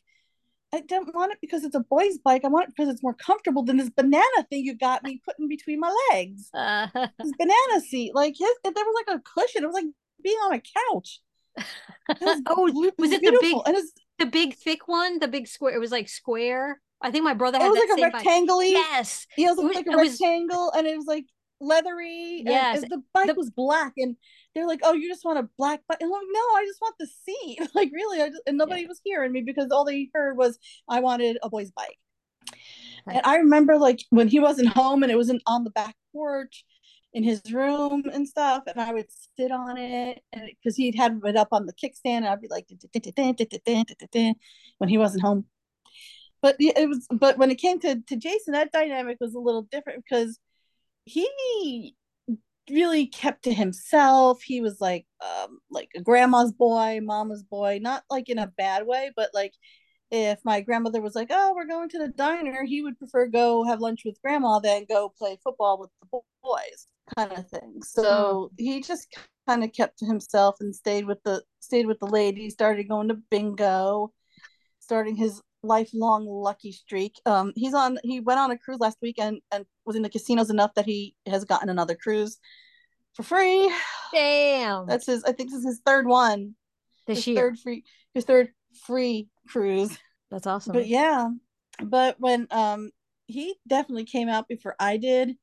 I 0.73 0.83
don't 0.83 1.13
want 1.13 1.33
it 1.33 1.39
because 1.41 1.65
it's 1.65 1.75
a 1.75 1.81
boy's 1.81 2.19
bike. 2.19 2.45
I 2.45 2.49
want 2.49 2.69
it 2.69 2.77
because 2.77 2.89
it's 2.89 3.03
more 3.03 3.15
comfortable 3.15 3.65
than 3.65 3.79
this 3.79 3.91
banana 3.91 4.47
thing 4.49 4.65
you 4.65 4.77
got 4.77 5.03
me 5.03 5.21
putting 5.25 5.49
between 5.49 5.81
my 5.81 5.93
legs. 6.13 6.51
Uh, 6.55 6.87
This 7.19 7.33
banana 7.37 7.81
seat, 7.81 8.15
like 8.15 8.37
his, 8.39 8.49
there 8.63 8.73
was 8.77 9.05
like 9.09 9.17
a 9.17 9.23
cushion. 9.41 9.65
It 9.65 9.67
was 9.67 9.75
like 9.75 9.87
being 10.23 10.37
on 10.37 10.53
a 10.53 10.63
couch. 10.93 11.21
It 12.09 12.21
was, 12.21 12.43
oh, 12.47 12.67
it 12.87 12.95
was 12.99 13.13
it 13.13 13.21
the 13.23 13.31
big 13.31 13.41
beautiful. 13.41 13.65
And 13.65 13.77
it's, 13.77 13.93
the 14.19 14.27
big 14.27 14.55
thick 14.55 14.87
one, 14.89 15.19
the 15.19 15.29
big 15.29 15.47
square? 15.47 15.75
It 15.75 15.79
was 15.81 15.91
like 15.93 16.09
square. 16.09 16.81
I 17.03 17.11
think 17.11 17.25
my 17.25 17.35
brother 17.35 17.57
it 17.59 17.63
had 17.63 17.69
was 17.71 17.79
that 17.81 17.99
like 18.01 18.13
a 18.13 18.17
rectangle. 18.17 18.63
Yes, 18.63 19.27
Yeah, 19.37 19.49
it 19.49 19.57
was 19.57 19.65
was- 19.65 19.75
like 19.77 19.87
a 19.87 19.91
it 19.91 19.97
was- 19.97 20.11
rectangle, 20.21 20.71
and 20.73 20.87
it 20.87 20.97
was 20.97 21.07
like 21.07 21.25
leathery. 21.61 22.43
Yes, 22.45 22.83
it- 22.83 22.89
the 22.91 23.03
bike 23.15 23.27
the- 23.29 23.35
was 23.35 23.51
black, 23.51 23.93
and 23.97 24.17
they're 24.55 24.67
like, 24.67 24.81
"Oh, 24.83 24.93
you 24.93 25.09
just 25.09 25.25
want 25.25 25.39
a 25.39 25.49
black 25.57 25.81
bike?" 25.89 25.99
And 26.01 26.09
I'm 26.09 26.13
like, 26.13 26.27
"No, 26.31 26.41
I 26.41 26.65
just 26.67 26.81
want 26.81 26.97
the 26.99 27.07
seat." 27.07 27.61
Like, 27.75 27.91
really, 27.93 28.21
I 28.21 28.29
just, 28.29 28.43
and 28.47 28.59
nobody 28.59 28.87
was 28.87 29.01
hearing 29.05 29.33
me 29.33 29.43
because 29.43 29.71
all 29.71 29.85
they 29.85 30.11
heard 30.13 30.37
was 30.37 30.59
I 30.89 31.01
wanted 31.01 31.39
a 31.43 31.49
boy's 31.49 31.71
bike. 31.71 31.99
Right. 33.07 33.17
And 33.17 33.27
I 33.27 33.37
remember 33.37 33.79
like 33.79 34.01
when 34.11 34.29
he 34.29 34.41
wasn't 34.41 34.69
home 34.69 35.03
and 35.03 35.11
it 35.13 35.17
wasn't 35.17 35.43
on 35.47 35.65
the 35.65 35.71
back 35.71 35.95
porch 36.13 36.65
in 37.13 37.25
his 37.25 37.43
room 37.53 38.05
and 38.13 38.27
stuff, 38.29 38.65
and 38.67 38.81
I 38.81 38.93
would 38.93 39.07
sit 39.37 39.51
on 39.51 39.77
it, 39.77 40.23
because 40.33 40.77
he'd 40.77 40.95
had 40.95 41.21
it 41.25 41.37
up 41.37 41.49
on 41.53 41.67
the 41.67 41.73
kickstand, 41.73 42.19
and 42.19 42.29
I'd 42.29 42.41
be 42.41 42.49
like, 42.49 42.69
when 44.79 44.89
he 44.89 44.99
wasn't 44.99 45.23
home. 45.23 45.47
But 46.43 46.57
it 46.59 46.89
was 46.89 47.07
but 47.11 47.37
when 47.37 47.51
it 47.51 47.57
came 47.57 47.81
to 47.81 48.01
to 48.01 48.17
jason 48.17 48.53
that 48.55 48.73
dynamic 48.73 49.19
was 49.21 49.35
a 49.35 49.39
little 49.39 49.63
different 49.63 50.03
because 50.05 50.39
he 51.05 51.95
really 52.71 53.07
kept 53.07 53.45
to 53.45 53.53
himself. 53.53 54.43
He 54.43 54.61
was 54.61 54.81
like 54.81 55.07
um 55.21 55.59
like 55.71 55.91
a 55.97 56.01
grandma's 56.01 56.53
boy 56.53 57.01
mama's 57.03 57.43
boy 57.43 57.79
not 57.83 58.05
like 58.11 58.29
in 58.29 58.39
a 58.39 58.47
bad 58.47 58.87
way 58.87 59.11
but 59.17 59.31
like 59.35 59.55
if 60.11 60.39
my 60.45 60.61
grandmother 60.61 61.01
was 61.01 61.15
like 61.15 61.29
oh 61.31 61.53
we're 61.55 61.67
going 61.67 61.89
to 61.91 61.99
the 61.99 62.09
diner 62.09 62.65
he 62.65 62.83
would 62.83 62.99
prefer 62.99 63.27
go 63.27 63.65
have 63.65 63.81
lunch 63.81 64.03
with 64.05 64.21
grandma 64.23 64.59
than 64.61 64.87
go 64.89 65.09
play 65.19 65.39
football 65.45 65.79
with 65.79 65.91
the 66.01 66.21
boys 66.43 66.89
kind 67.17 67.33
of 67.33 67.49
thing 67.49 67.81
so 67.83 68.51
he 68.59 68.81
just 68.81 69.09
kind 69.49 69.65
of 69.65 69.73
kept 69.73 69.99
to 69.99 70.07
himself 70.07 70.57
and 70.61 70.75
stayed 70.75 71.07
with 71.07 71.23
the 71.25 71.43
stayed 71.61 71.87
with 71.87 71.99
the 71.99 72.07
ladies 72.07 72.53
started 72.53 72.89
going 72.89 73.09
to 73.09 73.19
bingo 73.31 74.13
starting 74.79 75.17
his 75.17 75.41
lifelong 75.63 76.27
lucky 76.27 76.73
streak. 76.73 77.21
Um, 77.27 77.53
he's 77.55 77.75
on. 77.75 77.99
He 78.03 78.21
went 78.21 78.41
on 78.41 78.51
a 78.51 78.59
cruise 78.59 78.81
last 78.81 78.99
weekend 79.03 79.41
and 79.53 79.65
was 79.85 79.97
in 79.97 80.03
the 80.03 80.09
casinos 80.09 80.51
enough 80.51 80.75
that 80.75 80.87
he 80.87 81.15
has 81.27 81.45
gotten 81.45 81.69
another 81.69 81.95
cruise 81.95 82.39
for 83.15 83.23
free. 83.23 83.73
damn. 84.13 84.87
That's 84.87 85.07
his. 85.07 85.25
I 85.25 85.33
think 85.33 85.51
this 85.51 85.61
is 85.61 85.67
his 85.67 85.81
third 85.85 86.07
one. 86.07 86.55
this 87.07 87.19
his 87.19 87.27
year. 87.29 87.37
third 87.37 87.59
free. 87.59 87.85
His 88.15 88.25
third 88.25 88.49
free 88.87 89.29
cruise. 89.49 89.97
That's 90.31 90.47
awesome. 90.47 90.73
But 90.73 90.87
yeah, 90.87 91.29
but 91.83 92.17
when 92.19 92.47
um 92.51 92.91
he 93.27 93.57
definitely 93.69 94.05
came 94.05 94.29
out 94.29 94.49
before 94.49 94.75
I 94.79 94.97
did, 94.97 95.37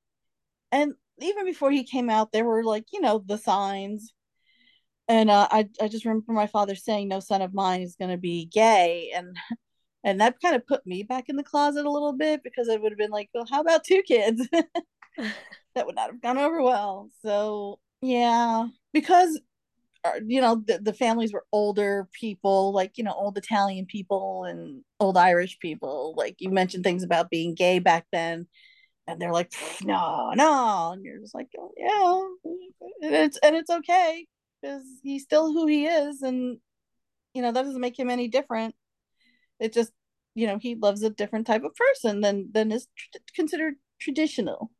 and 0.71 0.93
even 1.19 1.45
before 1.45 1.71
he 1.71 1.83
came 1.83 2.09
out, 2.09 2.31
there 2.31 2.45
were 2.45 2.63
like 2.63 2.85
you 2.93 3.01
know 3.01 3.23
the 3.25 3.37
signs. 3.37 4.13
And 5.09 5.29
uh, 5.29 5.47
I 5.51 5.69
I 5.81 5.87
just 5.87 6.05
remember 6.05 6.33
my 6.33 6.47
father 6.47 6.75
saying, 6.75 7.07
"No 7.07 7.19
son 7.19 7.41
of 7.41 7.53
mine 7.53 7.81
is 7.81 7.95
going 7.95 8.11
to 8.11 8.17
be 8.17 8.45
gay," 8.45 9.11
and 9.15 9.37
and 10.03 10.21
that 10.21 10.39
kind 10.41 10.55
of 10.55 10.65
put 10.67 10.85
me 10.85 11.03
back 11.03 11.25
in 11.27 11.35
the 11.35 11.43
closet 11.43 11.85
a 11.85 11.91
little 11.91 12.13
bit 12.13 12.43
because 12.43 12.67
it 12.67 12.81
would 12.81 12.91
have 12.91 12.99
been 12.99 13.11
like, 13.11 13.29
well, 13.33 13.45
how 13.49 13.61
about 13.61 13.83
two 13.83 14.01
kids? 14.03 14.47
that 15.75 15.85
would 15.85 15.95
not 15.95 16.11
have 16.11 16.21
gone 16.21 16.37
over 16.37 16.61
well. 16.61 17.09
So 17.21 17.79
yeah, 18.01 18.67
because 18.93 19.39
uh, 20.03 20.19
you 20.25 20.39
know 20.39 20.63
the, 20.65 20.79
the 20.79 20.93
families 20.93 21.33
were 21.33 21.45
older 21.51 22.07
people, 22.13 22.71
like 22.71 22.97
you 22.97 23.03
know 23.03 23.13
old 23.13 23.37
Italian 23.37 23.85
people 23.85 24.45
and 24.45 24.83
old 24.99 25.17
Irish 25.17 25.59
people. 25.59 26.13
Like 26.15 26.35
you 26.39 26.49
mentioned 26.49 26.83
things 26.83 27.03
about 27.03 27.29
being 27.29 27.55
gay 27.55 27.79
back 27.79 28.05
then, 28.11 28.47
and 29.07 29.21
they're 29.21 29.33
like, 29.33 29.51
no, 29.83 30.31
no, 30.35 30.91
and 30.93 31.03
you're 31.03 31.19
just 31.19 31.35
like, 31.35 31.47
oh, 31.57 31.71
yeah, 31.77 33.07
and 33.07 33.15
it's 33.15 33.37
and 33.43 33.55
it's 33.55 33.69
okay 33.69 34.27
because 34.61 34.83
he's 35.03 35.23
still 35.23 35.53
who 35.53 35.65
he 35.67 35.85
is, 35.85 36.21
and 36.21 36.57
you 37.33 37.41
know 37.41 37.51
that 37.51 37.63
doesn't 37.63 37.81
make 37.81 37.97
him 37.97 38.09
any 38.09 38.27
different. 38.27 38.75
It 39.59 39.73
just 39.73 39.91
you 40.35 40.47
know 40.47 40.57
he 40.59 40.75
loves 40.75 41.03
a 41.03 41.09
different 41.09 41.47
type 41.47 41.63
of 41.63 41.75
person 41.75 42.21
than 42.21 42.49
than 42.51 42.71
is 42.71 42.87
tr- 42.97 43.19
considered 43.35 43.75
traditional. 43.99 44.71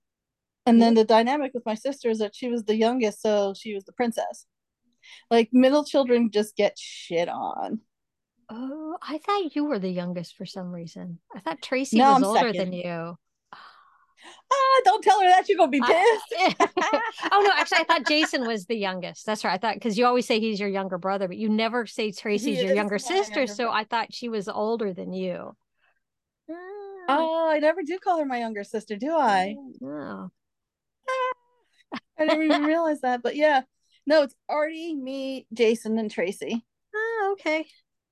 And 0.66 0.82
then 0.82 0.92
mm-hmm. 0.92 1.00
the 1.00 1.06
dynamic 1.06 1.54
with 1.54 1.66
my 1.66 1.76
sister 1.76 2.10
is 2.10 2.20
that 2.20 2.36
she 2.36 2.50
was 2.50 2.66
the 2.66 2.76
youngest, 2.76 3.22
so 3.22 3.54
she 3.58 3.74
was 3.74 3.86
the 3.86 3.94
princess. 3.94 4.46
Like 5.32 5.50
middle 5.54 5.86
children 5.86 6.30
just 6.30 6.58
get 6.58 6.78
shit 6.78 7.30
on. 7.30 7.80
oh, 8.50 8.98
I 9.02 9.18
thought 9.20 9.56
you 9.56 9.64
were 9.64 9.80
the 9.80 9.90
youngest 9.90 10.36
for 10.36 10.46
some 10.46 10.72
reason. 10.72 11.20
I 11.34 11.40
thought 11.40 11.62
Tracy 11.62 11.98
No, 11.98 12.10
was 12.10 12.18
I'm 12.18 12.24
older 12.26 12.40
second. 12.40 12.58
than 12.58 12.74
you. 12.74 13.18
Ah, 14.52 14.82
don't 14.86 15.04
tell 15.04 15.22
her 15.22 15.28
that 15.28 15.46
she's 15.46 15.58
gonna 15.58 15.70
be 15.70 15.82
pissed. 15.82 16.60
oh 17.32 17.42
no, 17.44 17.52
actually, 17.56 17.80
I 17.80 17.84
thought 17.86 18.08
Jason 18.08 18.48
was 18.48 18.66
the 18.66 18.78
youngest. 18.78 19.26
That's 19.26 19.44
right. 19.44 19.54
I 19.54 19.58
thought 19.58 19.76
because 19.76 19.98
you 19.98 20.06
always 20.06 20.26
say 20.26 20.40
he's 20.40 20.60
your 20.60 20.70
younger 20.70 20.98
brother, 20.98 21.28
but 21.28 21.38
you 21.38 21.50
never 21.50 21.86
say 21.86 22.12
Tracy's 22.12 22.60
He 22.60 22.66
your 22.66 22.76
younger 22.76 22.98
sister. 22.98 23.42
younger 23.42 23.54
so. 23.54 23.70
I 23.70 23.84
thought 23.84 24.14
she 24.14 24.30
was 24.30 24.48
older 24.48 24.94
than 24.94 25.14
you. 25.14 25.56
Ah. 26.50 26.54
Ah. 27.10 27.18
Oh, 27.20 27.50
I 27.50 27.60
never 27.60 27.84
do 27.84 28.00
call 28.00 28.20
her 28.20 28.26
my 28.26 28.40
younger 28.40 28.64
sister, 28.64 28.98
do 28.98 29.16
I? 29.16 29.56
Oh. 29.84 30.30
I 32.20 32.26
didn't 32.26 32.44
even 32.44 32.64
realize 32.64 33.02
that. 33.02 33.22
But 33.22 33.36
yeah, 33.36 33.62
no, 34.06 34.24
it's 34.24 34.36
Artie, 34.50 34.94
me, 34.94 35.46
Jason, 35.54 35.98
and 35.98 36.12
Tracy. 36.12 36.66
Oh, 36.94 37.30
okay. 37.34 37.66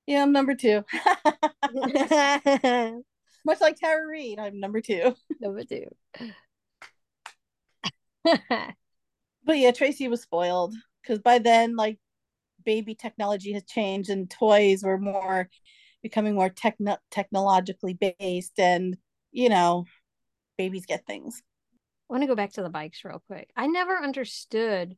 Yeah, 0.06 0.22
I'm 0.22 0.32
number 0.32 0.56
two. 0.56 0.84
Much 3.46 3.62
like 3.62 3.78
Tara 3.78 4.06
Reid, 4.08 4.40
I'm 4.40 4.60
number 4.60 4.82
two. 4.82 5.16
Number 5.40 5.64
two. 5.64 5.88
But 9.46 9.60
yeah, 9.60 9.72
Tracy 9.72 10.08
was 10.08 10.24
spoiled 10.24 10.74
because 11.02 11.20
by 11.20 11.38
then, 11.38 11.76
like, 11.76 12.00
baby 12.66 12.96
technology 12.96 13.54
has 13.54 13.64
changed 13.66 14.10
and 14.10 14.28
toys 14.28 14.84
were 14.84 14.98
more 14.98 15.50
becoming 16.02 16.34
more 16.34 16.50
techno- 16.50 16.98
technologically 17.12 17.94
based, 18.20 18.60
and 18.60 18.98
you 19.32 19.50
know, 19.50 19.86
babies 20.58 20.88
get 20.88 21.06
things. 21.06 21.44
I 22.10 22.14
want 22.14 22.24
to 22.24 22.28
go 22.28 22.36
back 22.36 22.54
to 22.54 22.64
the 22.64 22.70
bikes 22.70 23.06
real 23.06 23.22
quick. 23.28 23.52
I 23.56 23.68
never 23.68 23.96
understood 23.96 24.98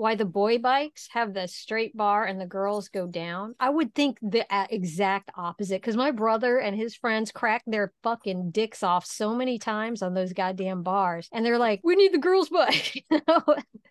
why 0.00 0.14
the 0.14 0.24
boy 0.24 0.56
bikes 0.58 1.08
have 1.12 1.34
the 1.34 1.46
straight 1.46 1.94
bar 1.94 2.24
and 2.24 2.40
the 2.40 2.46
girls 2.46 2.88
go 2.88 3.06
down. 3.06 3.54
I 3.60 3.68
would 3.68 3.94
think 3.94 4.18
the 4.22 4.46
exact 4.70 5.30
opposite 5.36 5.82
because 5.82 5.96
my 5.96 6.10
brother 6.10 6.58
and 6.58 6.74
his 6.74 6.94
friends 6.94 7.30
cracked 7.30 7.70
their 7.70 7.92
fucking 8.02 8.50
dicks 8.50 8.82
off 8.82 9.04
so 9.04 9.34
many 9.34 9.58
times 9.58 10.00
on 10.00 10.14
those 10.14 10.32
goddamn 10.32 10.82
bars. 10.82 11.28
And 11.32 11.44
they're 11.44 11.58
like, 11.58 11.80
we 11.84 11.96
need 11.96 12.14
the 12.14 12.18
girls' 12.18 12.48
bike. 12.48 13.04
You 13.10 13.20
know? 13.28 13.42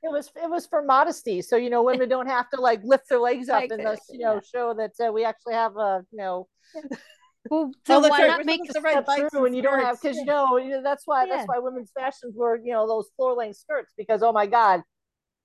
It 0.02 0.12
was 0.12 0.32
it 0.42 0.50
was 0.50 0.66
for 0.66 0.82
modesty, 0.82 1.42
so 1.42 1.58
you 1.58 1.70
know 1.70 1.84
women 1.84 2.08
don't 2.10 2.28
have 2.28 2.50
to 2.52 2.62
like 2.62 2.82
lift 2.84 3.10
their 3.10 3.20
legs 3.20 3.50
up 3.50 3.62
Like, 3.62 3.72
and 3.72 3.86
thus 3.86 4.00
you 4.10 4.20
know 4.20 4.36
yeah. 4.36 4.40
show 4.40 4.74
that 4.74 4.92
uh, 5.06 5.12
we 5.12 5.26
actually 5.26 5.54
have 5.54 5.76
a 5.78 6.06
you 6.12 6.18
know 6.18 6.48
well, 7.50 7.72
Oh, 7.90 8.00
why 8.02 8.10
right. 8.10 8.28
not 8.30 8.40
We're 8.40 8.46
make 8.46 8.62
ride 8.82 8.92
step 8.92 9.06
bikes 9.06 9.32
through 9.32 9.46
and 9.46 9.56
you 9.56 9.62
don't 9.62 9.80
have 9.80 10.02
because 10.02 10.18
you 10.18 10.26
know 10.26 10.58
you 10.58 10.70
know, 10.70 10.82
that's 10.82 11.04
why 11.06 11.26
Yeah. 11.26 11.36
that's 11.36 11.48
why 11.48 11.60
women's 11.60 11.92
fashions 11.92 12.36
were 12.36 12.58
you 12.58 12.72
know 12.72 12.88
those 12.88 13.10
floor 13.16 13.34
length 13.34 13.58
skirts 13.58 13.94
because 13.98 14.24
oh 14.24 14.32
my 14.32 14.48
god 14.48 14.82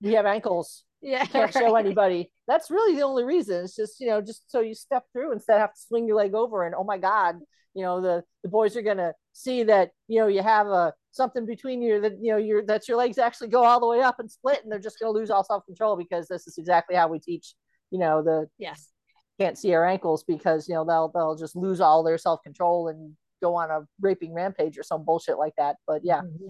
we 0.04 0.12
have 0.12 0.26
ankles 0.26 0.84
yeah, 1.04 1.26
can't 1.26 1.52
show 1.52 1.76
anybody. 1.76 2.32
That's 2.48 2.70
really 2.70 2.96
the 2.96 3.02
only 3.02 3.24
reason. 3.24 3.64
It's 3.64 3.76
just 3.76 4.00
you 4.00 4.06
know 4.06 4.22
just 4.22 4.50
so 4.50 4.60
you 4.60 4.74
step 4.74 5.04
through 5.12 5.32
instead 5.32 5.56
of 5.56 5.60
have 5.60 5.74
to 5.74 5.80
swing 5.80 6.08
your 6.08 6.16
leg 6.16 6.34
over 6.34 6.64
and 6.64 6.74
oh 6.74 6.84
my 6.84 6.96
god, 6.96 7.36
you 7.74 7.82
know 7.82 8.00
the 8.00 8.24
the 8.42 8.48
boys 8.48 8.74
are 8.76 8.82
gonna 8.82 9.12
see 9.34 9.64
that 9.64 9.90
you 10.08 10.18
know 10.18 10.28
you 10.28 10.42
have 10.42 10.66
a 10.66 10.94
something 11.10 11.44
between 11.44 11.82
you 11.82 12.00
that 12.00 12.14
you 12.20 12.32
know 12.32 12.38
your 12.38 12.64
that 12.64 12.88
your 12.88 12.96
legs 12.96 13.18
actually 13.18 13.48
go 13.48 13.64
all 13.64 13.80
the 13.80 13.86
way 13.86 14.00
up 14.00 14.18
and 14.18 14.30
split 14.30 14.60
and 14.62 14.72
they're 14.72 14.78
just 14.78 14.98
gonna 14.98 15.12
lose 15.12 15.30
all 15.30 15.44
self 15.44 15.64
control 15.66 15.94
because 15.94 16.26
this 16.26 16.46
is 16.46 16.56
exactly 16.56 16.96
how 16.96 17.06
we 17.06 17.18
teach 17.18 17.54
you 17.90 17.98
know 17.98 18.22
the 18.22 18.48
Yes. 18.58 18.90
can't 19.38 19.58
see 19.58 19.74
our 19.74 19.86
ankles 19.86 20.24
because 20.24 20.68
you 20.68 20.74
know 20.74 20.84
they'll 20.86 21.10
they'll 21.14 21.36
just 21.36 21.54
lose 21.54 21.82
all 21.82 22.02
their 22.02 22.18
self 22.18 22.42
control 22.42 22.88
and 22.88 23.14
go 23.42 23.54
on 23.56 23.70
a 23.70 23.80
raping 24.00 24.32
rampage 24.32 24.78
or 24.78 24.82
some 24.82 25.04
bullshit 25.04 25.36
like 25.36 25.52
that. 25.58 25.76
But 25.86 26.00
yeah, 26.02 26.22
mm-hmm. 26.22 26.48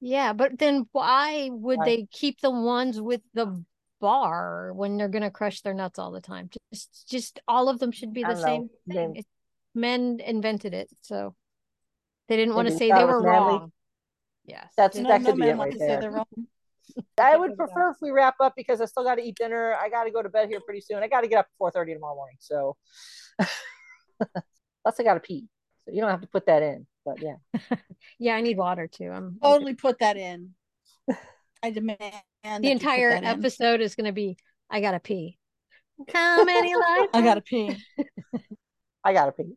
Yeah, 0.00 0.32
but 0.32 0.58
then 0.58 0.86
why 0.92 1.48
would 1.50 1.78
Right. 1.78 1.86
they 1.86 2.06
keep 2.10 2.40
the 2.40 2.50
ones 2.50 3.00
with 3.00 3.22
the 3.34 3.64
bar 4.00 4.72
when 4.74 4.96
they're 4.96 5.08
gonna 5.08 5.30
crush 5.30 5.62
their 5.62 5.74
nuts 5.74 5.98
all 5.98 6.10
the 6.12 6.20
time? 6.20 6.50
Just 6.72 7.08
just 7.08 7.40
all 7.48 7.68
of 7.68 7.78
them 7.78 7.92
should 7.92 8.12
be 8.12 8.22
the 8.22 8.36
same 8.36 8.68
know. 8.86 8.94
thing. 8.94 9.16
It- 9.16 9.26
men 9.74 10.20
invented 10.20 10.72
it, 10.74 10.90
so 11.02 11.34
they 12.28 12.36
didn't 12.36 12.50
They 12.52 12.56
want 12.56 12.68
to 12.68 12.74
say 12.76 12.90
they 12.90 13.00
it 13.00 13.04
was 13.06 13.14
were 13.16 13.22
manly? 13.22 13.52
wrong. 13.58 13.72
Yes. 14.44 14.72
That's- 14.76 14.96
they- 14.96 15.02
No, 15.02 15.08
that 15.10 15.20
no 15.22 15.30
could 15.32 15.40
be 15.40 15.48
it 15.48 15.54
right 15.56 15.72
to 15.72 15.78
say 15.78 15.86
there. 15.86 16.00
they're 16.00 16.10
wrong. 16.12 16.26
I 17.18 17.36
would 17.36 17.56
prefer 17.56 17.90
if 17.90 17.96
we 18.00 18.10
wrap 18.10 18.36
up 18.40 18.54
because 18.56 18.80
I 18.80 18.86
still 18.86 19.02
got 19.04 19.16
to 19.16 19.22
eat 19.22 19.36
dinner. 19.36 19.74
I 19.74 19.88
got 19.90 20.04
to 20.04 20.10
go 20.10 20.22
to 20.22 20.28
bed 20.30 20.48
here 20.48 20.60
pretty 20.60 20.80
soon. 20.80 21.02
I 21.02 21.08
got 21.08 21.22
to 21.22 21.28
get 21.28 21.38
up 21.40 21.46
at 21.46 21.56
four 21.58 21.70
thirty 21.70 21.92
tomorrow 21.92 22.14
morning. 22.14 22.36
So, 22.40 22.76
plus 24.82 24.98
I 24.98 25.02
got 25.02 25.14
to 25.14 25.20
pee. 25.20 25.46
So 25.86 25.94
you 25.94 26.00
don't 26.00 26.10
have 26.10 26.22
to 26.22 26.26
put 26.26 26.46
that 26.46 26.62
in. 26.62 26.86
But 27.04 27.22
yeah, 27.22 27.36
yeah, 28.18 28.34
I 28.34 28.40
need 28.40 28.56
water 28.56 28.88
too. 28.88 29.10
I'm 29.10 29.38
Totally 29.42 29.74
put 29.74 30.00
that 30.00 30.16
in. 30.16 30.50
I 31.62 31.70
demand 31.70 31.98
the 32.60 32.70
entire 32.70 33.10
that 33.10 33.22
in. 33.22 33.28
episode 33.28 33.80
is 33.80 33.94
gonna 33.94 34.12
be 34.12 34.36
I 34.68 34.80
gotta 34.80 35.00
pee. 35.00 35.38
How 36.12 36.44
many 36.44 36.74
lives? 36.74 37.10
I 37.14 37.22
gotta 37.22 37.40
pee. 37.40 37.76
I 39.04 39.12
got 39.12 39.26
to 39.26 39.32
pee. 39.32 39.56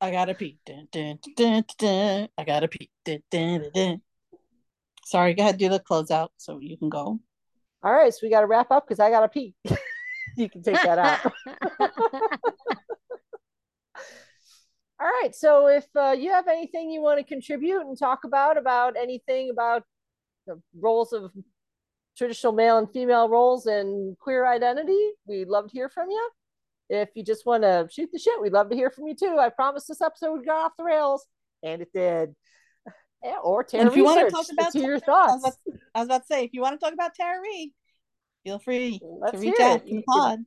I 0.00 0.10
gotta 0.10 0.34
pee. 0.34 0.58
Dun, 0.66 0.88
dun, 0.90 1.18
dun, 1.36 1.36
dun, 1.36 1.64
dun. 1.78 2.28
I 2.36 2.44
gotta 2.44 2.66
pee. 2.66 2.90
Dun, 3.04 3.22
dun, 3.30 3.60
dun, 3.60 3.70
dun. 3.72 4.02
Sorry, 5.04 5.34
go 5.34 5.44
ahead, 5.44 5.58
do 5.58 5.68
the 5.68 5.78
closeout 5.78 6.30
so 6.36 6.58
you 6.60 6.76
can 6.76 6.88
go. 6.88 7.20
All 7.84 7.92
right, 7.92 8.12
so 8.12 8.20
we 8.24 8.30
got 8.30 8.40
to 8.40 8.46
wrap 8.46 8.72
up 8.72 8.86
because 8.86 8.98
I 8.98 9.10
got 9.10 9.20
to 9.20 9.28
pee. 9.28 9.54
you 10.36 10.48
can 10.50 10.62
take 10.62 10.82
that 10.82 10.98
out. 10.98 11.32
All 15.02 15.08
right. 15.08 15.34
So 15.34 15.66
if 15.66 15.84
uh, 15.96 16.14
you 16.16 16.30
have 16.30 16.46
anything 16.46 16.90
you 16.90 17.00
want 17.02 17.18
to 17.18 17.24
contribute 17.24 17.80
and 17.80 17.98
talk 17.98 18.24
about 18.24 18.56
about 18.56 18.96
anything 18.96 19.50
about 19.50 19.82
the 20.46 20.60
roles 20.78 21.12
of 21.12 21.32
traditional 22.16 22.52
male 22.52 22.78
and 22.78 22.88
female 22.92 23.28
roles 23.28 23.66
and 23.66 24.16
queer 24.18 24.46
identity, 24.46 25.10
we'd 25.26 25.48
love 25.48 25.66
to 25.68 25.72
hear 25.72 25.88
from 25.88 26.08
you. 26.10 26.30
If 26.88 27.08
you 27.14 27.24
just 27.24 27.46
want 27.46 27.62
to 27.64 27.88
shoot 27.90 28.10
the 28.12 28.18
shit, 28.18 28.40
we'd 28.40 28.52
love 28.52 28.68
to 28.70 28.76
hear 28.76 28.90
from 28.90 29.06
you 29.08 29.14
too. 29.16 29.38
I 29.40 29.48
promised 29.48 29.88
this 29.88 30.00
episode 30.02 30.32
would 30.32 30.46
go 30.46 30.52
off 30.54 30.72
the 30.78 30.84
rails, 30.84 31.26
and 31.62 31.82
it 31.82 31.88
did. 31.92 32.34
Yeah, 33.24 33.36
or 33.42 33.62
Tara 33.62 33.82
And 33.82 33.90
if 33.90 33.96
you 33.96 34.02
want 34.04 34.18
to 34.28 34.30
talk 34.34 34.46
about 34.52 34.74
Let's 34.74 34.74
your 34.74 34.98
Tara- 34.98 35.14
I 35.16 35.26
was, 35.34 35.42
thoughts. 35.42 35.56
about, 35.64 35.78
I 35.94 35.98
was 36.00 36.06
about 36.08 36.18
to 36.22 36.26
say, 36.26 36.44
if 36.44 36.50
you 36.52 36.60
want 36.60 36.78
to 36.78 36.84
talk 36.84 36.92
about 36.92 37.14
Tara 37.14 37.40
Reid, 37.40 37.70
feel 38.44 38.58
free 38.58 39.00
Let's 39.20 39.32
to 39.34 39.38
reach 39.38 39.60
out 39.60 39.76
it. 39.76 39.78
to 39.78 39.84
the 39.84 39.90
You 39.92 40.02
can- 40.02 40.04
pod. 40.08 40.38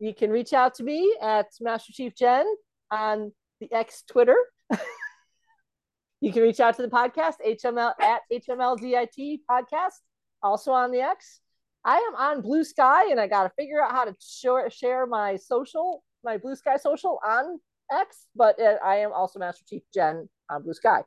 you 0.00 0.12
can 0.14 0.30
reach 0.32 0.52
out 0.52 0.74
to 0.74 0.82
me 0.82 1.14
at 1.22 1.46
Master 1.60 1.92
Chief 1.92 2.16
Jen 2.16 2.44
on 2.90 3.30
the 3.60 3.72
X 3.72 4.02
Twitter. 4.08 4.36
you 6.20 6.32
can 6.32 6.42
reach 6.42 6.60
out 6.60 6.76
to 6.76 6.82
the 6.82 6.88
podcast 6.88 7.34
HML 7.46 7.92
at 8.00 8.22
HMLDIT 8.32 9.40
podcast, 9.50 9.94
also 10.42 10.72
on 10.72 10.90
the 10.90 11.00
X. 11.00 11.40
I 11.84 11.98
am 11.98 12.14
on 12.16 12.42
Blue 12.42 12.64
Sky, 12.64 13.10
and 13.10 13.20
I 13.20 13.26
got 13.28 13.44
to 13.44 13.52
figure 13.56 13.82
out 13.82 13.92
how 13.92 14.04
to 14.04 14.14
share 14.20 14.68
share 14.70 15.06
my 15.06 15.36
social, 15.36 16.02
my 16.24 16.36
Blue 16.36 16.56
Sky 16.56 16.76
social 16.76 17.18
on 17.26 17.60
X. 17.92 18.26
But 18.34 18.60
uh, 18.60 18.76
I 18.84 18.96
am 18.96 19.12
also 19.12 19.38
Master 19.38 19.64
Chief 19.68 19.82
Jen 19.94 20.28
on 20.50 20.62
Blue 20.62 20.74
Sky. 20.74 21.02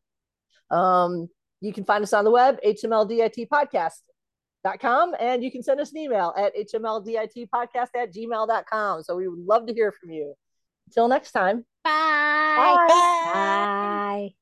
Um, 0.72 1.28
you 1.62 1.74
can 1.74 1.84
find 1.84 2.04
us 2.04 2.14
on 2.14 2.24
the 2.24 2.32
web, 2.32 2.60
HMLDIT 2.66 3.48
podcast 3.50 4.00
com 4.82 5.16
and 5.20 5.44
you 5.44 5.52
can 5.52 5.64
send 5.64 5.80
us 5.80 5.92
an 5.92 5.98
email 5.98 6.34
at 6.38 6.54
hmlditpodcast 6.56 7.90
at 7.96 8.14
gmail.com 8.14 9.04
so 9.04 9.16
we 9.16 9.28
would 9.28 9.40
love 9.40 9.66
to 9.66 9.74
hear 9.74 9.92
from 9.92 10.12
you 10.12 10.34
until 10.88 11.08
next 11.08 11.32
time 11.32 11.66
Bye. 11.84 12.80
Bye. 12.88 13.70
Bye. 13.80 14.34